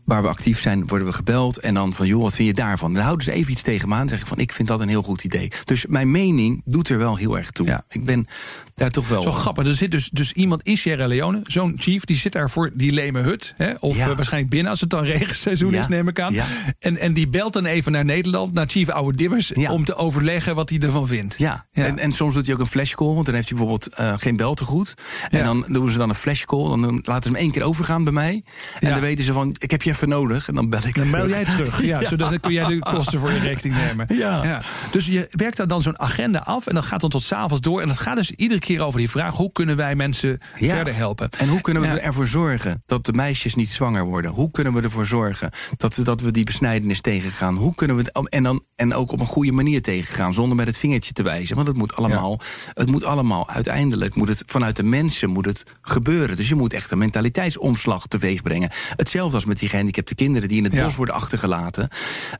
Waar 0.04 0.22
we 0.22 0.28
actief 0.28 0.60
zijn, 0.60 0.86
worden 0.86 1.06
we 1.06 1.12
gebeld. 1.12 1.58
En 1.58 1.74
dan 1.74 1.92
van, 1.92 2.06
joh, 2.06 2.22
wat 2.22 2.34
vind 2.34 2.48
je 2.48 2.54
daarvan? 2.54 2.94
Dan 2.94 3.02
houden 3.02 3.24
ze 3.24 3.32
even 3.32 3.52
iets 3.52 3.62
tegen 3.62 3.88
me 3.88 3.94
aan. 3.94 4.08
Zeg 4.08 4.20
ik 4.20 4.26
van, 4.26 4.38
ik 4.38 4.52
vind 4.52 4.68
dat 4.68 4.80
een 4.80 4.88
heel 4.88 5.02
goed 5.02 5.24
idee. 5.24 5.50
Dus 5.64 5.86
mijn 5.86 6.10
mening 6.10 6.62
doet 6.64 6.88
er 6.88 6.98
wel 6.98 7.16
heel 7.16 7.38
erg 7.38 7.50
toe. 7.50 7.66
Ja. 7.66 7.84
Ik 7.88 8.04
ben 8.04 8.26
daar 8.74 8.90
toch 8.90 9.08
wel... 9.08 9.22
Zo 9.22 9.30
grappig. 9.32 9.66
Er 9.66 9.74
zit 9.74 9.90
dus, 9.90 10.08
dus 10.12 10.32
iemand 10.32 10.62
in 10.62 10.76
Sierra 10.76 11.06
Leone, 11.06 11.40
zo'n 11.44 11.72
chief, 11.76 12.04
die 12.04 12.16
zit 12.16 12.32
daar 12.32 12.50
voor 12.50 12.70
die 12.74 12.92
leme 12.92 13.20
hut. 13.20 13.54
Hè? 13.56 13.72
Of 13.78 13.96
Ja. 13.96 14.08
eh, 14.10 14.16
waarschijnlijk 14.16 14.52
binnen 14.52 14.70
als 14.70 14.80
het 14.80 14.90
dan 14.90 15.04
regenseizoen 15.18 15.70
Ja. 15.72 15.80
is, 15.80 15.88
neem 15.88 16.08
ik 16.08 16.20
aan. 16.20 16.32
Ja. 16.32 16.44
En, 16.78 16.96
en 16.96 17.12
die 17.12 17.28
belt 17.28 17.52
dan 17.52 17.64
even 17.64 17.92
naar 17.92 18.04
Nederland, 18.04 18.52
naar 18.52 18.66
Chief 18.68 18.88
Oude 18.88 19.16
Dibbers, 19.16 19.52
om 19.52 19.84
te 19.84 19.94
overleggen 19.94 20.54
wat 20.54 20.70
hij 20.70 20.78
ervan 20.78 21.06
vindt. 21.06 21.34
Ja. 21.38 21.66
En, 21.72 21.98
en 21.98 22.12
soms 22.12 22.34
doet 22.34 22.44
hij 22.46 22.54
ook 22.54 22.60
een 22.60 22.66
flashcall, 22.66 23.14
want 23.14 23.26
dan 23.26 23.34
heeft 23.34 23.48
hij 23.48 23.58
bijvoorbeeld 23.58 23.94
eh, 23.94 24.12
geen 24.16 24.36
beltegoed. 24.36 24.94
En 25.30 25.38
Ja. 25.38 25.44
dan 25.44 25.64
doen 25.68 25.90
ze 25.90 25.98
dan 25.98 26.08
een 26.08 26.14
flashcall, 26.14 26.68
dan 26.68 27.00
laten 27.02 27.22
ze 27.22 27.28
hem 27.28 27.36
één 27.36 27.50
keer 27.50 27.62
overgaan 27.62 28.04
bij 28.04 28.12
mij. 28.12 28.42
En 28.80 28.90
dan 28.90 29.00
weten 29.00 29.24
ze 29.24 29.32
van, 29.32 29.54
ik 29.58 29.70
heb 29.70 29.82
je 29.82 29.91
even 29.92 30.09
nodig. 30.09 30.48
En 30.48 30.55
dan 30.55 30.68
bel 30.68 30.81
ik 30.85 30.94
Dan 30.94 31.11
bel 31.11 31.28
jij 31.28 31.44
terug, 31.44 31.83
ja, 31.92 32.05
zodat 32.05 32.31
dan 32.31 32.40
kun 32.40 32.52
jij 32.52 32.66
de 32.66 32.78
kosten 32.78 33.18
voor 33.20 33.33
je 33.33 33.38
rekening 33.38 33.74
nemen. 33.74 34.16
Ja. 34.16 34.61
Dus 34.90 35.07
je 35.07 35.28
werkt 35.31 35.57
daar 35.57 35.66
dan 35.66 35.83
zo'n 35.83 36.00
agenda 36.00 36.38
af 36.38 36.66
en 36.66 36.74
dat 36.74 36.85
gaat 36.85 37.00
dan 37.00 37.11
tot 37.11 37.22
s'avonds 37.22 37.61
door. 37.62 37.81
En 37.81 37.88
dat 37.88 37.98
gaat 37.98 38.16
dus 38.16 38.31
iedere 38.31 38.61
keer 38.61 38.81
over 38.81 38.98
die 38.98 39.11
vraag: 39.11 39.35
hoe 39.35 39.52
kunnen 39.52 39.76
wij 39.76 39.94
mensen 39.94 40.40
Ja. 40.59 40.74
verder 40.74 40.94
helpen? 40.94 41.28
En 41.38 41.48
hoe 41.48 41.61
kunnen 41.61 41.83
we 41.83 41.88
Ja. 41.88 41.98
ervoor 41.98 42.26
zorgen 42.26 42.83
dat 42.87 43.05
de 43.07 43.12
meisjes 43.12 43.55
niet 43.55 43.70
zwanger 43.70 44.05
worden? 44.05 44.31
Hoe 44.31 44.50
kunnen 44.50 44.72
we 44.74 44.83
ervoor 44.83 45.07
zorgen 45.07 45.50
dat 45.76 45.94
we, 45.96 46.02
dat 46.02 46.20
we 46.20 46.31
die 46.31 46.44
besnijdenis 46.44 47.00
tegengaan? 47.00 47.57
Hoe 47.57 47.74
kunnen 47.74 47.96
we 47.96 48.02
het, 48.02 48.28
en, 48.28 48.42
dan, 48.42 48.62
en 48.76 48.94
ook 48.94 49.12
op 49.12 49.20
een 49.20 49.26
goede 49.26 49.52
manier 49.52 49.83
tegengaan, 49.83 50.35
zonder 50.35 50.57
met 50.57 50.66
het 50.66 50.78
vingertje 50.78 51.12
te 51.12 51.22
wijzen? 51.22 51.57
Want 51.57 51.68
het 51.68 51.76
moet 51.76 51.94
allemaal, 51.96 52.40
het 52.74 52.90
moet 52.90 53.05
allemaal 53.05 53.48
uiteindelijk 53.48 54.14
moet 54.14 54.28
het 54.28 54.42
vanuit 54.46 54.76
de 54.76 54.83
mensen 54.83 55.31
moet 55.31 55.44
het 55.44 55.62
gebeuren. 55.81 56.37
Dus 56.37 56.48
je 56.48 56.55
moet 56.55 56.72
echt 56.72 56.90
een 56.90 56.98
mentaliteitsomslag 56.98 58.07
teweeg 58.07 58.42
brengen. 58.42 58.70
Hetzelfde 58.96 59.35
als 59.35 59.44
met 59.44 59.59
die 59.59 59.68
gehandicapte 59.82 60.14
kinderen 60.14 60.48
die 60.48 60.58
in 60.58 60.64
het 60.64 60.82
bos 60.82 60.96
worden 60.96 61.14
achtergelaten. 61.14 61.88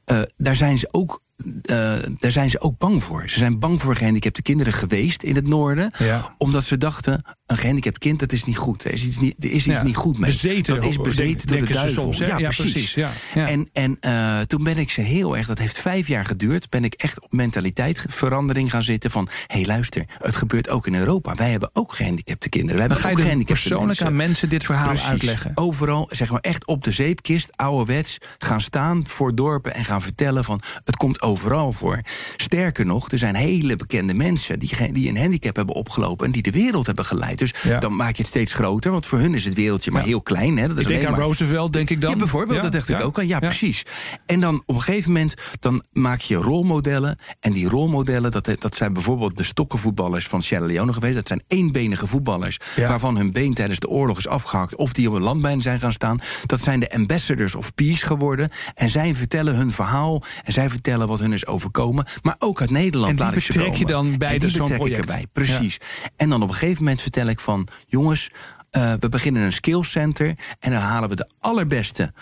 Eh, 0.05 0.21
daar 0.37 0.57
zijn 0.57 0.79
ze 0.79 0.89
ook. 0.91 1.23
Eh, 1.63 1.93
daar 2.19 2.33
zijn 2.33 2.51
ze 2.51 2.61
ook 2.61 2.79
bang 2.79 3.03
voor. 3.03 3.31
Ze 3.31 3.39
zijn 3.39 3.59
bang 3.59 3.81
voor 3.81 3.97
gehandicapte 3.97 4.43
kinderen 4.43 4.73
geweest 4.73 5.23
in 5.23 5.35
het 5.35 5.49
noorden. 5.49 5.93
Ja. 5.99 6.35
Omdat 6.39 6.65
ze 6.65 6.79
dachten, 6.79 7.25
een 7.47 7.57
gehandicapt 7.59 7.99
kind, 7.99 8.19
dat 8.19 8.33
is 8.33 8.45
niet 8.45 8.57
goed. 8.57 8.85
Er 8.85 8.93
is 8.93 9.05
iets 9.05 9.19
niet, 9.19 9.35
er 9.39 9.51
is 9.51 9.55
iets 9.55 9.65
Ja. 9.65 9.83
niet 9.83 9.97
goed 9.97 10.19
mee. 10.19 10.31
Bezeten, 10.31 10.75
dat 10.77 10.85
is 10.85 10.97
bezeten 10.97 11.47
door 11.47 11.67
de 11.67 11.73
duivel. 11.73 12.03
soms, 12.03 12.19
ja, 12.19 12.39
Ja, 12.39 12.49
precies. 12.49 12.97
En, 13.35 13.69
en 13.73 13.97
eh, 14.01 14.41
toen 14.41 14.63
ben 14.63 14.79
ik 14.79 14.91
ze 14.91 15.01
heel 15.01 15.37
erg, 15.37 15.47
dat 15.47 15.59
heeft 15.59 15.79
vijf 15.79 16.09
jaar 16.09 16.25
geduurd, 16.25 16.71
ben 16.71 16.85
ik 16.85 16.95
echt 16.95 17.21
op 17.21 17.33
mentaliteitsverandering 17.33 18.71
gaan 18.71 18.83
zitten 18.83 19.11
van, 19.11 19.29
hé 19.47 19.57
hey, 19.57 19.67
luister, 19.67 20.05
het 20.19 20.37
gebeurt 20.37 20.69
ook 20.69 20.87
in 20.87 20.95
Europa. 20.95 21.35
Wij 21.35 21.51
hebben 21.51 21.71
ook 21.73 21.95
gehandicapte 21.95 22.49
kinderen. 22.49 22.77
Wij 22.77 22.87
hebben 22.87 23.05
ga 23.05 23.11
ook 23.11 23.45
persoonlijk 23.45 23.87
mensen. 23.87 24.07
aan 24.07 24.17
mensen 24.17 24.49
dit 24.49 24.65
verhaal 24.65 24.87
Precies. 24.89 25.07
uitleggen. 25.07 25.53
Overal, 25.55 26.09
zeg 26.11 26.31
maar 26.31 26.41
echt 26.41 26.67
op 26.67 26.85
de 26.85 26.91
zeepkist, 26.91 27.57
ouderwets, 27.57 28.19
gaan 28.39 28.61
staan 28.61 29.07
voor 29.07 29.35
dorpen 29.35 29.75
en 29.75 29.85
gaan 29.85 30.03
vertellen 30.03 30.45
van 30.45 30.61
het 30.85 30.97
komt 30.97 31.21
overal 31.33 31.73
voor. 31.73 32.01
Sterker 32.37 32.87
nog, 32.87 33.11
er 33.11 33.19
zijn 33.19 33.35
hele 33.35 33.77
bekende 33.77 34.15
mensen 34.15 34.59
die, 34.59 34.93
die 34.93 35.09
een 35.09 35.17
handicap 35.19 35.57
hebben 35.57 35.75
opgelopen 35.75 36.27
en 36.27 36.33
die 36.33 36.43
de 36.43 36.51
wereld 36.51 36.87
hebben 36.87 37.05
geleid. 37.05 37.39
Dus 37.39 37.55
Ja. 37.63 37.81
dan 37.81 37.97
maak 37.97 38.17
je 38.17 38.23
het 38.23 38.27
steeds 38.31 38.53
groter, 38.53 38.91
want 38.91 39.07
voor 39.07 39.19
hun 39.19 39.35
is 39.35 39.45
het 39.45 39.55
wereldje 39.55 39.91
maar 39.91 40.01
Ja. 40.03 40.07
heel 40.09 40.23
klein. 40.23 40.57
Hè? 40.57 40.69
Dat 40.69 40.77
is 40.77 40.83
Ik 40.83 40.89
denk 40.89 41.05
aan 41.05 41.11
maar... 41.11 41.21
Roosevelt, 41.21 41.73
denk 41.73 41.91
ik 41.91 42.01
dan. 42.01 42.11
Ja, 42.11 42.17
bijvoorbeeld, 42.17 42.63
dat 42.63 42.73
dacht 42.73 42.89
ik 42.89 43.01
ook 43.01 43.19
aan. 43.19 43.27
Ja, 43.27 43.39
precies. 43.39 43.83
En 44.27 44.41
dan 44.41 44.63
op 44.67 44.75
een 44.75 44.81
gegeven 44.81 45.13
moment 45.13 45.35
dan 45.61 45.85
maak 45.93 46.21
je 46.21 46.35
rolmodellen. 46.37 47.19
En 47.41 47.53
die 47.53 47.69
rolmodellen, 47.69 48.31
dat, 48.31 48.51
dat 48.59 48.75
zijn 48.75 48.93
bijvoorbeeld 48.93 49.37
de 49.37 49.43
stokkenvoetballers 49.45 50.27
van 50.27 50.43
Sierra 50.43 50.67
Leone 50.67 50.93
geweest. 50.93 51.15
Dat 51.15 51.29
zijn 51.29 51.43
eenbenige 51.49 52.07
voetballers 52.07 52.59
waarvan 52.77 53.17
hun 53.17 53.33
been 53.33 53.55
tijdens 53.55 53.79
de 53.79 53.89
oorlog 53.89 54.19
is 54.19 54.29
afgehakt. 54.29 54.77
Of 54.77 54.93
die 54.93 55.09
op 55.09 55.15
een 55.15 55.23
landbijn 55.23 55.63
zijn 55.63 55.81
gaan 55.81 55.93
staan. 55.93 56.19
Dat 56.47 56.61
zijn 56.61 56.81
de 56.81 56.91
ambassadors 56.93 57.55
of 57.55 57.75
peace 57.75 58.07
geworden. 58.07 58.49
En 58.75 58.91
zij 58.91 59.15
vertellen 59.15 59.55
hun 59.57 59.71
verhaal. 59.73 60.23
En 60.45 60.53
zij 60.53 60.71
vertellen 60.71 61.07
wat 61.13 61.21
hun 61.21 61.33
is 61.33 61.47
overkomen. 61.47 62.07
Maar 62.23 62.35
ook 62.39 62.61
uit 62.61 62.71
Nederland 62.71 63.11
En 63.11 63.17
die 63.17 63.25
laat 63.25 63.37
ik 63.37 63.43
ze 63.43 63.73
je 63.79 63.87
dan 63.87 64.19
bij 64.19 64.41
zo'n 64.41 64.69
project. 64.69 65.01
erbij, 65.01 65.27
precies. 65.33 65.79
En 66.17 66.29
dan 66.29 66.43
op 66.43 66.49
een 66.49 66.55
gegeven 66.55 66.83
moment 66.83 67.01
vertel 67.03 67.27
ik 67.27 67.41
van... 67.41 67.69
jongens, 67.87 68.31
eh, 68.73 68.93
we 69.01 69.09
beginnen 69.09 69.43
een 69.43 69.53
skills 69.53 69.91
center... 69.91 70.35
en 70.61 70.71
dan 70.71 70.81
halen 70.81 71.09
we 71.09 71.17
de 71.17 71.29
allerbeste 71.39 72.13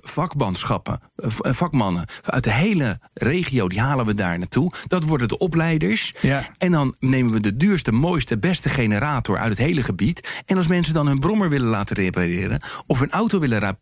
vakmanschappen, 0.00 1.00
eh, 1.16 1.30
v- 1.30 1.38
eh, 1.40 1.52
vakmannen... 1.52 2.04
uit 2.24 2.44
de 2.44 2.52
hele 2.52 2.98
regio, 3.14 3.68
die 3.68 3.80
halen 3.80 4.06
we 4.06 4.14
daar 4.14 4.38
naartoe. 4.38 4.72
Dat 4.86 5.02
worden 5.04 5.28
de 5.28 5.38
opleiders. 5.38 6.14
Ja. 6.20 6.42
En 6.58 6.72
dan 6.72 6.96
nemen 6.98 7.32
we 7.32 7.40
de 7.40 7.56
duurste, 7.56 7.92
mooiste, 7.92 8.38
beste 8.38 8.68
generator 8.68 9.38
uit 9.38 9.48
het 9.48 9.58
hele 9.58 9.82
gebied. 9.82 10.42
En 10.46 10.56
als 10.56 10.66
mensen 10.66 10.94
dan 10.94 11.06
hun 11.06 11.18
brommer 11.18 11.48
willen 11.48 11.68
laten 11.68 11.96
repareren... 11.96 12.60
of 12.86 12.98
hun 12.98 13.10
auto 13.10 13.38
willen 13.38 13.76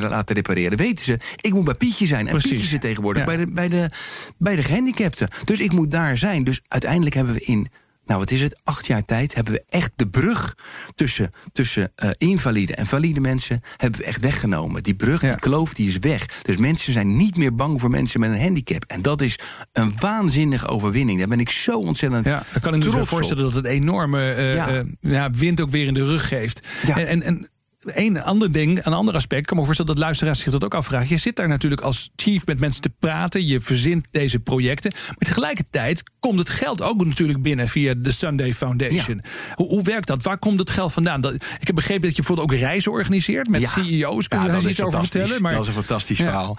laten 0.00 0.34
repareren... 0.34 0.78
weten 0.78 1.04
ze, 1.04 1.18
ik 1.36 1.52
moet 1.52 1.64
bij 1.64 1.74
Pietje 1.74 2.06
zijn. 2.06 2.24
En 2.26 2.30
Precies. 2.32 2.50
Pietje 2.50 2.66
zit 2.66 2.80
tegenwoordig 2.80 3.22
Ja. 3.22 3.26
bij, 3.28 3.36
de, 3.36 3.52
bij, 3.52 3.68
de, 3.68 3.90
bij 4.38 4.56
de 4.56 4.62
gehandicapten. 4.62 5.28
Dus 5.44 5.60
ik 5.60 5.72
moet 5.72 5.90
daar 5.90 6.18
zijn. 6.18 6.44
Dus 6.44 6.60
uiteindelijk 6.68 7.14
hebben 7.14 7.34
we 7.34 7.40
in 7.40 7.68
nou, 8.08 8.20
wat 8.20 8.30
is 8.30 8.40
het? 8.40 8.60
Acht 8.64 8.86
jaar 8.86 9.04
tijd 9.04 9.34
hebben 9.34 9.52
we 9.52 9.62
echt 9.68 9.90
de 9.96 10.08
brug 10.08 10.54
tussen, 10.94 11.30
tussen 11.52 11.92
eh, 11.94 12.10
invalide 12.18 12.74
en 12.74 12.86
valide 12.86 13.20
mensen 13.20 13.60
hebben 13.76 14.00
we 14.00 14.06
echt 14.06 14.20
weggenomen. 14.20 14.82
Die 14.82 14.94
brug, 14.94 15.20
Ja. 15.20 15.26
die 15.28 15.36
kloof, 15.36 15.74
die 15.74 15.88
is 15.88 15.98
weg. 15.98 16.26
Dus 16.42 16.56
mensen 16.56 16.92
zijn 16.92 17.16
niet 17.16 17.36
meer 17.36 17.54
bang 17.54 17.80
voor 17.80 17.90
mensen 17.90 18.20
met 18.20 18.30
een 18.30 18.40
handicap. 18.40 18.84
En 18.86 19.02
dat 19.02 19.20
is 19.20 19.38
een 19.72 19.92
waanzinnige 20.00 20.66
overwinning. 20.66 21.18
Daar 21.18 21.28
ben 21.28 21.40
ik 21.40 21.50
zo 21.50 21.78
ontzettend 21.78 22.26
Ja, 22.26 22.42
dan 22.52 22.60
kan 22.60 22.74
ik 22.74 22.84
me 22.92 23.00
op. 23.00 23.08
voorstellen 23.08 23.44
dat 23.44 23.54
het 23.54 23.64
enorme 23.64 24.30
eh, 24.32 24.54
Ja. 24.54 24.68
eh, 24.68 24.80
ja, 25.00 25.30
wind 25.30 25.60
ook 25.60 25.70
weer 25.70 25.86
in 25.86 25.94
de 25.94 26.04
rug 26.04 26.28
geeft. 26.28 26.66
En, 26.94 27.22
en 27.22 27.50
een 27.84 28.22
ander 28.22 28.52
ding, 28.52 28.84
een 28.84 28.92
ander 28.92 29.14
aspect, 29.14 29.40
ik 29.40 29.46
kan 29.46 29.56
me 29.56 29.64
voorstellen 29.64 29.94
dat 29.94 30.04
luisteraars 30.04 30.40
zich 30.40 30.52
dat 30.52 30.64
ook 30.64 30.74
afvragen. 30.74 31.08
Je 31.08 31.16
zit 31.16 31.36
daar 31.36 31.48
natuurlijk 31.48 31.80
als 31.80 32.10
chief 32.16 32.46
met 32.46 32.60
mensen 32.60 32.82
te 32.82 32.90
praten, 32.98 33.46
je 33.46 33.60
verzint 33.60 34.06
deze 34.10 34.38
projecten. 34.40 34.92
Maar 35.06 35.16
tegelijkertijd 35.18 36.02
komt 36.20 36.38
het 36.38 36.50
geld 36.50 36.82
ook 36.82 37.04
natuurlijk 37.04 37.42
binnen 37.42 37.68
via 37.68 37.94
de 37.96 38.12
Sunday 38.12 38.54
Foundation. 38.54 39.22
Hoe, 39.54 39.66
hoe 39.68 39.82
werkt 39.82 40.06
dat? 40.06 40.22
Waar 40.22 40.38
komt 40.38 40.58
het 40.58 40.70
geld 40.70 40.92
vandaan? 40.92 41.20
Dat, 41.20 41.34
ik 41.34 41.66
heb 41.66 41.74
begrepen 41.74 42.02
dat 42.02 42.10
je 42.16 42.16
bijvoorbeeld 42.16 42.50
ook 42.50 42.58
reizen 42.58 42.92
organiseert 42.92 43.48
met 43.48 43.60
Ja. 43.60 43.68
CEO's. 43.68 44.28
Kun 44.28 44.38
je 44.38 44.44
Ja, 44.44 44.50
daar 44.50 44.60
dat 44.62 44.70
iets 44.70 44.82
over 44.82 44.98
vertellen? 44.98 45.42
Maar, 45.42 45.52
Dat 45.52 45.60
is 45.62 45.66
een 45.68 45.72
fantastisch 45.72 46.18
verhaal. 46.18 46.58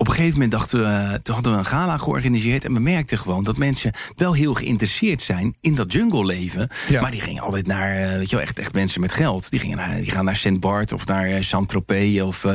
Op 0.00 0.06
een 0.08 0.12
gegeven 0.14 0.32
moment 0.32 0.50
dachten 0.50 0.78
we, 0.80 1.20
toen 1.22 1.34
hadden 1.34 1.52
we 1.52 1.58
een 1.58 1.64
gala 1.64 1.96
georganiseerd... 1.96 2.64
en 2.64 2.74
we 2.74 2.80
merkten 2.80 3.18
gewoon 3.18 3.44
dat 3.44 3.56
mensen 3.56 3.92
wel 4.16 4.32
heel 4.32 4.54
geïnteresseerd 4.54 5.22
zijn... 5.22 5.56
in 5.60 5.74
dat 5.74 5.92
jungle 5.92 6.24
leven. 6.24 6.68
Ja. 6.88 7.00
Maar 7.00 7.10
die 7.10 7.20
gingen 7.20 7.42
altijd 7.42 7.66
naar, 7.66 7.96
eh, 7.96 8.12
weet 8.16 8.30
je 8.30 8.36
wel, 8.36 8.44
echt, 8.44 8.58
echt 8.58 8.72
mensen 8.72 9.00
met 9.00 9.12
geld. 9.12 9.50
Die, 9.50 9.60
gingen 9.60 9.76
naar, 9.76 9.96
die 9.96 10.10
gaan 10.10 10.24
naar 10.24 10.36
St. 10.36 10.60
Bart 10.60 10.92
of 10.92 11.06
naar 11.06 11.26
eh, 11.26 11.42
Saint-Tropez. 11.42 12.20
Of, 12.20 12.44
eh, 12.44 12.52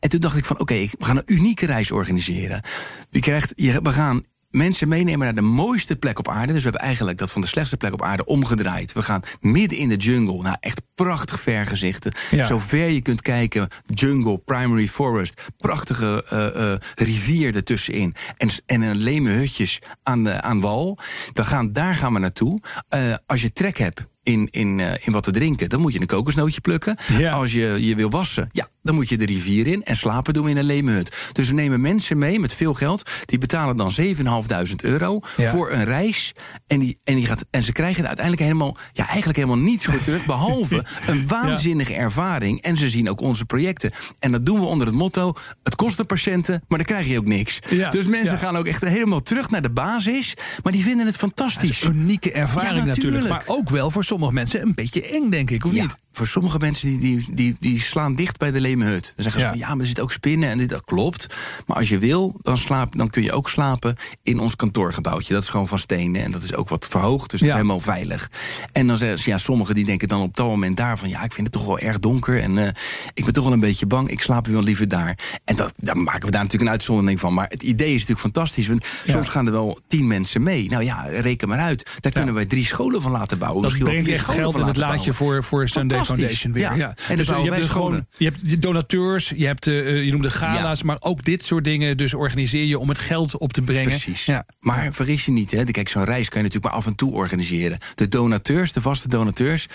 en 0.00 0.08
toen 0.08 0.20
dacht 0.20 0.36
ik 0.36 0.44
van, 0.44 0.58
oké, 0.60 0.74
ik- 0.74 0.94
we 0.98 1.04
gaan 1.04 1.16
een 1.16 1.22
unieke 1.34 1.66
reis 1.66 1.90
organiseren. 1.90 2.62
Je 3.10 3.20
krijgt, 3.20 3.52
je, 3.56 3.80
we 3.82 3.90
gaan 3.90 4.22
mensen 4.52 4.88
meenemen 4.88 5.24
naar 5.24 5.34
de 5.34 5.40
mooiste 5.40 5.96
plek 5.96 6.18
op 6.18 6.28
aarde. 6.28 6.52
Dus 6.52 6.62
we 6.62 6.68
hebben 6.68 6.86
eigenlijk 6.86 7.18
dat 7.18 7.30
van 7.30 7.40
de 7.40 7.46
slechtste 7.46 7.76
plek 7.76 7.92
op 7.92 8.02
aarde 8.02 8.24
omgedraaid. 8.24 8.92
We 8.92 9.02
gaan 9.02 9.22
midden 9.40 9.78
in 9.78 9.88
de 9.88 9.96
jungle, 9.96 10.42
nou 10.42 10.56
echt 10.60 10.82
prachtig 10.94 11.40
vergezichten. 11.40 12.12
Ja. 12.30 12.44
Zo 12.44 12.58
ver 12.58 12.88
je 12.88 13.00
kunt 13.00 13.22
kijken, 13.22 13.68
jungle, 13.86 14.38
primary 14.38 14.88
forest, 14.88 15.40
prachtige 15.56 16.24
eh, 16.28 16.72
eh, 16.72 16.78
rivier 16.94 17.54
ertussenin. 17.54 18.14
En, 18.36 18.48
en 18.66 18.82
een 18.82 18.96
leme 18.96 19.30
hutjes 19.30 19.78
aan, 20.02 20.24
de, 20.24 20.42
aan 20.42 20.60
wal. 20.60 20.98
We 21.32 21.44
gaan, 21.44 21.72
daar 21.72 21.94
gaan 21.94 22.12
we 22.12 22.18
naartoe. 22.18 22.60
Eh, 22.88 23.14
als 23.26 23.42
je 23.42 23.52
trek 23.52 23.78
hebt 23.78 24.10
in, 24.22 24.48
in, 24.50 24.80
eh, 24.80 25.06
in 25.06 25.12
wat 25.12 25.22
te 25.22 25.30
drinken, 25.30 25.68
dan 25.68 25.80
moet 25.80 25.92
je 25.92 26.00
een 26.00 26.06
kokosnootje 26.06 26.60
plukken. 26.60 26.96
Ja. 27.18 27.30
Als 27.30 27.52
je 27.52 27.86
je 27.86 27.94
wil 27.94 28.10
wassen, 28.10 28.48
ja, 28.52 28.68
dan 28.82 28.94
moet 28.94 29.08
je 29.08 29.16
de 29.16 29.24
rivier 29.26 29.66
in. 29.66 29.82
En 29.82 29.96
slapen 29.96 30.32
doen 30.34 30.44
we 30.44 30.50
in 30.50 30.56
een 30.56 30.64
leme 30.64 30.92
hut. 30.92 31.16
Dus 31.32 31.48
we 31.48 31.54
nemen 31.54 31.80
mensen 31.80 32.18
mee 32.18 32.40
met 32.40 32.52
veel 32.54 32.74
geld. 32.74 33.10
Die 33.24 33.38
betalen 33.38 33.76
dan 33.76 33.90
7.500 33.90 34.74
euro 34.82 35.20
Ja. 35.36 35.50
voor 35.50 35.70
een 35.72 35.84
reis. 35.84 36.32
En, 36.66 36.78
die, 36.78 36.98
en, 37.04 37.14
die 37.14 37.26
gaat, 37.26 37.44
en 37.50 37.62
ze 37.62 37.72
krijgen 37.72 38.00
er 38.02 38.06
uiteindelijk 38.06 38.46
helemaal, 38.46 38.76
ja, 38.92 39.06
eigenlijk 39.06 39.36
helemaal 39.38 39.58
niets 39.64 39.84
voor 39.84 40.02
terug. 40.02 40.26
Behalve 40.26 40.84
een 41.06 41.26
waanzinnige 41.26 41.94
ervaring. 41.94 42.60
En 42.62 42.76
ze 42.76 42.90
zien 42.90 43.10
ook 43.10 43.20
onze 43.20 43.44
projecten. 43.44 43.90
En 44.18 44.32
dat 44.32 44.46
doen 44.46 44.60
we 44.60 44.66
onder 44.66 44.86
het 44.86 44.96
motto: 44.96 45.32
het 45.62 45.74
kost 45.74 45.96
de 45.96 46.04
patiënten, 46.04 46.62
maar 46.68 46.78
dan 46.78 46.86
krijg 46.86 47.06
je 47.06 47.18
ook 47.18 47.26
niks. 47.26 47.58
Dus 47.90 48.06
mensen 48.06 48.38
gaan 48.38 48.56
ook 48.56 48.66
echt 48.66 48.84
helemaal 48.84 49.22
terug 49.22 49.50
naar 49.50 49.62
de 49.62 49.70
basis. 49.70 50.34
Maar 50.62 50.72
die 50.72 50.82
vinden 50.82 51.06
het 51.06 51.16
fantastisch. 51.16 51.82
een 51.82 51.94
unieke 51.96 52.32
ervaring 52.32 52.84
natuurlijk. 52.84 52.96
natuurlijk. 52.96 53.28
Maar 53.28 53.56
ook 53.56 53.70
wel 53.70 53.90
voor 53.90 54.04
sommige 54.12 54.32
mensen 54.32 54.62
een 54.62 54.74
beetje 54.74 55.02
eng, 55.02 55.30
denk 55.30 55.50
ik, 55.50 55.64
of 55.64 55.74
Ja, 55.74 55.82
niet? 55.82 55.98
Voor 56.12 56.26
sommige 56.26 56.58
mensen 56.58 56.88
die, 56.88 56.98
die, 56.98 57.26
die, 57.34 57.56
die 57.60 57.80
slaan 57.80 58.14
dicht 58.14 58.38
bij 58.38 58.50
de 58.50 58.60
leme 58.60 58.84
hut. 58.84 59.12
Dan 59.16 59.22
zeggen 59.24 59.32
ze 59.40 59.46
Ja. 59.46 59.48
van 59.52 59.58
ja, 59.58 59.68
maar 59.68 59.78
er 59.78 59.86
zitten 59.86 60.04
ook 60.04 60.12
spinnen 60.12 60.48
en 60.48 60.58
dit, 60.58 60.68
dat 60.68 60.84
klopt. 60.84 61.34
Maar 61.66 61.76
als 61.76 61.88
je 61.88 61.98
wil, 61.98 62.38
dan, 62.42 62.58
slaap, 62.58 62.96
dan 62.96 63.10
kun 63.10 63.22
je 63.22 63.32
ook 63.32 63.48
slapen 63.48 63.96
in 64.22 64.38
ons 64.38 64.56
kantoorgebouwtje. 64.56 65.32
Dat 65.34 65.42
is 65.42 65.48
gewoon 65.48 65.68
van 65.68 65.78
stenen 65.78 66.22
en 66.22 66.30
dat 66.32 66.42
is 66.42 66.54
ook 66.54 66.68
wat 66.68 66.86
verhoogd, 66.90 67.30
dus 67.30 67.42
is 67.42 67.52
helemaal 67.52 67.80
veilig. 67.80 68.30
En 68.72 68.86
dan 68.86 68.96
zeggen 68.96 69.18
ze, 69.18 69.30
ja, 69.30 69.38
sommigen 69.38 69.74
die 69.74 69.84
denken 69.84 70.08
dan 70.08 70.20
op 70.20 70.36
dat 70.36 70.46
moment 70.46 70.76
daar 70.76 70.98
van 70.98 71.08
ja, 71.08 71.24
ik 71.24 71.32
vind 71.32 71.46
het 71.46 71.56
toch 71.56 71.66
wel 71.66 71.78
erg 71.78 71.98
donker 71.98 72.40
en 72.42 72.58
eh, 72.58 72.68
ik 73.14 73.24
ben 73.24 73.32
toch 73.32 73.44
wel 73.44 73.52
een 73.52 73.60
beetje 73.60 73.86
bang. 73.86 74.08
Ik 74.08 74.20
slaap 74.20 74.46
wel 74.46 74.62
liever 74.62 74.88
daar. 74.88 75.18
En 75.44 75.56
dat, 75.56 75.72
daar 75.76 75.96
maken 75.96 76.24
we 76.26 76.30
daar 76.30 76.42
natuurlijk 76.42 76.70
een 76.70 76.76
uitzondering 76.76 77.20
van. 77.20 77.34
Maar 77.34 77.46
het 77.48 77.62
idee 77.62 77.88
is 77.94 78.00
natuurlijk 78.00 78.20
fantastisch. 78.20 78.66
Want 78.68 78.86
Ja. 79.04 79.12
soms 79.12 79.28
gaan 79.28 79.46
er 79.46 79.52
wel 79.52 79.78
tien 79.88 80.06
mensen 80.06 80.42
mee. 80.42 80.68
Nou 80.68 80.84
ja, 80.84 81.02
reken 81.10 81.48
maar 81.48 81.58
uit. 81.58 81.90
Daar 82.00 82.12
kunnen 82.12 82.34
wij 82.34 82.46
drie 82.46 82.64
scholen 82.66 83.02
van 83.02 83.10
laten 83.12 83.38
bouwen. 83.38 83.62
Dat 83.62 83.70
Misschien 83.70 83.90
brengt 83.90 84.08
echt 84.10 84.24
geld 84.24 84.56
in 84.58 84.64
het 84.66 84.76
laadje 84.76 85.12
voor, 85.12 85.44
voor 85.44 85.68
Sunday. 85.68 86.01
Foundation 86.04 86.52
weer. 86.52 86.62
Ja. 86.62 86.74
Ja. 86.74 86.94
En 87.08 87.16
dus 87.16 87.26
dan 87.26 87.42
je 87.42 87.48
hebt 87.50 87.62
dus 87.62 87.70
gewoon, 87.70 88.06
je 88.16 88.24
hebt 88.24 88.48
de 88.48 88.58
donateurs, 88.58 89.32
je 89.36 89.46
hebt 89.46 89.66
eh, 89.66 90.04
je 90.04 90.10
noemde 90.10 90.30
gala's, 90.30 90.78
Ja. 90.78 90.86
maar 90.86 90.96
ook 91.00 91.24
dit 91.24 91.44
soort 91.44 91.64
dingen. 91.64 91.96
Dus 91.96 92.14
organiseer 92.14 92.64
je 92.64 92.78
om 92.78 92.88
het 92.88 92.98
geld 92.98 93.36
op 93.38 93.52
te 93.52 93.62
brengen. 93.62 93.88
Precies. 93.88 94.24
Ja. 94.24 94.46
Maar 94.60 94.92
vergis 94.92 95.24
je 95.24 95.32
niet, 95.32 95.50
hè. 95.50 95.64
Kijk, 95.64 95.88
zo'n 95.88 96.04
reis 96.04 96.28
kan 96.28 96.38
je 96.40 96.46
natuurlijk 96.46 96.74
maar 96.74 96.82
af 96.82 96.86
en 96.86 96.94
toe 96.94 97.12
organiseren. 97.12 97.78
De 97.94 98.08
donateurs, 98.08 98.72
de 98.72 98.80
vaste 98.80 99.08
donateurs, 99.08 99.66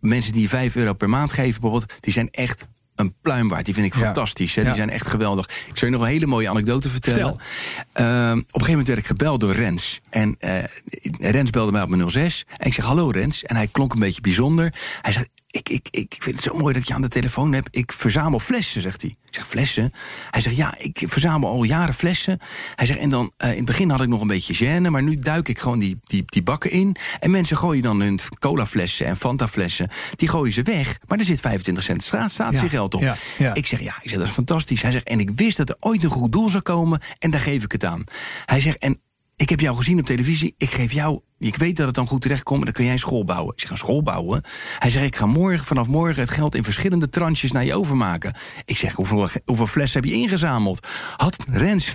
mensen 0.00 0.32
die 0.32 0.48
5 0.48 0.76
euro 0.76 0.92
per 0.92 1.08
maand 1.08 1.32
geven 1.32 1.50
bijvoorbeeld, 1.60 1.92
die 2.00 2.12
zijn 2.12 2.28
echt 2.30 2.68
een 2.94 3.14
pluim 3.22 3.48
waard. 3.48 3.64
Die 3.64 3.74
vind 3.74 3.86
ik 3.86 3.94
Ja. 3.94 4.00
fantastisch. 4.00 4.54
Hè. 4.54 4.60
Ja. 4.60 4.66
Die 4.66 4.76
zijn 4.76 4.90
echt 4.90 5.06
geweldig. 5.06 5.44
Ik 5.66 5.76
zal 5.76 5.88
je 5.88 5.94
nog 5.94 6.02
een 6.02 6.08
hele 6.08 6.26
mooie 6.26 6.48
anekdote 6.48 6.88
vertellen. 6.88 7.36
Vertel. 7.38 7.40
Ehm, 7.92 8.30
op 8.30 8.36
een 8.36 8.44
gegeven 8.44 8.68
moment 8.70 8.86
werd 8.86 8.98
ik 9.00 9.06
gebeld 9.06 9.40
door 9.40 9.54
Rens. 9.54 10.00
En 10.10 10.36
eh, 10.38 10.64
Rens 11.18 11.50
belde 11.50 11.72
mij 11.72 11.82
op 11.82 11.88
mijn 11.88 12.10
06. 12.10 12.44
En 12.56 12.66
ik 12.66 12.74
zeg, 12.74 12.84
hallo 12.84 13.08
Rens. 13.10 13.44
En 13.44 13.56
hij 13.56 13.66
klonk 13.66 13.92
een 13.92 13.98
beetje 13.98 14.20
bijzonder. 14.20 14.72
Hij 15.00 15.12
zegt, 15.12 15.28
ik, 15.50 15.68
ik, 15.68 15.88
ik 15.90 16.16
vind 16.18 16.36
het 16.36 16.44
zo 16.44 16.54
mooi 16.54 16.74
dat 16.74 16.86
je 16.88 16.94
aan 16.94 17.02
de 17.02 17.08
telefoon 17.08 17.52
heb. 17.52 17.68
Ik 17.70 17.92
verzamel 17.92 18.38
flessen, 18.38 18.82
zegt 18.82 19.02
hij. 19.02 19.10
Ik 19.10 19.34
zeg, 19.34 19.46
flessen? 19.46 19.92
Hij 20.30 20.40
zegt, 20.40 20.56
ja, 20.56 20.74
ik 20.78 21.04
verzamel 21.06 21.50
al 21.50 21.64
jaren 21.64 21.94
flessen. 21.94 22.38
Hij 22.74 22.86
zegt, 22.86 22.98
en 22.98 23.10
dan 23.10 23.32
eh, 23.36 23.50
in 23.50 23.56
het 23.56 23.64
begin 23.64 23.90
had 23.90 24.00
ik 24.00 24.08
nog 24.08 24.20
een 24.20 24.26
beetje 24.26 24.54
gêne... 24.54 24.90
maar 24.90 25.02
nu 25.02 25.18
duik 25.18 25.48
ik 25.48 25.58
gewoon 25.58 25.78
die, 25.78 25.98
die, 26.02 26.22
die 26.26 26.42
bakken 26.42 26.70
in. 26.70 26.96
En 27.20 27.30
mensen 27.30 27.56
gooien 27.56 27.82
dan 27.82 28.00
hun 28.00 28.20
colaflessen 28.38 29.06
en 29.06 29.16
Fanta-flessen. 29.16 29.90
Die 30.16 30.28
gooien 30.28 30.52
ze 30.52 30.62
weg, 30.62 30.98
maar 31.06 31.18
er 31.18 31.24
zit 31.24 31.40
25 31.40 31.84
cent 31.84 32.02
straat, 32.02 32.30
statiegeld 32.30 32.94
op. 32.94 33.00
ja, 33.00 33.16
ja. 33.38 33.54
Ik 33.54 33.66
zeg, 33.66 33.80
ja, 33.80 33.96
ik 34.02 34.10
zeg, 34.10 34.18
dat 34.18 34.28
is 34.28 34.34
fantastisch. 34.34 34.82
Hij 34.82 34.90
zegt, 34.90 35.08
en 35.08 35.20
ik 35.20 35.30
wist 35.30 35.56
dat 35.56 35.68
er 35.68 35.76
ooit 35.78 36.04
een 36.04 36.10
goed 36.10 36.32
doel 36.32 36.48
zou 36.48 36.62
komen... 36.62 37.00
en 37.18 37.30
daar 37.30 37.40
geef 37.40 37.64
ik 37.64 37.72
het 37.72 37.84
aan. 37.84 38.04
Hij 38.44 38.60
zegt, 38.60 38.78
en 38.78 39.00
ik 39.36 39.48
heb 39.48 39.60
jou 39.60 39.76
gezien 39.76 39.98
op 39.98 40.06
televisie. 40.06 40.54
Ik 40.56 40.70
geef 40.70 40.92
jou 40.92 41.20
Ik 41.38 41.56
weet 41.56 41.76
dat 41.76 41.86
het 41.86 41.94
dan 41.94 42.06
goed 42.06 42.20
terechtkomt, 42.20 42.64
dan 42.64 42.72
kun 42.72 42.84
jij 42.84 42.92
een 42.92 42.98
school 42.98 43.24
bouwen. 43.24 43.52
Ik 43.52 43.60
zeg, 43.60 43.70
een 43.70 43.76
school 43.76 44.02
bouwen? 44.02 44.42
Hij 44.78 44.90
zegt, 44.90 45.04
ik 45.04 45.16
ga 45.16 45.26
morgen, 45.26 45.66
vanaf 45.66 45.86
morgen 45.86 46.22
het 46.22 46.30
geld 46.30 46.54
in 46.54 46.64
verschillende 46.64 47.10
tranches 47.10 47.52
naar 47.52 47.64
je 47.64 47.74
overmaken. 47.74 48.34
Ik 48.64 48.76
zeg, 48.76 48.94
hoeveel, 48.94 49.28
hoeveel 49.44 49.66
flessen 49.66 50.00
heb 50.00 50.10
je 50.10 50.16
ingezameld? 50.16 50.86
Had 51.16 51.36
Rens 51.50 51.94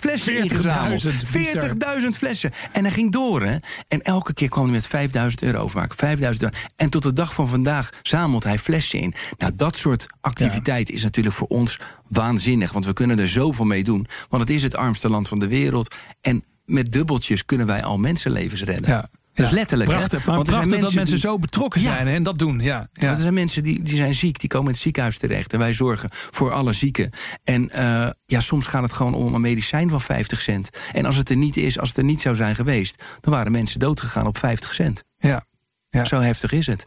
flessen 0.00 0.34
40.000, 0.34 0.38
ingezameld. 0.40 1.02
bizar. 1.32 2.00
40.000 2.00 2.08
flessen. 2.10 2.50
En 2.72 2.82
hij 2.82 2.92
ging 2.92 3.12
door, 3.12 3.42
hè. 3.42 3.56
En 3.88 4.02
elke 4.02 4.34
keer 4.34 4.48
kwam 4.48 4.64
hij 4.64 4.72
met 4.72 4.86
5000 4.86 5.42
euro 5.42 5.58
overmaken. 5.58 5.96
5000 5.96 6.44
euro. 6.44 6.56
En 6.76 6.90
tot 6.90 7.02
de 7.02 7.12
dag 7.12 7.34
van 7.34 7.48
vandaag 7.48 7.90
zamelt 8.02 8.44
hij 8.44 8.58
flessen 8.58 8.98
in. 9.00 9.14
Nou, 9.38 9.52
dat 9.56 9.76
soort 9.76 10.06
activiteit 10.20 10.90
is 10.90 11.02
natuurlijk 11.02 11.34
voor 11.34 11.46
ons 11.46 11.78
waanzinnig. 12.08 12.72
Want 12.72 12.86
we 12.86 12.92
kunnen 12.92 13.18
er 13.18 13.28
zoveel 13.28 13.64
mee 13.64 13.84
doen. 13.84 14.06
Want 14.28 14.42
het 14.42 14.50
is 14.50 14.62
het 14.62 14.76
armste 14.76 15.08
land 15.08 15.28
van 15.28 15.38
de 15.38 15.48
wereld. 15.48 15.94
En 16.20 16.44
met 16.66 16.92
dubbeltjes 16.92 17.44
kunnen 17.44 17.66
wij 17.66 17.82
al 17.84 17.98
mensenlevens 17.98 18.62
redden. 18.62 18.90
Ja. 18.90 19.08
Dat 19.34 19.46
is 19.46 19.52
letterlijk. 19.52 19.90
hè? 19.90 19.96
Prachtig, 19.96 20.26
maar 20.26 20.34
Want 20.36 20.48
prachtig 20.48 20.70
dat 20.80 20.80
mensen 20.94 21.04
die- 21.14 21.18
zo 21.18 21.38
betrokken 21.38 21.80
zijn 21.80 22.06
hè, 22.06 22.14
en 22.14 22.22
dat 22.22 22.38
doen. 22.38 22.60
Ja. 22.60 22.88
Ja. 22.92 23.00
Want 23.00 23.14
er 23.14 23.20
zijn 23.22 23.34
mensen 23.34 23.62
die, 23.62 23.82
die 23.82 23.96
zijn 23.96 24.14
ziek, 24.14 24.38
die 24.40 24.48
komen 24.48 24.66
in 24.66 24.72
het 24.72 24.82
ziekenhuis 24.82 25.18
terecht. 25.18 25.52
En 25.52 25.58
wij 25.58 25.72
zorgen 25.72 26.08
voor 26.12 26.52
alle 26.52 26.72
zieken. 26.72 27.10
En 27.44 27.70
eh, 27.70 28.08
ja, 28.26 28.40
soms 28.40 28.66
gaat 28.66 28.82
het 28.82 28.92
gewoon 28.92 29.14
om 29.14 29.34
een 29.34 29.40
medicijn 29.40 29.90
van 29.90 30.00
50 30.00 30.40
cent. 30.42 30.70
En 30.92 31.04
als 31.04 31.16
het 31.16 31.30
er 31.30 31.36
niet 31.36 31.56
is, 31.56 31.78
als 31.78 31.88
het 31.88 31.98
er 31.98 32.04
niet 32.04 32.20
zou 32.20 32.36
zijn 32.36 32.54
geweest, 32.54 33.02
dan 33.20 33.32
waren 33.32 33.52
mensen 33.52 33.78
doodgegaan 33.80 34.26
op 34.26 34.38
50 34.38 34.74
cent. 34.74 35.02
Ja. 35.18 35.44
Ja. 35.90 36.04
Zo 36.04 36.20
heftig 36.20 36.52
is 36.52 36.66
het. 36.66 36.84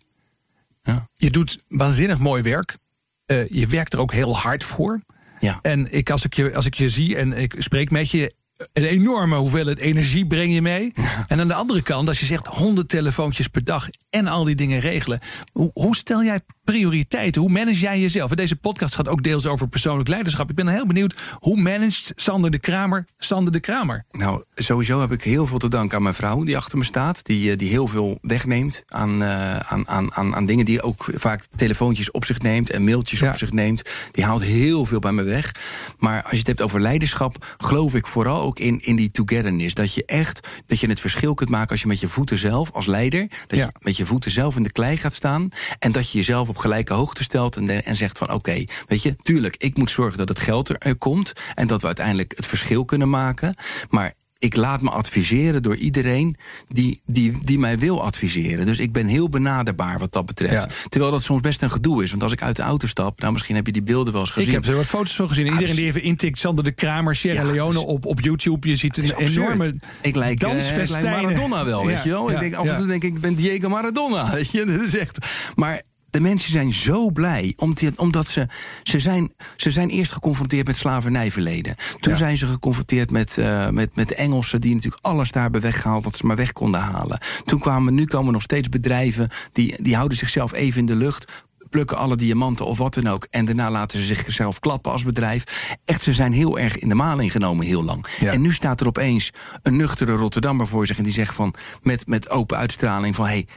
Je 1.16 1.30
doet 1.30 1.64
waanzinnig 1.68 2.20
mooi 2.20 2.42
werk. 2.42 2.78
Eh, 3.26 3.50
je 3.50 3.68
werkt 3.68 3.94
er 3.94 4.00
ook 4.00 4.14
heel 4.14 4.38
hard 4.38 4.64
voor. 4.64 5.02
Ja. 5.40 5.60
En 5.62 5.94
ik, 5.94 6.10
als, 6.10 6.26
ik 6.26 6.34
je, 6.34 6.56
als 6.56 6.66
ik 6.66 6.74
je 6.74 6.90
zie 6.90 7.16
en 7.16 7.34
ik 7.34 7.56
spreek 7.58 7.92
met 7.92 8.12
je. 8.12 8.34
Een 8.74 8.84
enorme 8.84 9.36
hoeveelheid 9.36 9.80
energie 9.80 10.28
breng 10.28 10.54
je 10.54 10.62
mee. 10.62 10.92
En 11.28 11.40
aan 11.40 11.48
de 11.48 11.54
andere 11.54 11.82
kant, 11.82 12.08
als 12.08 12.20
je 12.20 12.26
zegt 12.26 12.48
100 12.48 12.90
telefoontjes 12.90 13.48
per 13.48 13.64
dag 13.64 13.88
en 14.10 14.28
al 14.28 14.44
die 14.44 14.56
dingen 14.56 14.80
regelen. 14.80 15.20
Hoe, 15.52 15.72
hoe 15.74 15.96
stel 15.96 16.24
jij 16.24 16.40
prioriteiten? 16.64 17.42
Hoe 17.42 17.52
manage 17.52 17.80
jij 17.80 18.00
jezelf? 18.00 18.30
En 18.30 18.36
deze 18.36 18.56
podcast 18.56 18.96
gaat 18.96 19.08
ook 19.08 19.24
deels 19.24 19.46
over 19.46 19.68
persoonlijk 19.68 20.10
leiderschap. 20.10 20.50
Ik 20.50 20.56
ben 20.56 20.68
heel 20.68 20.86
benieuwd, 20.86 21.16
hoe 21.40 21.62
managt 21.62 22.12
Sander 22.16 22.52
de 22.52 22.60
Kramer 22.60 23.06
Sander 23.18 23.54
de 23.54 23.60
Kramer? 23.60 24.06
Nou, 24.12 24.44
sowieso 24.56 25.00
heb 25.02 25.12
ik 25.12 25.24
heel 25.24 25.46
veel 25.48 25.58
te 25.58 25.68
danken 25.68 25.98
aan 25.98 26.04
mijn 26.04 26.16
vrouw 26.16 26.44
die 26.44 26.58
achter 26.58 26.78
me 26.78 26.84
staat. 26.84 27.26
Die, 27.26 27.52
eh, 27.52 27.58
die 27.58 27.70
heel 27.70 27.88
veel 27.88 28.18
wegneemt 28.22 28.84
aan, 28.88 29.24
eh, 29.24 29.58
aan, 29.58 29.88
aan, 29.88 30.14
aan, 30.14 30.36
aan 30.36 30.46
dingen 30.46 30.66
die 30.66 30.82
ook 30.82 31.10
vaak 31.14 31.46
telefoontjes 31.56 32.12
op 32.12 32.26
zich 32.26 32.40
neemt 32.40 32.70
en 32.70 32.84
mailtjes 32.84 33.20
Ja. 33.20 33.30
op 33.30 33.38
zich 33.38 33.52
neemt. 33.52 33.90
Die 34.12 34.24
haalt 34.24 34.44
heel 34.44 34.86
veel 34.86 35.00
bij 35.00 35.12
me 35.12 35.24
weg. 35.24 35.52
Maar 35.98 36.22
als 36.22 36.32
je 36.32 36.38
het 36.38 36.48
hebt 36.48 36.62
over 36.62 36.82
leiderschap, 36.82 37.56
geloof 37.58 37.96
ik 37.96 38.08
vooral 38.08 38.49
ook 38.50 38.60
in, 38.60 38.80
in 38.86 38.96
die 38.96 39.12
togetherness. 39.12 39.74
Dat 39.74 39.94
je 39.94 40.06
echt 40.06 40.48
dat 40.66 40.80
je 40.80 40.88
het 40.90 41.00
verschil 41.00 41.34
kunt 41.34 41.50
maken 41.50 41.70
als 41.70 41.82
je 41.82 41.88
met 41.88 42.00
je 42.00 42.08
voeten 42.08 42.38
zelf 42.38 42.72
als 42.72 42.86
leider, 42.86 43.28
dat 43.48 43.58
Ja. 43.58 43.66
je 43.66 43.72
met 43.80 43.98
je 43.98 44.06
voeten 44.06 44.32
zelf 44.32 44.56
in 44.56 44.64
de 44.64 44.72
klei 44.72 44.98
gaat 44.98 45.14
staan. 45.14 45.50
En 45.80 45.92
dat 45.92 46.12
je 46.12 46.18
jezelf 46.18 46.50
op 46.50 46.58
gelijke 46.58 46.94
hoogte 46.94 47.24
stelt 47.24 47.56
en, 47.58 47.66
de- 47.66 47.74
en 47.74 47.96
zegt 47.96 48.18
van 48.18 48.32
oké, 48.34 48.64
weet 48.88 49.02
je, 49.04 49.16
tuurlijk, 49.16 49.56
ik 49.58 49.78
moet 49.78 49.92
zorgen 49.92 50.18
dat 50.18 50.30
het 50.30 50.40
geld 50.40 50.70
er, 50.70 50.76
er 50.78 50.96
komt. 50.96 51.34
En 51.56 51.68
dat 51.68 51.82
we 51.82 51.88
uiteindelijk 51.88 52.34
het 52.36 52.46
verschil 52.46 52.86
kunnen 52.86 53.10
maken. 53.10 53.54
Maar 53.90 54.14
ik 54.40 54.56
laat 54.56 54.82
me 54.82 54.90
adviseren 54.90 55.64
door 55.64 55.76
iedereen 55.76 56.36
die, 56.68 57.02
die, 57.06 57.38
die 57.42 57.60
mij 57.60 57.80
wil 57.80 58.04
adviseren. 58.04 58.66
Dus 58.66 58.80
ik 58.80 58.92
ben 58.92 59.06
heel 59.06 59.30
benaderbaar 59.30 60.00
wat 60.00 60.14
dat 60.14 60.26
betreft. 60.26 60.54
Ja. 60.54 60.88
Terwijl 60.90 61.12
dat 61.12 61.24
soms 61.24 61.42
best 61.42 61.62
een 61.62 61.72
gedoe 61.72 62.04
is. 62.04 62.10
Want 62.10 62.24
als 62.24 62.32
ik 62.32 62.42
uit 62.42 62.56
de 62.56 62.62
auto 62.62 62.88
stap, 62.88 63.20
nou 63.20 63.34
misschien 63.34 63.56
heb 63.56 63.66
je 63.66 63.72
die 63.72 63.82
beelden 63.82 64.14
wel 64.14 64.22
eens 64.22 64.32
gezien. 64.32 64.48
Ik 64.48 64.54
heb 64.54 64.66
er 64.66 64.76
wat 64.76 64.86
foto's 64.86 65.16
van 65.16 65.28
gezien. 65.28 65.48
Iedereen 65.48 65.76
die 65.76 65.86
even 65.86 66.02
intikt 66.02 66.40
Sander 66.40 66.64
de 66.64 66.72
Kramer, 66.72 67.16
Sierra 67.16 67.42
Ja, 67.42 67.52
Leone 67.52 67.74
dus- 67.74 67.84
op, 67.84 68.06
op 68.06 68.20
YouTube. 68.20 68.68
Je 68.68 68.76
ziet 68.76 68.98
een 68.98 69.16
enorme 69.16 69.76
ik 70.02 70.16
lijk, 70.16 70.44
eh. 70.44 71.04
Maradona 71.04 71.66
wel, 71.66 71.86
weet 71.86 71.96
Ja, 71.98 72.04
je 72.04 72.10
wel. 72.10 72.32
ik 72.32 72.40
denk, 72.40 72.54
af 72.54 72.68
en 72.68 72.78
toe 72.78 72.88
denk 72.88 73.04
ik, 73.04 73.16
ik 73.16 73.22
ben 73.22 73.36
Diego 73.36 73.70
Maradona. 73.70 74.32
Weet 74.34 74.52
je, 74.52 74.66
dat 74.66 74.82
is 74.82 74.98
echt... 74.98 75.18
Maar 75.56 75.82
de 76.12 76.20
mensen 76.20 76.52
zijn 76.52 76.74
zo 76.74 77.12
blij, 77.12 77.54
omdat, 77.96 78.28
ze, 78.28 78.48
ze, 78.84 79.00
zijn, 79.00 79.34
ze 79.56 79.72
zijn 79.72 79.90
eerst 79.90 80.12
geconfronteerd 80.12 80.68
met 80.68 80.76
slavernijverleden. 80.76 81.76
Toen 82.00 82.12
Ja. 82.12 82.18
zijn 82.18 82.38
ze 82.38 82.46
geconfronteerd 82.46 83.12
met, 83.12 83.38
eh, 83.38 83.70
met, 83.70 83.96
met 83.96 84.08
de 84.08 84.16
Engelsen... 84.16 84.62
die 84.62 84.74
natuurlijk 84.76 85.06
alles 85.06 85.32
daar 85.32 85.44
hebben 85.44 85.62
weggehaald 85.62 86.04
wat 86.04 86.18
ze 86.18 86.26
maar 86.26 86.36
weg 86.36 86.52
konden 86.52 86.82
halen. 86.82 87.20
Toen 87.46 87.60
kwamen, 87.60 87.94
nu 87.94 88.06
komen 88.06 88.34
nog 88.34 88.42
steeds 88.42 88.70
bedrijven... 88.70 89.30
die, 89.52 89.76
die 89.82 89.96
houden 89.96 90.18
zichzelf 90.18 90.54
even 90.54 90.80
in 90.80 90.86
de 90.86 90.96
lucht 90.96 91.48
plukken 91.70 91.98
alle 91.98 92.16
diamanten 92.16 92.66
of 92.66 92.78
wat 92.78 92.94
dan 92.94 93.08
ook. 93.08 93.28
En 93.30 93.46
daarna 93.46 93.72
laten 93.72 94.00
ze 94.00 94.06
zichzelf 94.06 94.60
klappen 94.60 94.92
als 94.92 95.04
bedrijf. 95.04 95.44
Echt, 95.86 96.02
ze 96.02 96.14
zijn 96.14 96.34
heel 96.34 96.60
erg 96.60 96.78
in 96.78 96.90
de 96.90 96.96
maling 96.96 97.32
genomen 97.32 97.66
heel 97.66 97.84
lang. 97.84 98.06
Ja. 98.20 98.32
En 98.32 98.42
nu 98.42 98.54
staat 98.54 98.82
er 98.82 98.88
opeens 98.88 99.32
een 99.64 99.76
nuchtere 99.76 100.12
Rotterdammer 100.14 100.68
voor 100.68 100.88
zich... 100.88 100.98
en 100.98 101.04
die 101.04 101.14
zegt 101.14 101.36
van, 101.36 101.54
met, 101.82 102.08
met 102.08 102.30
open 102.30 102.58
uitstraling 102.58 103.16
van... 103.16 103.26
Hey, 103.26 103.48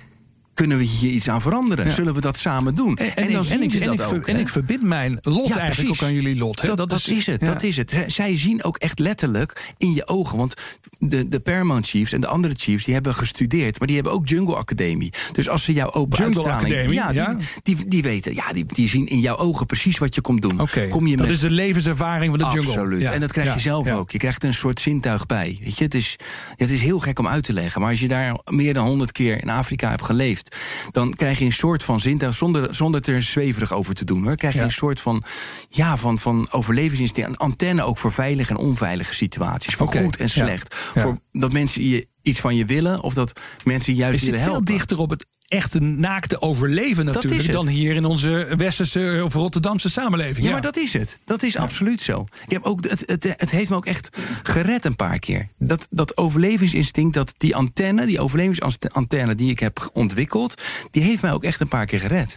kunnen 0.55 0.79
we 0.79 0.85
hier 0.85 1.11
iets 1.11 1.29
aan 1.29 1.41
veranderen? 1.41 1.85
Ja. 1.85 1.91
Zullen 1.91 2.15
we 2.15 2.21
dat 2.21 2.37
samen 2.39 2.75
doen? 2.75 2.97
En, 2.97 3.17
En, 3.17 3.33
dan 3.33 3.43
ik, 3.43 3.49
zien 3.49 3.63
en, 3.63 3.71
ze 3.71 3.79
en, 3.81 3.87
dat 3.87 3.95
ik, 3.95 4.03
ver- 4.03 4.17
ook. 4.17 4.27
en 4.27 4.37
ik 4.37 4.49
verbind 4.49 4.83
mijn 4.83 5.19
lot 5.21 5.49
Ja, 5.49 5.59
eigenlijk 5.59 5.75
precies. 5.75 6.03
ook 6.03 6.09
aan 6.09 6.15
jullie 6.15 6.37
lot. 6.37 6.61
Hè? 6.61 6.67
Dat, 6.69 6.77
dat, 6.77 7.07
is, 7.07 7.27
het, 7.27 7.41
ja. 7.41 7.47
dat 7.47 7.63
is 7.63 7.77
het. 7.77 8.05
Zij- 8.07 8.39
zien 8.39 8.65
ook 8.65 8.77
echt 8.77 8.99
letterlijk 8.99 9.73
in 9.77 9.95
je 9.95 10.09
ogen. 10.09 10.39
Want 10.39 10.55
de, 10.99 11.29
de 11.29 11.41
Paramount 11.41 11.87
Chiefs 11.87 12.13
en 12.13 12.21
de 12.21 12.27
andere 12.27 12.55
Chiefs... 12.57 12.85
die 12.85 12.95
hebben 12.95 13.15
gestudeerd, 13.15 13.79
maar 13.79 13.87
die 13.87 13.97
hebben 13.97 14.15
ook 14.15 14.29
Jungle 14.29 14.57
Academie. 14.57 15.13
Dus 15.33 15.49
als 15.49 15.63
ze 15.63 15.73
jouw 15.73 15.93
open 15.93 16.19
Jungle 16.19 16.45
uitstraling... 16.45 16.93
Ja, 16.93 17.11
ja. 17.11 17.35
Die, 17.63 17.77
die, 17.77 17.89
die 17.89 18.03
weten, 18.03 18.35
ja, 18.35 18.53
die, 18.53 18.65
die 18.67 18.89
zien 18.89 19.07
in 19.07 19.21
jouw 19.21 19.37
ogen 19.37 19.67
precies 19.67 19.99
wat 19.99 20.15
je 20.15 20.21
komt 20.21 20.43
doen. 20.43 20.69
Kom 20.89 21.07
je 21.07 21.17
dat 21.17 21.27
met 21.27 21.35
is 21.35 21.41
de 21.41 21.51
levenservaring 21.51 22.31
van 22.31 22.39
de 22.39 22.55
jungle. 22.55 22.81
Absoluut. 22.81 23.03
En 23.03 23.21
dat 23.21 23.33
krijg 23.33 23.55
je 23.55 23.61
zelf 23.61 23.91
ook. 23.91 24.11
Je 24.11 24.19
krijgt 24.19 24.45
een 24.45 24.55
soort 24.55 24.81
zintuig 24.81 25.27
bij. 25.27 25.59
Weet 25.63 25.79
je, 25.79 25.85
het 25.85 25.95
is, 25.95 26.17
het 26.57 26.71
is 26.71 26.81
heel 26.81 26.99
gek 26.99 27.19
om 27.19 27.29
uit 27.29 27.45
te 27.45 27.53
leggen. 27.53 27.81
Maar 27.81 27.91
als 27.91 28.01
je 28.01 28.09
daar 28.09 28.39
meer 28.51 28.75
dan 28.75 28.87
honderd 28.87 29.13
keer 29.13 29.43
in 29.43 29.49
Afrika 29.49 29.91
hebt 29.91 30.03
geleefd, 30.05 30.42
dan 30.91 31.15
krijg 31.15 31.39
je 31.39 31.45
een 31.45 31.53
soort 31.53 31.85
van 31.85 32.01
zintuig 32.01 32.35
zonder, 32.35 32.75
zonder 32.75 33.09
er 33.09 33.23
zweverig 33.23 33.73
over 33.73 33.95
te 33.95 34.05
doen. 34.05 34.23
Hoor. 34.23 34.37
Krijg 34.37 34.53
je 34.55 34.59
Ja. 34.61 34.65
een 34.65 34.73
soort 34.73 35.01
van, 35.01 35.23
ja, 35.69 35.97
van, 35.97 36.19
van 36.19 36.47
overlevingsinstinct. 36.51 37.31
Een 37.31 37.37
antenne 37.37 37.83
ook 37.83 37.99
voor 37.99 38.13
veilige 38.13 38.51
en 38.51 38.57
onveilige 38.57 39.15
situaties. 39.15 39.75
Voor 39.75 39.89
goed 39.89 40.17
en 40.17 40.31
slecht. 40.31 40.77
Ja. 40.95 41.01
Voor 41.01 41.19
dat 41.33 41.53
mensen 41.53 41.89
je 41.89 42.07
iets 42.23 42.41
van 42.41 42.57
je 42.57 42.65
willen 42.65 43.01
of 43.03 43.15
dat 43.15 43.41
mensen 43.65 43.95
juist 43.95 44.21
willen 44.25 44.41
veel 44.41 44.49
helpen. 44.49 44.65
dichter 44.75 44.99
op 44.99 45.11
het 45.11 45.27
echte 45.53 45.81
naakte 45.81 46.41
overleven 46.41 47.09
is 47.09 47.15
natuurlijk... 47.15 47.43
het. 47.43 47.53
dan 47.53 47.67
hier 47.67 47.95
in 47.95 48.05
onze 48.05 48.55
westerse 48.57 49.21
of 49.25 49.35
Rotterdamse 49.35 49.91
samenleving. 49.91 50.47
Ja, 50.47 50.53
maar 50.53 50.63
dat 50.63 50.77
is 50.77 50.93
het. 50.93 51.19
Dat 51.25 51.43
is 51.43 51.57
absoluut 51.57 52.01
zo. 52.01 52.25
Ik 52.45 52.51
heb 52.51 52.63
ook, 52.63 52.89
het, 52.89 53.03
het, 53.07 53.35
het 53.37 53.51
heeft 53.51 53.69
me 53.69 53.77
ook 53.77 53.87
echt 53.87 54.09
gered 54.43 54.85
een 54.85 54.97
paar 54.97 55.19
keer. 55.19 55.49
Dat, 55.59 55.87
dat 55.91 56.17
overlevingsinstinct, 56.17 57.15
dat 57.15 57.35
die 57.37 57.57
antenne, 57.57 58.07
die 58.07 58.21
overlevingsantenne 58.21 59.35
die 59.35 59.51
ik 59.51 59.59
heb 59.61 59.91
ontwikkeld, 59.93 60.63
die 60.91 61.03
heeft 61.03 61.23
mij 61.23 61.33
ook 61.33 61.45
echt 61.45 61.61
een 61.61 61.69
paar 61.69 61.87
keer 61.87 62.01
gered. 62.01 62.37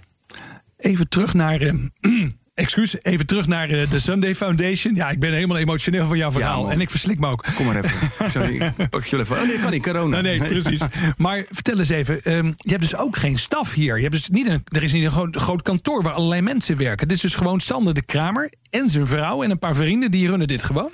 Even 0.78 1.10
terug 1.10 1.34
naar. 1.34 1.62
eh, 1.62 1.74
excuus, 2.56 2.96
even 3.04 3.26
terug 3.26 3.48
naar 3.48 3.70
eh, 3.70 3.90
de 3.90 4.00
Sunday 4.00 4.36
Foundation. 4.36 4.96
Ja, 4.96 5.10
ik 5.10 5.20
ben 5.20 5.34
helemaal 5.34 5.58
emotioneel 5.58 6.08
van 6.08 6.18
jouw 6.18 6.32
verhaal. 6.32 6.72
en 6.72 6.82
ik 6.82 6.90
verslik 6.90 7.20
me 7.20 7.28
ook. 7.28 7.46
Kom 7.56 7.66
maar 7.66 7.76
even. 7.84 8.30
Sorry, 8.32 8.74
pak 8.90 9.04
je 9.04 9.20
even. 9.20 9.38
Oh 9.38 9.48
nee, 9.48 9.60
kan 9.60 9.72
niet, 9.72 9.84
corona. 9.84 10.22
Nee, 10.22 10.40
nee, 10.40 10.50
precies. 10.62 10.82
Maar 11.18 11.46
vertel 11.52 11.80
eens 11.80 11.90
even. 11.90 12.24
ehm, 12.24 12.46
je 12.46 12.70
hebt 12.70 12.82
dus 12.82 12.96
ook 12.96 13.18
geen 13.18 13.38
staf 13.38 13.74
hier. 13.74 13.96
Je 13.96 14.02
hebt 14.02 14.14
dus 14.14 14.30
niet 14.30 14.48
een, 14.48 14.64
er 14.66 14.84
is 14.84 14.94
niet 14.94 15.04
een 15.04 15.12
groot, 15.12 15.36
groot 15.36 15.62
kantoor 15.62 16.04
waar 16.04 16.14
allerlei 16.14 16.42
mensen 16.42 16.78
werken. 16.78 17.08
Het 17.08 17.16
is 17.16 17.22
dus 17.22 17.36
gewoon 17.36 17.60
Sander 17.60 17.94
de 17.94 18.02
Kramer 18.02 18.52
en 18.70 18.90
zijn 18.90 19.08
vrouw 19.08 19.44
en 19.44 19.52
een 19.52 19.60
paar 19.60 19.76
vrienden 19.76 20.12
die 20.12 20.28
runnen 20.28 20.48
dit 20.48 20.64
gewoon. 20.64 20.92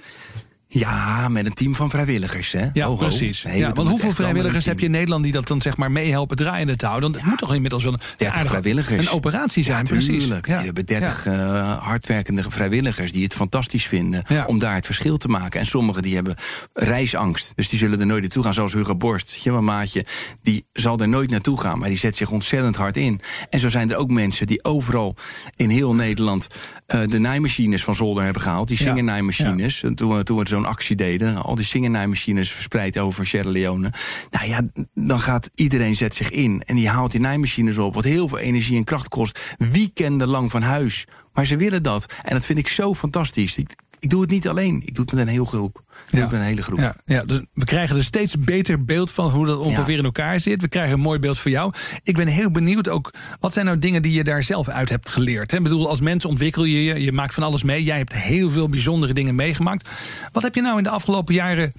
Ja, 0.74 1.28
met 1.30 1.46
een 1.46 1.54
team 1.54 1.76
van 1.76 1.90
vrijwilligers, 1.90 2.52
hè? 2.52 2.68
Ja, 2.74 2.86
Ho, 2.86 2.92
ho. 2.92 2.96
precies. 2.98 3.44
Nee, 3.44 3.58
ja, 3.58 3.72
want 3.72 3.90
hoeveel 3.90 4.12
vrijwilligers 4.12 4.66
heb 4.66 4.80
je 4.80 4.86
in 4.86 4.92
Nederland 4.92 5.24
die 5.24 5.32
dat 5.32 5.48
dan 5.48 5.62
zeg 5.62 5.78
maar 5.78 5.92
meehelpen 5.92 6.38
draaiende 6.38 6.76
te 6.76 6.86
houden? 6.86 7.12
Dat 7.12 7.22
moet 7.24 7.38
toch 7.38 7.54
inmiddels 7.54 7.84
wel 7.84 7.94
een, 7.94 8.00
30 8.00 8.28
aardige- 8.28 8.48
vrijwilligers. 8.48 9.06
een 9.06 9.12
operatie 9.12 9.64
zijn, 9.64 9.78
ja, 9.78 9.84
precies. 9.84 10.28
Ja. 10.28 10.40
We 10.42 10.52
hebben 10.52 10.86
30 10.86 11.26
eh, 11.26 11.78
hardwerkende 11.78 12.44
vrijwilligers 12.48 13.12
die 13.12 13.24
het 13.24 13.34
fantastisch 13.34 13.86
vinden 13.88 14.24
om 14.48 14.60
daar 14.60 14.76
het 14.76 14.86
verschil 14.86 15.18
te 15.18 15.28
maken. 15.28 15.60
En 15.60 15.66
sommigen 15.66 16.02
die 16.02 16.16
hebben 16.16 16.36
reisangst, 16.74 17.52
dus 17.56 17.70
die 17.70 17.80
zullen 17.80 18.00
er 18.00 18.06
nooit 18.06 18.22
naartoe 18.22 18.44
gaan. 18.44 18.54
Zoals 18.54 18.74
Hugo 18.74 18.96
Borst, 18.96 19.32
je, 19.44 19.52
maatje, 19.52 20.06
die 20.42 20.66
zal 20.74 21.00
er 21.00 21.08
nooit 21.10 21.30
naartoe 21.30 21.60
gaan, 21.60 21.80
maar 21.80 21.90
die 21.90 21.98
zet 21.98 22.16
zich 22.16 22.32
ontzettend 22.32 22.76
hard 22.76 22.98
in. 22.98 23.22
En 23.50 23.60
zo 23.60 23.70
zijn 23.70 23.92
er 23.92 23.98
ook 23.98 24.10
mensen 24.10 24.48
die 24.48 24.64
overal 24.64 25.16
in 25.56 25.70
heel 25.70 25.96
Nederland 25.96 26.48
eh, 26.92 27.02
de 27.08 27.20
naaimachines 27.20 27.84
van 27.84 27.96
zolder 27.96 28.24
hebben 28.24 28.42
gehaald. 28.42 28.68
Die 28.68 28.78
Ja. 28.78 28.84
zingernaaimachines. 28.84 29.84
En 29.84 29.96
Toen, 29.96 30.16
we- 30.18 30.24
toen 30.24 30.38
we 30.38 30.48
zo'n 30.48 30.66
actie 30.66 30.96
deden, 30.96 31.36
al 31.44 31.56
die 31.56 31.66
zingernaaimachines 31.66 32.52
verspreid 32.52 32.98
over 32.98 33.26
Sierra 33.26 33.50
Leone. 33.50 33.90
Nou 34.32 34.48
ja, 34.48 34.62
dan 34.94 35.20
gaat 35.20 35.50
iedereen 35.56 35.96
zet 35.96 36.16
zich 36.16 36.32
in 36.32 36.64
en 36.66 36.76
die 36.76 36.90
haalt 36.90 37.12
die 37.12 37.20
naaimachines 37.22 37.78
op, 37.78 37.94
wat 37.94 38.04
heel 38.04 38.28
veel 38.28 38.40
energie 38.40 38.78
en 38.78 38.84
kracht 38.84 39.08
kost. 39.08 39.40
Weekenden 39.58 40.28
lang 40.28 40.52
van 40.52 40.62
huis. 40.62 41.06
Maar 41.34 41.46
ze 41.46 41.56
willen 41.56 41.84
dat. 41.84 42.14
En 42.24 42.34
dat 42.36 42.46
vind 42.46 42.60
ik 42.60 42.68
zo 42.68 42.94
fantastisch. 42.96 43.58
Ik, 44.02 44.10
doe 44.10 44.22
het 44.22 44.30
niet 44.30 44.48
alleen. 44.48 44.82
Ik 44.86 44.96
doe 44.96 45.06
het 45.06 45.14
met 45.14 45.28
een 45.28 45.32
heel 45.34 45.46
groep. 45.46 45.84
Ik 46.08 46.18
Ja. 46.18 46.24
met 46.24 46.32
een 46.32 46.42
hele 46.42 46.62
groep. 46.62 46.80
Ja, 46.80 46.96
ja, 47.06 47.22
dus 47.22 47.46
we 47.54 47.66
krijgen 47.66 47.96
er 47.96 48.04
steeds 48.04 48.38
beter 48.40 48.86
beeld 48.86 49.12
van 49.12 49.30
hoe 49.30 49.46
dat 49.46 49.60
ongeveer 49.60 49.92
Ja. 49.94 49.98
in 50.00 50.04
elkaar 50.06 50.40
zit. 50.40 50.62
We 50.62 50.68
krijgen 50.68 50.94
een 50.94 51.00
mooi 51.00 51.20
beeld 51.20 51.38
van 51.40 51.52
jou. 51.52 51.74
Ik 52.04 52.16
ben 52.16 52.28
heel 52.28 52.52
benieuwd 52.52 52.90
ook, 52.90 53.14
wat 53.40 53.54
zijn 53.54 53.66
nou 53.66 53.80
dingen 53.80 54.02
die 54.02 54.14
je 54.14 54.24
daar 54.24 54.44
zelf 54.44 54.68
uit 54.70 54.90
hebt 54.90 55.10
geleerd? 55.10 55.52
hè? 55.52 55.58
Ik 55.58 55.64
bedoel, 55.64 55.90
als 55.90 56.02
mens 56.02 56.26
ontwikkel 56.26 56.64
je 56.64 56.84
je, 56.84 57.02
je 57.02 57.12
maakt 57.12 57.34
van 57.34 57.44
alles 57.44 57.64
mee. 57.64 57.84
Jij 57.84 57.98
hebt 57.98 58.14
heel 58.14 58.50
veel 58.50 58.70
bijzondere 58.70 59.14
dingen 59.14 59.36
meegemaakt. 59.36 59.90
Wat 60.32 60.44
heb 60.44 60.56
je 60.56 60.62
nou 60.62 60.78
in 60.78 60.84
de 60.84 60.90
afgelopen 60.90 61.34
jaren 61.34 61.72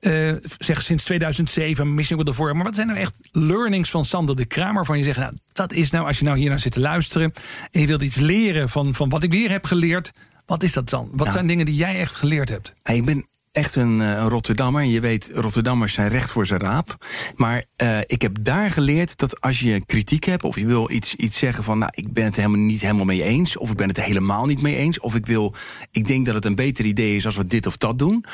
Uh, 0.00 0.32
zeg 0.58 0.82
sinds 0.82 1.04
2007, 1.04 1.94
Mission 1.94 2.18
with 2.18 2.26
the 2.26 2.34
Forum. 2.34 2.54
Maar 2.56 2.64
wat 2.64 2.74
zijn 2.74 2.86
nou 2.86 2.98
echt 2.98 3.14
learnings 3.30 3.90
van 3.90 4.04
Sander 4.04 4.36
de 4.36 4.44
Kramer? 4.44 4.74
Waarvan 4.74 4.98
je 4.98 5.04
zegt, 5.04 5.18
nou, 5.18 5.32
dat 5.52 5.72
is 5.72 5.90
nou, 5.90 6.06
als 6.06 6.18
je 6.18 6.24
nou 6.24 6.38
hier 6.38 6.48
naar 6.48 6.58
zit 6.58 6.72
te 6.72 6.80
luisteren. 6.80 7.32
en 7.70 7.80
je 7.80 7.86
wilt 7.86 8.02
iets 8.02 8.16
leren 8.16 8.68
van, 8.68 8.94
van 8.94 9.08
wat 9.08 9.22
ik 9.22 9.32
weer 9.32 9.50
heb 9.50 9.64
geleerd. 9.64 10.10
Wat 10.46 10.62
is 10.62 10.72
dat 10.72 10.88
dan? 10.90 11.08
Wat 11.12 11.32
zijn 11.32 11.46
dingen 11.46 11.66
die 11.66 11.74
jij 11.74 12.00
echt 12.00 12.14
geleerd 12.14 12.48
hebt? 12.48 12.72
Ik 12.84 13.04
ben 13.04 13.26
echt 13.56 13.74
een 13.74 14.00
uh, 14.00 14.26
Rotterdammer. 14.28 14.82
Je 14.82 15.00
weet, 15.00 15.30
Rotterdammers 15.34 15.92
zijn 15.92 16.08
recht 16.08 16.30
voor 16.30 16.46
zijn 16.46 16.60
raap. 16.60 17.06
Maar 17.34 17.64
uh, 17.82 17.98
ik 18.06 18.22
heb 18.22 18.36
daar 18.40 18.70
geleerd 18.70 19.16
dat 19.16 19.40
als 19.40 19.60
je 19.60 19.84
kritiek 19.86 20.24
hebt... 20.24 20.44
of 20.44 20.56
je 20.56 20.66
wil 20.66 20.90
iets, 20.90 21.14
iets 21.14 21.38
zeggen 21.38 21.64
van... 21.64 21.78
nou, 21.78 21.90
ik 21.94 22.12
ben 22.12 22.24
het 22.24 22.36
helemaal 22.36 22.58
niet 22.58 22.80
helemaal 22.80 23.04
mee 23.04 23.22
eens... 23.22 23.56
of 23.56 23.70
ik 23.70 23.76
ben 23.76 23.88
het 23.88 24.04
helemaal 24.04 24.46
niet 24.46 24.62
mee 24.62 24.76
eens... 24.76 25.00
of 25.00 25.14
ik, 25.14 25.26
wil, 25.26 25.54
ik 25.90 26.06
denk 26.06 26.26
dat 26.26 26.34
het 26.34 26.44
een 26.44 26.54
beter 26.54 26.84
idee 26.84 27.16
is 27.16 27.26
als 27.26 27.36
we 27.36 27.46
dit 27.46 27.66
of 27.66 27.76
dat 27.76 27.98
doen... 27.98 28.24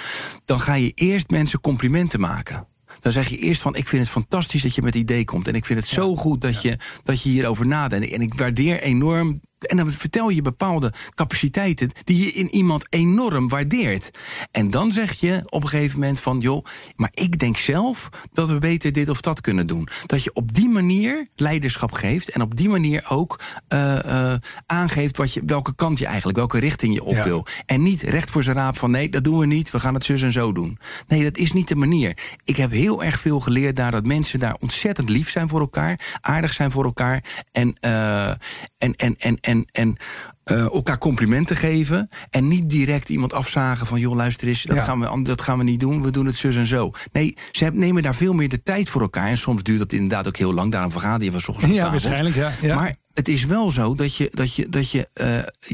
dan 0.44 0.60
ga 0.60 0.74
je 0.74 0.92
eerst 0.94 1.30
mensen 1.30 1.60
complimenten 1.60 2.20
maken 2.20 2.66
dan 3.00 3.12
zeg 3.12 3.28
je 3.28 3.38
eerst 3.38 3.62
van... 3.62 3.74
ik 3.74 3.88
vind 3.88 4.02
het 4.02 4.10
fantastisch 4.10 4.62
dat 4.62 4.74
je 4.74 4.82
met 4.82 4.94
idee 4.94 5.24
komt. 5.24 5.48
En 5.48 5.54
ik 5.54 5.64
vind 5.64 5.78
het 5.78 5.88
zo 5.88 6.16
goed 6.16 6.40
dat, 6.40 6.62
je, 6.62 6.78
dat 7.04 7.22
je 7.22 7.28
hierover 7.28 7.66
nadenkt. 7.66 8.12
En 8.12 8.20
ik 8.20 8.34
waardeer 8.34 8.82
enorm 8.82 9.40
en 9.66 9.76
dan 9.76 9.90
vertel 9.90 10.28
je 10.28 10.42
bepaalde 10.42 10.92
capaciteiten 11.14 11.90
die 12.04 12.24
je 12.24 12.32
in 12.32 12.48
iemand 12.50 12.86
enorm 12.90 13.48
waardeert. 13.48 14.10
En 14.50 14.70
dan 14.70 14.90
zeg 14.90 15.12
je 15.12 15.42
op 15.46 15.62
een 15.62 15.68
gegeven 15.68 15.98
moment 15.98 16.20
van, 16.20 16.40
joh, 16.40 16.64
maar 16.96 17.10
ik 17.12 17.38
denk 17.38 17.56
zelf 17.56 18.08
dat 18.32 18.48
we 18.48 18.58
beter 18.58 18.92
dit 18.92 19.08
of 19.08 19.20
dat 19.20 19.40
kunnen 19.40 19.66
doen. 19.66 19.88
Dat 20.06 20.24
je 20.24 20.32
op 20.32 20.54
die 20.54 20.68
manier 20.68 21.26
leiderschap 21.34 21.92
geeft 21.92 22.30
en 22.30 22.42
op 22.42 22.56
die 22.56 22.68
manier 22.68 23.04
ook 23.08 23.40
uh, 23.68 23.98
uh, 24.06 24.34
aangeeft 24.66 25.16
wat 25.16 25.32
je, 25.32 25.42
welke 25.46 25.74
kant 25.74 25.98
je 25.98 26.06
eigenlijk, 26.06 26.38
welke 26.38 26.58
richting 26.58 26.94
je 26.94 27.04
op 27.04 27.22
wil. 27.22 27.46
En 27.66 27.82
niet 27.82 28.02
recht 28.02 28.30
voor 28.30 28.42
zijn 28.42 28.56
raap 28.56 28.78
van, 28.78 28.90
nee, 28.90 29.08
dat 29.08 29.24
doen 29.24 29.38
we 29.38 29.46
niet, 29.46 29.70
we 29.70 29.80
gaan 29.80 29.94
het 29.94 30.04
zus 30.04 30.22
en 30.22 30.32
zo 30.32 30.52
doen. 30.52 30.78
Nee, 31.06 31.22
dat 31.22 31.36
is 31.36 31.52
niet 31.52 31.68
de 31.68 31.76
manier. 31.76 32.16
Ik 32.44 32.56
heb 32.56 32.70
heel 32.70 33.04
erg 33.04 33.20
veel 33.20 33.40
geleerd 33.40 33.76
daar 33.76 33.90
dat 33.90 34.06
mensen 34.06 34.38
daar 34.38 34.56
ontzettend 34.60 35.08
lief 35.08 35.30
zijn 35.30 35.48
voor 35.48 35.60
elkaar, 35.60 36.00
aardig 36.20 36.52
zijn 36.52 36.70
voor 36.70 36.84
elkaar 36.84 37.24
en, 37.52 37.76
uh, 37.80 38.28
en, 38.78 38.94
en, 38.96 39.16
en, 39.18 39.38
en 39.40 39.51
en, 39.52 39.66
en 39.72 39.96
uh, 40.44 40.60
elkaar 40.60 40.98
complimenten 40.98 41.56
geven. 41.56 42.08
En 42.30 42.48
niet 42.48 42.70
direct 42.70 43.08
iemand 43.08 43.32
afzagen 43.32 43.86
van... 43.86 44.00
joh, 44.00 44.14
luister 44.14 44.48
eens, 44.48 44.62
dat, 44.62 44.78
gaan 44.78 45.00
we, 45.00 45.22
dat 45.22 45.40
gaan 45.42 45.58
we 45.58 45.64
niet 45.64 45.80
doen. 45.80 46.02
We 46.02 46.10
doen 46.10 46.26
het 46.26 46.34
zus 46.34 46.56
en 46.56 46.66
zo. 46.66 46.90
Nee, 47.12 47.36
ze 47.50 47.70
nemen 47.72 48.02
daar 48.02 48.14
veel 48.14 48.32
meer 48.32 48.48
de 48.48 48.62
tijd 48.62 48.88
voor 48.88 49.00
elkaar. 49.00 49.28
En 49.28 49.38
soms 49.38 49.62
duurt 49.62 49.78
dat 49.78 49.92
inderdaad 49.92 50.26
ook 50.26 50.36
heel 50.36 50.54
lang. 50.54 50.72
Daarom 50.72 50.90
vergaderen 50.90 51.24
je 51.24 51.40
van 51.40 51.54
ochtends 51.54 51.76
Ja, 51.76 51.90
waarschijnlijk, 51.90 52.34
ja, 52.34 52.52
ja. 52.62 52.74
Maar 52.74 52.96
het 53.14 53.28
is 53.28 53.44
wel 53.44 53.70
zo 53.70 53.94
dat 53.94 54.16
je 54.16 54.28
dat 54.30 54.54
je, 54.54 54.68
dat 54.68 54.90
je, 54.90 55.08
uh, 55.20 55.26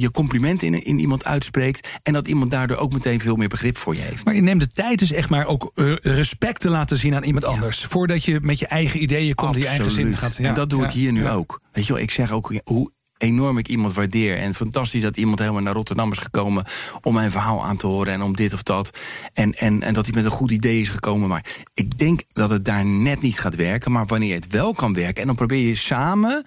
je 0.03 0.11
complimenten 0.11 0.67
in, 0.67 0.85
in 0.85 0.99
iemand 0.99 1.25
uitspreekt... 1.25 1.89
en 2.03 2.13
dat 2.13 2.29
iemand 2.29 2.51
daardoor 2.51 2.77
ook 2.77 2.93
meteen 2.93 3.21
veel 3.21 3.37
meer 3.37 3.49
begrip 3.49 3.77
voor 3.77 3.95
je 3.95 4.01
heeft. 4.01 4.25
Maar 4.25 4.35
je 4.35 4.41
neemt 4.41 4.61
de 4.61 4.69
tijd 4.69 4.99
dus 4.99 5.13
echt 5.13 5.31
maar 5.31 5.47
ook 5.47 5.71
uh, 5.75 5.97
respect 5.97 6.61
te 6.61 6.71
laten 6.71 6.99
zien 6.99 7.15
aan 7.15 7.23
iemand 7.23 7.45
anders. 7.45 7.85
Voordat 7.85 8.25
je 8.25 8.39
met 8.41 8.59
je 8.59 8.67
eigen 8.67 9.03
ideeën 9.03 9.35
komt, 9.35 9.55
die 9.55 9.63
je 9.63 9.69
eigen 9.69 9.91
zin 9.91 10.17
gaat. 10.17 10.37
Ja. 10.37 10.49
En 10.49 10.55
dat 10.55 10.71
doe 10.71 10.85
ik 10.85 10.91
hier 10.91 11.13
nu 11.13 11.29
ook. 11.29 11.61
Weet 11.73 11.87
je 11.87 11.93
wel, 11.93 12.03
ik 12.03 12.11
zeg 12.11 12.33
ook 12.33 12.61
hoe 12.65 12.93
enorm 13.19 13.59
ik 13.59 13.69
iemand 13.69 13.93
waardeer. 13.93 14.37
En 14.37 14.55
fantastisch 14.55 15.03
dat 15.03 15.17
iemand 15.17 15.39
helemaal 15.39 15.63
naar 15.63 15.73
Rotterdam 15.73 16.13
is 16.13 16.19
gekomen 16.19 16.65
om 17.03 17.15
mijn 17.15 17.31
verhaal 17.31 17.65
aan 17.65 17.77
te 17.77 17.87
horen 17.87 18.13
en 18.13 18.23
om 18.23 18.37
dit 18.37 18.53
of 18.53 18.63
dat. 18.63 18.99
En, 19.33 19.55
en, 19.55 19.83
en 19.83 19.95
dat 19.95 20.07
hij 20.07 20.15
met 20.15 20.25
een 20.25 20.31
goed 20.31 20.51
idee 20.51 20.81
is 20.81 20.89
gekomen. 20.89 21.29
Maar 21.29 21.45
ik 21.75 21.99
denk 21.99 22.23
dat 22.29 22.51
het 22.51 22.65
daar 22.65 22.87
net 22.87 23.21
niet 23.21 23.39
gaat 23.39 23.55
werken. 23.55 23.93
Maar 23.93 24.07
wanneer 24.07 24.35
het 24.35 24.47
wel 24.47 24.73
kan 24.73 24.95
werken, 24.95 25.21
en 25.21 25.27
dan 25.27 25.37
probeer 25.37 25.67
je 25.67 25.75
samen, 25.75 26.45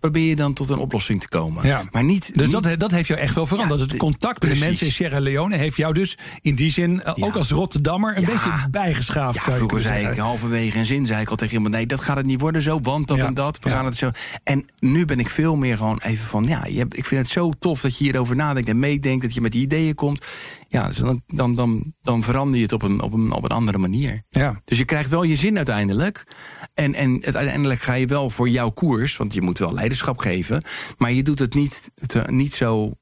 probeer 0.00 0.28
je 0.28 0.36
dan 0.36 0.52
tot 0.52 0.70
een 0.70 0.78
oplossing 0.78 1.20
te 1.20 1.28
komen. 1.28 1.66
Ja. 1.66 1.82
Maar 1.90 2.04
niet, 2.04 2.34
dus 2.34 2.50
Dat, 2.50 2.78
dat 2.78 2.90
heeft 2.90 3.08
jou 3.08 3.20
echt 3.20 3.34
wel 3.34 3.46
veranderd. 3.46 3.80
het 3.80 3.96
contact 3.96 4.42
met 4.42 4.52
de 4.52 4.58
mensen 4.58 4.86
in 4.86 4.92
Sierra 4.92 5.20
Leone 5.20 5.56
heeft 5.56 5.76
jou 5.76 5.94
dus 5.94 6.18
in 6.42 6.54
die 6.54 6.70
zin, 6.70 7.02
eh, 7.02 7.12
ook 7.16 7.36
als 7.36 7.50
Rotterdammer, 7.50 8.16
een 8.16 8.24
beetje 8.24 8.66
bijgeschaafd. 8.70 9.44
Ja, 9.44 9.52
vroeger 9.52 9.80
zei 9.80 10.06
ik 10.06 10.16
halverwege 10.16 10.78
een 10.78 10.86
zin, 10.86 11.06
zei 11.06 11.20
ik 11.20 11.30
al 11.30 11.36
tegen 11.36 11.54
iemand: 11.54 11.74
nee, 11.74 11.86
dat 11.86 12.00
gaat 12.00 12.16
het 12.16 12.26
niet 12.26 12.40
worden 12.40 12.62
zo, 12.62 12.80
want 12.80 13.08
dat 13.08 13.18
en 13.18 13.34
dat. 13.34 13.58
We 13.62 13.70
gaan 13.70 13.84
het 13.84 13.96
zo. 13.96 14.10
En 14.44 14.66
nu 14.78 15.04
ben 15.04 15.18
ik 15.18 15.28
veel 15.28 15.56
meer 15.56 15.76
gewoon 15.76 16.00
even 16.08 16.26
van, 16.26 16.44
ja, 16.44 16.66
je 16.66 16.78
hebt, 16.78 16.96
ik 16.96 17.04
vind 17.04 17.20
het 17.20 17.30
zo 17.30 17.50
tof 17.58 17.80
dat 17.80 17.98
je 17.98 18.04
hierover 18.04 18.36
nadenkt 18.36 18.68
en 18.68 18.78
meedenkt, 18.78 19.22
dat 19.22 19.34
je 19.34 19.40
met 19.40 19.52
die 19.52 19.62
ideeën 19.62 19.94
komt. 19.94 20.26
Ja, 20.68 20.86
dus 20.86 20.96
dan, 20.96 21.22
dan, 21.26 21.54
dan, 21.54 21.94
dan 22.02 22.22
verander 22.22 22.56
je 22.56 22.62
het 22.62 22.72
op 22.72 22.82
een, 22.82 23.00
op, 23.00 23.12
een, 23.12 23.32
op 23.32 23.44
een 23.44 23.50
andere 23.50 23.78
manier. 23.78 24.22
Ja. 24.28 24.60
Dus 24.64 24.78
je 24.78 24.84
krijgt 24.84 25.10
wel 25.10 25.22
je 25.22 25.36
zin 25.36 25.56
uiteindelijk. 25.56 26.26
En, 26.74 26.94
en 26.94 27.24
uiteindelijk 27.24 27.80
ga 27.80 27.94
je 27.94 28.06
wel 28.06 28.30
voor 28.30 28.48
jouw 28.48 28.70
koers, 28.70 29.16
want 29.16 29.34
je 29.34 29.42
moet 29.42 29.58
wel 29.58 29.72
leiderschap 29.72 30.18
geven. 30.18 30.62
Maar 30.98 31.12
je 31.12 31.22
doet 31.22 31.38
het 31.38 31.54
niet, 31.54 31.90
het, 31.94 32.30
niet 32.30 32.54
zo 32.54 32.92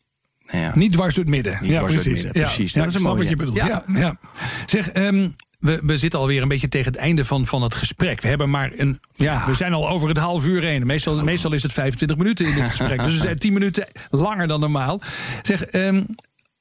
nou 0.47 0.65
ja. 0.65 0.73
Niet 0.75 0.93
dwars 0.93 1.15
door 1.15 1.25
het 1.25 1.33
midden. 1.33 1.59
Niet 1.61 1.71
ja, 1.71 1.83
precies. 1.83 2.07
Midden, 2.07 2.33
precies. 2.33 2.73
Ja, 2.73 2.85
dat 2.85 2.95
is 2.95 3.03
wat 3.03 3.29
je 3.29 3.37
bedoelt. 3.37 3.57
Ja. 3.57 3.85
Ja, 3.87 4.19
Zeg, 4.67 4.95
um, 4.95 5.35
we, 5.59 5.81
we 5.85 5.99
zitten 5.99 6.21
alweer 6.21 6.43
een 6.43 6.49
beetje 6.49 6.69
tegen 6.69 6.93
het 6.93 7.01
einde 7.01 7.25
van, 7.25 7.47
van 7.47 7.63
het 7.63 7.75
gesprek. 7.75 8.21
We 8.21 8.29
hebben 8.29 8.51
maar 8.51 8.73
een. 8.77 9.01
Ja, 9.13 9.47
we 9.47 9.55
zijn 9.55 9.73
al 9.73 9.89
over 9.89 10.09
het 10.09 10.19
half 10.19 10.47
uur 10.47 10.63
heen. 10.63 10.87
Meestal, 10.87 11.25
meestal 11.25 11.53
is 11.53 11.63
het 11.63 11.73
25 11.73 12.17
minuten 12.17 12.47
in 12.47 12.55
dit 12.55 12.65
gesprek. 12.65 12.99
Dus 13.05 13.15
we 13.15 13.21
zijn 13.21 13.37
10 13.37 13.53
minuten 13.53 13.89
langer 14.11 14.47
dan 14.47 14.61
normaal. 14.61 15.01
Zeg, 15.43 15.73
um, 15.73 16.07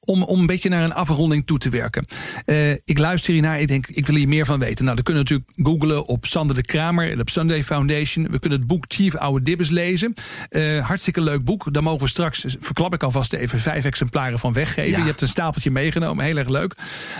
om, 0.06 0.22
om 0.22 0.40
een 0.40 0.46
beetje 0.46 0.68
naar 0.68 0.84
een 0.84 0.92
afronding 0.92 1.46
toe 1.46 1.58
te 1.58 1.68
werken. 1.68 2.06
Uh, 2.46 2.70
ik 2.70 2.98
luister 2.98 3.32
hiernaar, 3.32 3.60
ik 3.60 3.68
denk, 3.68 3.86
ik 3.86 4.06
wil 4.06 4.16
hier 4.16 4.28
meer 4.28 4.46
van 4.46 4.58
weten. 4.58 4.84
Nou, 4.84 4.96
dan 4.96 5.04
kunnen 5.04 5.24
we 5.24 5.30
natuurlijk 5.30 5.68
googlen 5.68 6.06
op 6.06 6.26
Sander 6.26 6.56
de 6.56 6.62
Kramer 6.62 7.10
en 7.10 7.20
op 7.20 7.30
Sunday 7.30 7.64
Foundation. 7.64 8.30
We 8.30 8.38
kunnen 8.38 8.58
het 8.58 8.68
boek 8.68 8.84
Chief 8.88 9.14
Oude 9.14 9.44
Dibbes 9.44 9.70
lezen. 9.70 10.14
Uh, 10.50 10.86
hartstikke 10.86 11.20
leuk 11.20 11.44
boek. 11.44 11.72
Daar 11.72 11.82
mogen 11.82 12.02
we 12.02 12.08
straks, 12.08 12.44
verklap 12.60 12.94
ik 12.94 13.02
alvast 13.02 13.32
even, 13.32 13.58
vijf 13.58 13.84
exemplaren 13.84 14.38
van 14.38 14.52
weggeven. 14.52 15.00
Je 15.00 15.06
hebt 15.06 15.20
een 15.20 15.28
stapeltje 15.28 15.70
meegenomen, 15.70 16.24
heel 16.24 16.36
erg 16.36 16.48
leuk. 16.48 16.76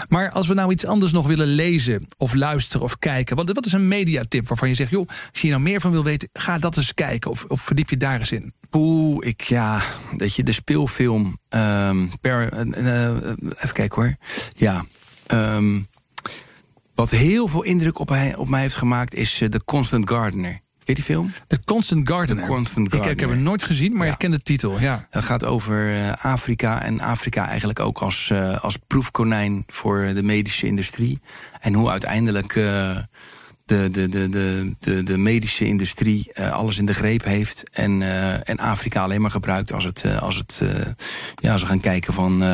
Maar 0.09 0.31
als 0.31 0.47
we 0.47 0.55
nou 0.55 0.73
iets 0.73 0.87
anders 0.87 1.13
nog 1.13 1.27
willen 1.27 1.47
lezen 1.47 2.07
of 2.17 2.35
luisteren 2.35 2.83
of 2.83 2.99
kijken. 2.99 3.37
Wat, 3.37 3.53
wat 3.53 3.67
is 3.67 3.73
een 3.73 3.89
mediatip 3.89 4.49
waarvan 4.49 4.69
je 4.69 4.75
zegt, 4.75 4.91
joh, 4.91 5.07
als 5.07 5.17
je 5.33 5.41
hier 5.41 5.51
nou 5.51 5.63
meer 5.63 5.81
van 5.81 5.91
wil 5.91 6.05
weten, 6.05 6.29
ga 6.33 6.59
dat 6.59 6.77
eens 6.77 6.95
kijken 6.95 7.31
of, 7.31 7.45
of 7.45 7.61
verdiep 7.61 7.91
je 7.91 7.97
daar 7.97 8.19
eens 8.19 8.33
in. 8.33 8.55
Poeh, 8.71 9.27
ik 9.27 9.41
ja, 9.41 9.83
weet 10.17 10.35
je, 10.35 10.43
de 10.43 10.53
speelfilm 10.53 11.39
um, 11.51 12.11
per, 12.21 12.53
even 12.77 13.73
kijken 13.73 14.03
hoor. 14.03 14.17
Ja, 14.57 14.85
um, 15.33 15.87
wat 16.95 17.11
heel 17.11 17.49
veel 17.49 17.63
indruk 17.63 17.99
op, 17.99 18.09
hij, 18.09 18.37
op 18.37 18.49
mij 18.49 18.61
heeft 18.61 18.77
gemaakt 18.77 19.15
is 19.15 19.41
uh, 19.41 19.49
The 19.49 19.61
Constant 19.65 20.11
Gardener. 20.11 20.61
Weet 20.85 20.97
die 20.97 21.05
film? 21.05 21.33
The 21.49 21.61
Constant 21.65 22.09
Gardener. 22.09 22.45
The 22.45 22.51
Constant 22.51 22.89
Gardener. 22.89 23.11
Ik, 23.11 23.21
ik, 23.21 23.21
heb 23.21 23.31
hem 23.31 23.43
nooit 23.43 23.63
gezien, 23.63 23.97
maar 23.97 24.07
ja. 24.07 24.13
ik 24.13 24.19
ken 24.19 24.31
de 24.31 24.43
titel. 24.43 24.81
Ja. 24.81 25.07
Het 25.11 25.25
gaat 25.25 25.45
over 25.45 26.15
Afrika 26.21 26.83
en 26.83 27.01
Afrika 27.01 27.47
eigenlijk 27.47 27.81
ook 27.81 27.99
als, 27.99 28.33
als 28.61 28.77
proefkonijn 28.87 29.65
voor 29.67 30.11
de 30.15 30.23
medische 30.23 30.67
industrie. 30.67 31.21
En 31.61 31.75
hoe 31.75 31.91
uiteindelijk 31.91 32.55
de, 33.67 33.91
de, 33.91 34.09
de, 34.09 34.29
de, 34.29 34.75
de, 34.79 35.03
de 35.03 35.19
medische 35.19 35.65
industrie 35.65 36.31
uh, 36.35 36.53
alles 36.53 36.79
in 36.79 36.87
de 36.87 36.95
greep 36.95 37.25
heeft. 37.25 37.63
En, 37.73 38.01
uh, 38.01 38.49
en 38.49 38.59
Afrika 38.59 39.03
alleen 39.03 39.21
maar 39.21 39.31
gebruikt 39.31 39.73
als 39.73 39.85
het, 39.85 40.03
uh, 40.07 40.19
als 40.19 40.37
het 40.37 40.63
ja, 41.37 41.53
als 41.53 41.63
we 41.63 41.69
gaan 41.69 41.81
kijken 41.81 42.13
van 42.13 42.45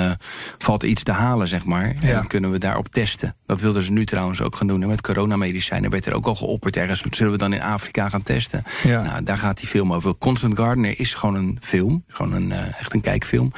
valt 0.58 0.82
er 0.82 0.88
iets 0.88 1.02
te 1.02 1.12
halen, 1.12 1.48
zeg 1.48 1.64
maar. 1.64 1.94
Ja. 2.00 2.12
dan 2.12 2.26
kunnen 2.26 2.50
we 2.50 2.58
daarop 2.58 2.88
testen. 2.88 3.36
Dat 3.46 3.60
wilden 3.60 3.82
ze 3.82 3.92
nu 3.92 4.04
trouwens 4.04 4.40
ook 4.40 4.56
gaan 4.56 4.66
doen. 4.66 4.82
En 4.82 4.88
met 4.88 5.00
coronamedicijnen 5.00 5.90
werd 5.90 6.06
er 6.06 6.14
ook 6.14 6.26
al 6.26 6.34
geopperd 6.34 6.76
ergens. 6.76 7.04
Zullen 7.10 7.32
we 7.32 7.38
dan 7.38 7.52
in 7.52 7.62
Afrika 7.62 8.08
gaan 8.08 8.22
testen? 8.22 8.62
Ja. 8.82 9.02
Nou, 9.02 9.22
daar 9.24 9.38
gaat 9.38 9.58
die 9.58 9.68
film 9.68 9.92
over. 9.92 10.18
Constant 10.18 10.56
Gardener 10.56 11.00
is 11.00 11.14
gewoon 11.14 11.34
een 11.34 11.58
film. 11.60 12.04
Gewoon 12.08 12.32
een, 12.32 12.52
echt 12.52 12.94
een 12.94 13.00
kijkfilm. 13.00 13.52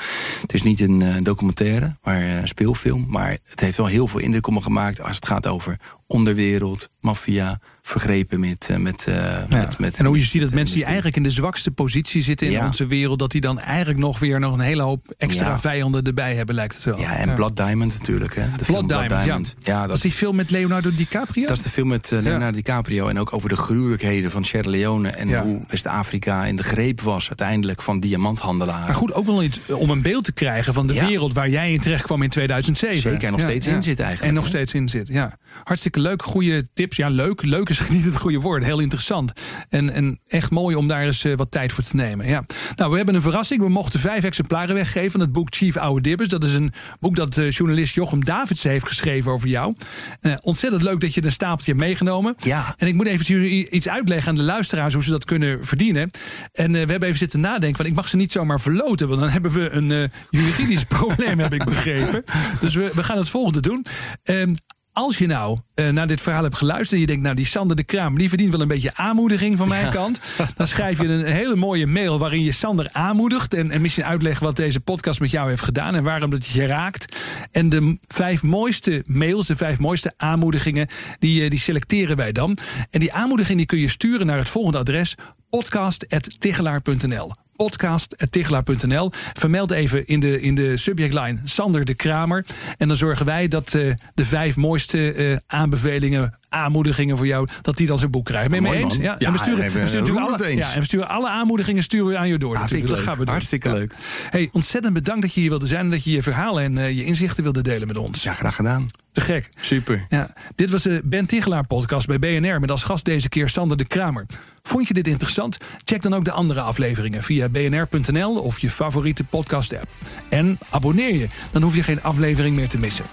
Het 0.45 0.55
is 0.55 0.63
niet 0.63 0.81
een 0.81 1.23
documentaire, 1.23 1.97
maar 2.03 2.23
een 2.23 2.49
speelfilm. 2.49 3.07
Maar 3.09 3.39
het 3.45 3.61
heeft 3.61 3.77
wel 3.77 3.87
heel 3.87 4.07
veel 4.07 4.21
indruk 4.21 4.47
op 4.47 4.53
me 4.53 4.63
gemaakt 4.63 5.01
als 5.01 5.17
het 5.17 5.27
gaat 5.27 5.47
over 5.47 5.81
onderwereld, 6.07 6.91
maffia, 7.01 7.61
vergrepen 7.87 8.41
met, 8.41 8.69
uh, 8.71 8.77
met, 8.77 9.05
ja. 9.07 9.47
met, 9.49 9.79
met, 9.79 9.99
En 9.99 10.05
hoe 10.05 10.19
je 10.19 10.25
ziet 10.25 10.41
dat 10.41 10.53
mensen 10.53 10.75
die 10.75 10.85
eigenlijk 10.85 11.17
in 11.17 11.23
de 11.23 11.31
zwakste 11.31 11.71
positie 11.71 12.23
zitten 12.23 12.47
in 12.47 12.53
ja. 12.53 12.67
onze 12.67 12.87
wereld, 12.87 13.19
dat 13.19 13.31
die 13.31 13.41
dan 13.41 13.61
eigenlijk 13.61 13.99
nog 13.99 14.19
weer 14.19 14.41
nog 14.41 14.55
een 14.55 14.61
hele 14.61 14.83
hoop 14.83 15.15
extra 15.19 15.49
ja. 15.49 15.59
vijanden 15.59 16.05
erbij 16.05 16.35
hebben, 16.35 16.55
lijkt 16.55 16.75
het 16.75 16.85
wel. 16.85 17.01
Ja, 17.01 17.17
en 17.17 17.35
Blood 17.35 17.57
Diamond 17.57 17.93
natuurlijk. 17.93 18.35
Hè. 18.35 18.43
De 18.57 18.65
Blood, 18.65 18.89
Diamond, 18.89 19.09
Blood 19.09 19.25
Diamond. 19.25 19.55
Ja. 19.59 19.87
dat, 19.87 19.97
is 19.97 20.03
die 20.03 20.13
film 20.13 20.37
met 20.37 20.51
Leonardo 20.51 20.91
DiCaprio? 20.95 21.47
Dat 21.47 21.57
is 21.57 21.63
de 21.63 21.71
film 21.71 21.89
met 21.89 22.11
uh, 22.11 22.21
Leonardo 22.21 22.57
DiCaprio. 22.57 23.09
En 23.09 23.19
ook 23.19 23.33
over 23.33 23.49
de 23.49 23.57
gruwelijkheden 23.57 24.31
van 24.31 24.45
Sierra 24.45 24.71
Leone. 24.71 25.09
En 25.09 25.39
hoe 25.39 25.61
West-Afrika 25.69 26.45
in 26.45 26.57
de 26.57 26.63
greep 26.63 27.01
was 27.01 27.29
uiteindelijk 27.29 27.83
van 27.83 28.01
diamanthandelaren. 28.01 28.87
Maar 28.87 28.95
goed, 28.95 29.13
ook 29.13 29.27
wel 29.27 29.43
iets 29.43 29.73
om 29.73 29.91
een 29.91 30.03
beeld 30.03 30.25
te 30.25 30.33
krijgen 30.33 30.75
van 30.75 30.87
de 30.87 31.07
wereld 31.07 31.33
waar 31.33 31.49
jij 31.49 31.73
in 31.73 31.81
terecht 31.81 32.03
kwam 32.03 32.23
in 32.23 32.31
2007. 32.31 33.01
Zeker, 33.01 33.25
en 33.25 33.33
nog 33.33 33.41
steeds 33.41 33.67
in 33.67 33.83
zit 33.83 34.01
eigenlijk. 34.01 34.29
En 34.29 34.35
nog 34.35 34.47
steeds 34.47 34.75
in 34.75 34.89
zit, 34.89 35.09
ja. 35.09 35.39
Hartstikke 35.65 36.01
leuk, 36.01 36.23
goede 36.23 36.67
tips. 36.75 36.97
Ja, 36.97 37.09
leuk. 37.09 37.43
Leuk 37.43 37.69
is 37.81 37.89
niet 37.89 38.05
het 38.05 38.17
goede 38.17 38.41
woord. 38.41 38.65
Heel 38.65 38.81
interessant. 38.81 39.33
En, 39.69 39.91
en 39.91 40.21
echt 40.29 40.51
mooi 40.51 40.77
om 40.77 40.89
daar 40.89 41.03
eens 41.03 41.25
uh, 41.25 41.37
wat 41.37 41.51
tijd 41.51 41.73
voor 41.73 41.85
te 41.85 41.97
nemen. 41.97 42.27
Ja. 42.27 42.45
Nou, 42.77 42.91
we 42.91 42.97
hebben 42.97 43.15
een 43.15 43.23
verrassing. 43.23 43.61
We 43.61 43.69
mochten 43.69 44.01
vijf 44.01 44.25
exemplaren 44.25 44.75
weggeven 44.75 45.11
van 45.11 45.21
het 45.21 45.33
boek 45.33 45.55
Chief 45.55 45.77
Oude 45.77 46.01
Dibbers. 46.01 46.29
Dat 46.29 46.45
is 46.45 46.55
een 46.55 46.73
boek 47.01 47.17
dat 47.17 47.37
uh, 47.37 47.51
journalist 47.51 47.95
Jochem 47.95 48.25
Davidsen 48.25 48.71
heeft 48.71 48.87
geschreven 48.87 49.33
over 49.33 49.49
jou. 49.49 49.75
Uh, 50.21 50.35
ontzettend 50.43 50.83
leuk 50.83 51.01
dat 51.01 51.15
je 51.15 51.25
een 51.25 51.33
stapeltje 51.33 51.73
hebt 51.73 51.85
meegenomen. 51.85 52.35
Ja. 52.39 52.75
En 52.79 52.87
ik 52.87 52.95
moet 52.95 53.07
even 53.07 53.25
jullie 53.25 53.71
iets 53.71 53.89
uitleggen 53.89 54.29
aan 54.29 54.37
de 54.37 54.43
luisteraars 54.43 54.95
hoe 54.95 55.03
ze 55.03 55.11
dat 55.11 55.25
kunnen 55.25 55.65
verdienen. 55.65 56.11
En 56.53 56.73
we 56.73 56.79
hebben 56.79 57.03
even 57.03 57.19
zitten 57.19 57.41
nadenken, 57.41 57.77
want 57.77 57.89
ik 57.89 57.95
mag 57.95 58.09
ze 58.09 58.17
niet 58.17 58.33
zomaar 58.33 58.61
verloten. 58.61 59.09
Want 59.09 59.21
dan 59.21 59.29
hebben 59.29 59.53
we 59.53 59.71
een 59.71 60.11
juridisch 60.31 60.85
probleem, 60.99 61.39
heb 61.39 61.53
ik 61.53 61.65
begrepen. 61.65 62.25
Dus 62.61 62.75
we, 62.75 62.91
we 62.95 63.03
gaan 63.05 63.19
het 63.19 63.29
volgende 63.29 63.61
doen. 63.61 63.87
Ehm, 64.23 64.55
als 64.95 65.19
je 65.19 65.27
nou 65.27 65.59
uh, 65.75 65.89
naar 65.89 66.07
dit 66.07 66.21
verhaal 66.21 66.43
hebt 66.43 66.57
geluisterd 66.57 66.93
en 66.93 67.01
je 67.01 67.07
denkt, 67.07 67.23
nou 67.23 67.35
die 67.35 67.47
Sander 67.47 67.77
de 67.77 67.85
Kraam, 67.85 68.19
die 68.19 68.29
verdient 68.29 68.51
wel 68.51 68.61
een 68.61 68.69
beetje 68.69 68.95
aanmoediging 68.95 69.59
van 69.59 69.69
mijn 69.69 69.93
kant. 69.93 70.21
Dan 70.57 70.67
schrijf 70.67 71.01
je 71.01 71.09
een 71.09 71.25
hele 71.25 71.57
mooie 71.57 71.87
mail 71.87 72.19
waarin 72.19 72.43
je 72.43 72.53
Sander 72.53 72.89
aanmoedigt 72.93 73.55
en, 73.55 73.71
en 73.71 73.81
misschien 73.81 74.05
uitlegt 74.05 74.41
wat 74.41 74.57
deze 74.57 74.81
podcast 74.81 75.21
met 75.21 75.31
jou 75.31 75.49
heeft 75.49 75.63
gedaan 75.63 75.95
en 75.95 76.03
waarom 76.03 76.31
dat 76.31 76.47
je 76.47 76.67
raakt. 76.67 77.17
En 77.51 77.69
de 77.69 77.99
vijf 78.09 78.43
mooiste 78.43 79.03
mails, 79.07 79.47
de 79.47 79.57
vijf 79.57 79.79
mooiste 79.79 80.13
aanmoedigingen, 80.17 80.89
die, 81.19 81.43
uh, 81.43 81.51
die 81.51 81.59
selecteren 81.59 82.17
wij 82.17 82.33
dan. 82.33 82.57
En 82.91 83.01
die 83.01 83.13
aanmoediging 83.13 83.59
die 83.59 83.67
kun 83.67 83.79
je 83.79 83.89
sturen 83.89 84.27
naar 84.27 84.39
het 84.39 84.49
volgende 84.49 84.79
adres: 84.79 85.15
podcast.tigelaar.nl 85.51 87.44
podcast.tigelaar.nl. 87.57 89.11
Vermeld 89.13 89.71
even 89.71 90.07
in 90.07 90.21
de, 90.21 90.41
in 90.41 90.55
de 90.55 90.77
subjectline 90.77 91.39
Sander 91.45 91.85
de 91.85 91.95
Kramer. 91.95 92.45
En 92.79 92.89
dan 92.89 92.97
zorgen 92.97 93.27
wij 93.27 93.49
dat 93.49 93.75
uh, 93.75 93.95
de 94.15 94.25
vijf 94.25 94.57
mooiste 94.57 95.15
uh, 95.15 95.37
aanbevelingen, 95.47 96.39
aanmoedigingen 96.55 97.17
voor 97.17 97.27
jou, 97.27 97.49
dat 97.63 97.77
die 97.77 97.87
dan 97.87 97.99
zijn 97.99 98.11
boek 98.11 98.25
krijgen. 98.25 98.51
Ben 98.51 98.63
je 98.63 98.69
mee 98.69 98.83
eens? 98.83 98.97
Ja, 98.97 99.19
en 99.19 99.33
we 99.33 99.39
sturen, 99.39 99.73
we 99.73 99.87
sturen 99.87 100.17
alle, 100.17 100.47
eens. 100.47 100.61
ja, 100.61 100.73
en 100.73 100.79
we 100.79 100.85
sturen 100.85 101.09
alle 101.09 101.29
aanmoedigingen 101.29 101.83
sturen 101.83 102.07
we 102.07 102.17
aan 102.19 102.29
je 102.29 102.39
door. 102.39 102.55
Natuurlijk. 102.55 102.91
Dat 102.91 102.99
gaan 102.99 103.17
we 103.17 103.25
doen. 103.25 103.35
Hartstikke 103.35 103.73
leuk. 103.73 103.95
Hey, 104.31 104.49
ontzettend 104.53 104.95
bedankt 104.95 105.23
dat 105.23 105.35
je 105.35 105.41
hier 105.41 105.49
wilde 105.49 105.67
zijn 105.67 105.85
en 105.85 105.91
dat 105.91 106.05
je 106.05 106.11
je 106.11 106.23
verhalen 106.23 106.63
en 106.63 106.77
uh, 106.77 106.97
je 106.97 107.05
inzichten 107.05 107.43
wilde 107.43 107.63
delen 107.63 107.87
met 107.87 107.97
ons. 107.97 108.23
Ja, 108.23 108.33
graag 108.33 108.57
gedaan. 108.57 108.89
Te 109.13 109.21
gek. 109.21 109.49
Super. 109.61 110.07
Ja, 110.09 110.31
dit 110.55 110.71
was 110.71 110.83
de 110.83 111.01
Ben 111.05 111.27
Tigelaar 111.27 111.67
podcast 111.67 112.07
bij 112.07 112.19
BNR 112.19 112.61
met 112.61 112.71
als 112.71 112.83
gast 112.83 113.05
deze 113.05 113.29
keer 113.29 113.49
Sander 113.49 113.77
de 113.77 113.87
Kramer. 113.87 114.27
Vond 114.63 114.89
je 114.89 114.95
dit 114.95 115.07
interessant? 115.07 115.57
Check 115.85 116.03
dan 116.03 116.15
ook 116.15 116.25
de 116.25 116.31
andere 116.31 116.61
afleveringen 116.61 117.23
via 117.23 117.49
bnr.nl 117.49 118.41
of 118.41 118.59
je 118.59 118.71
favoriete 118.71 119.25
podcast 119.25 119.75
app. 119.75 119.89
En 120.29 120.59
abonneer 120.71 121.15
je, 121.15 121.29
dan 121.51 121.63
hoef 121.63 121.77
je 121.77 121.83
geen 121.83 122.03
aflevering 122.03 122.57
meer 122.57 122.69
te 122.69 122.79
missen. 122.79 123.05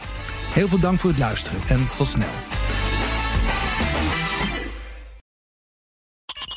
Heel 0.53 0.67
veel 0.67 0.79
dank 0.79 0.99
voor 0.99 1.09
het 1.09 1.19
luisteren 1.19 1.59
en 1.67 1.89
tot 1.97 2.07
snel. 2.07 2.90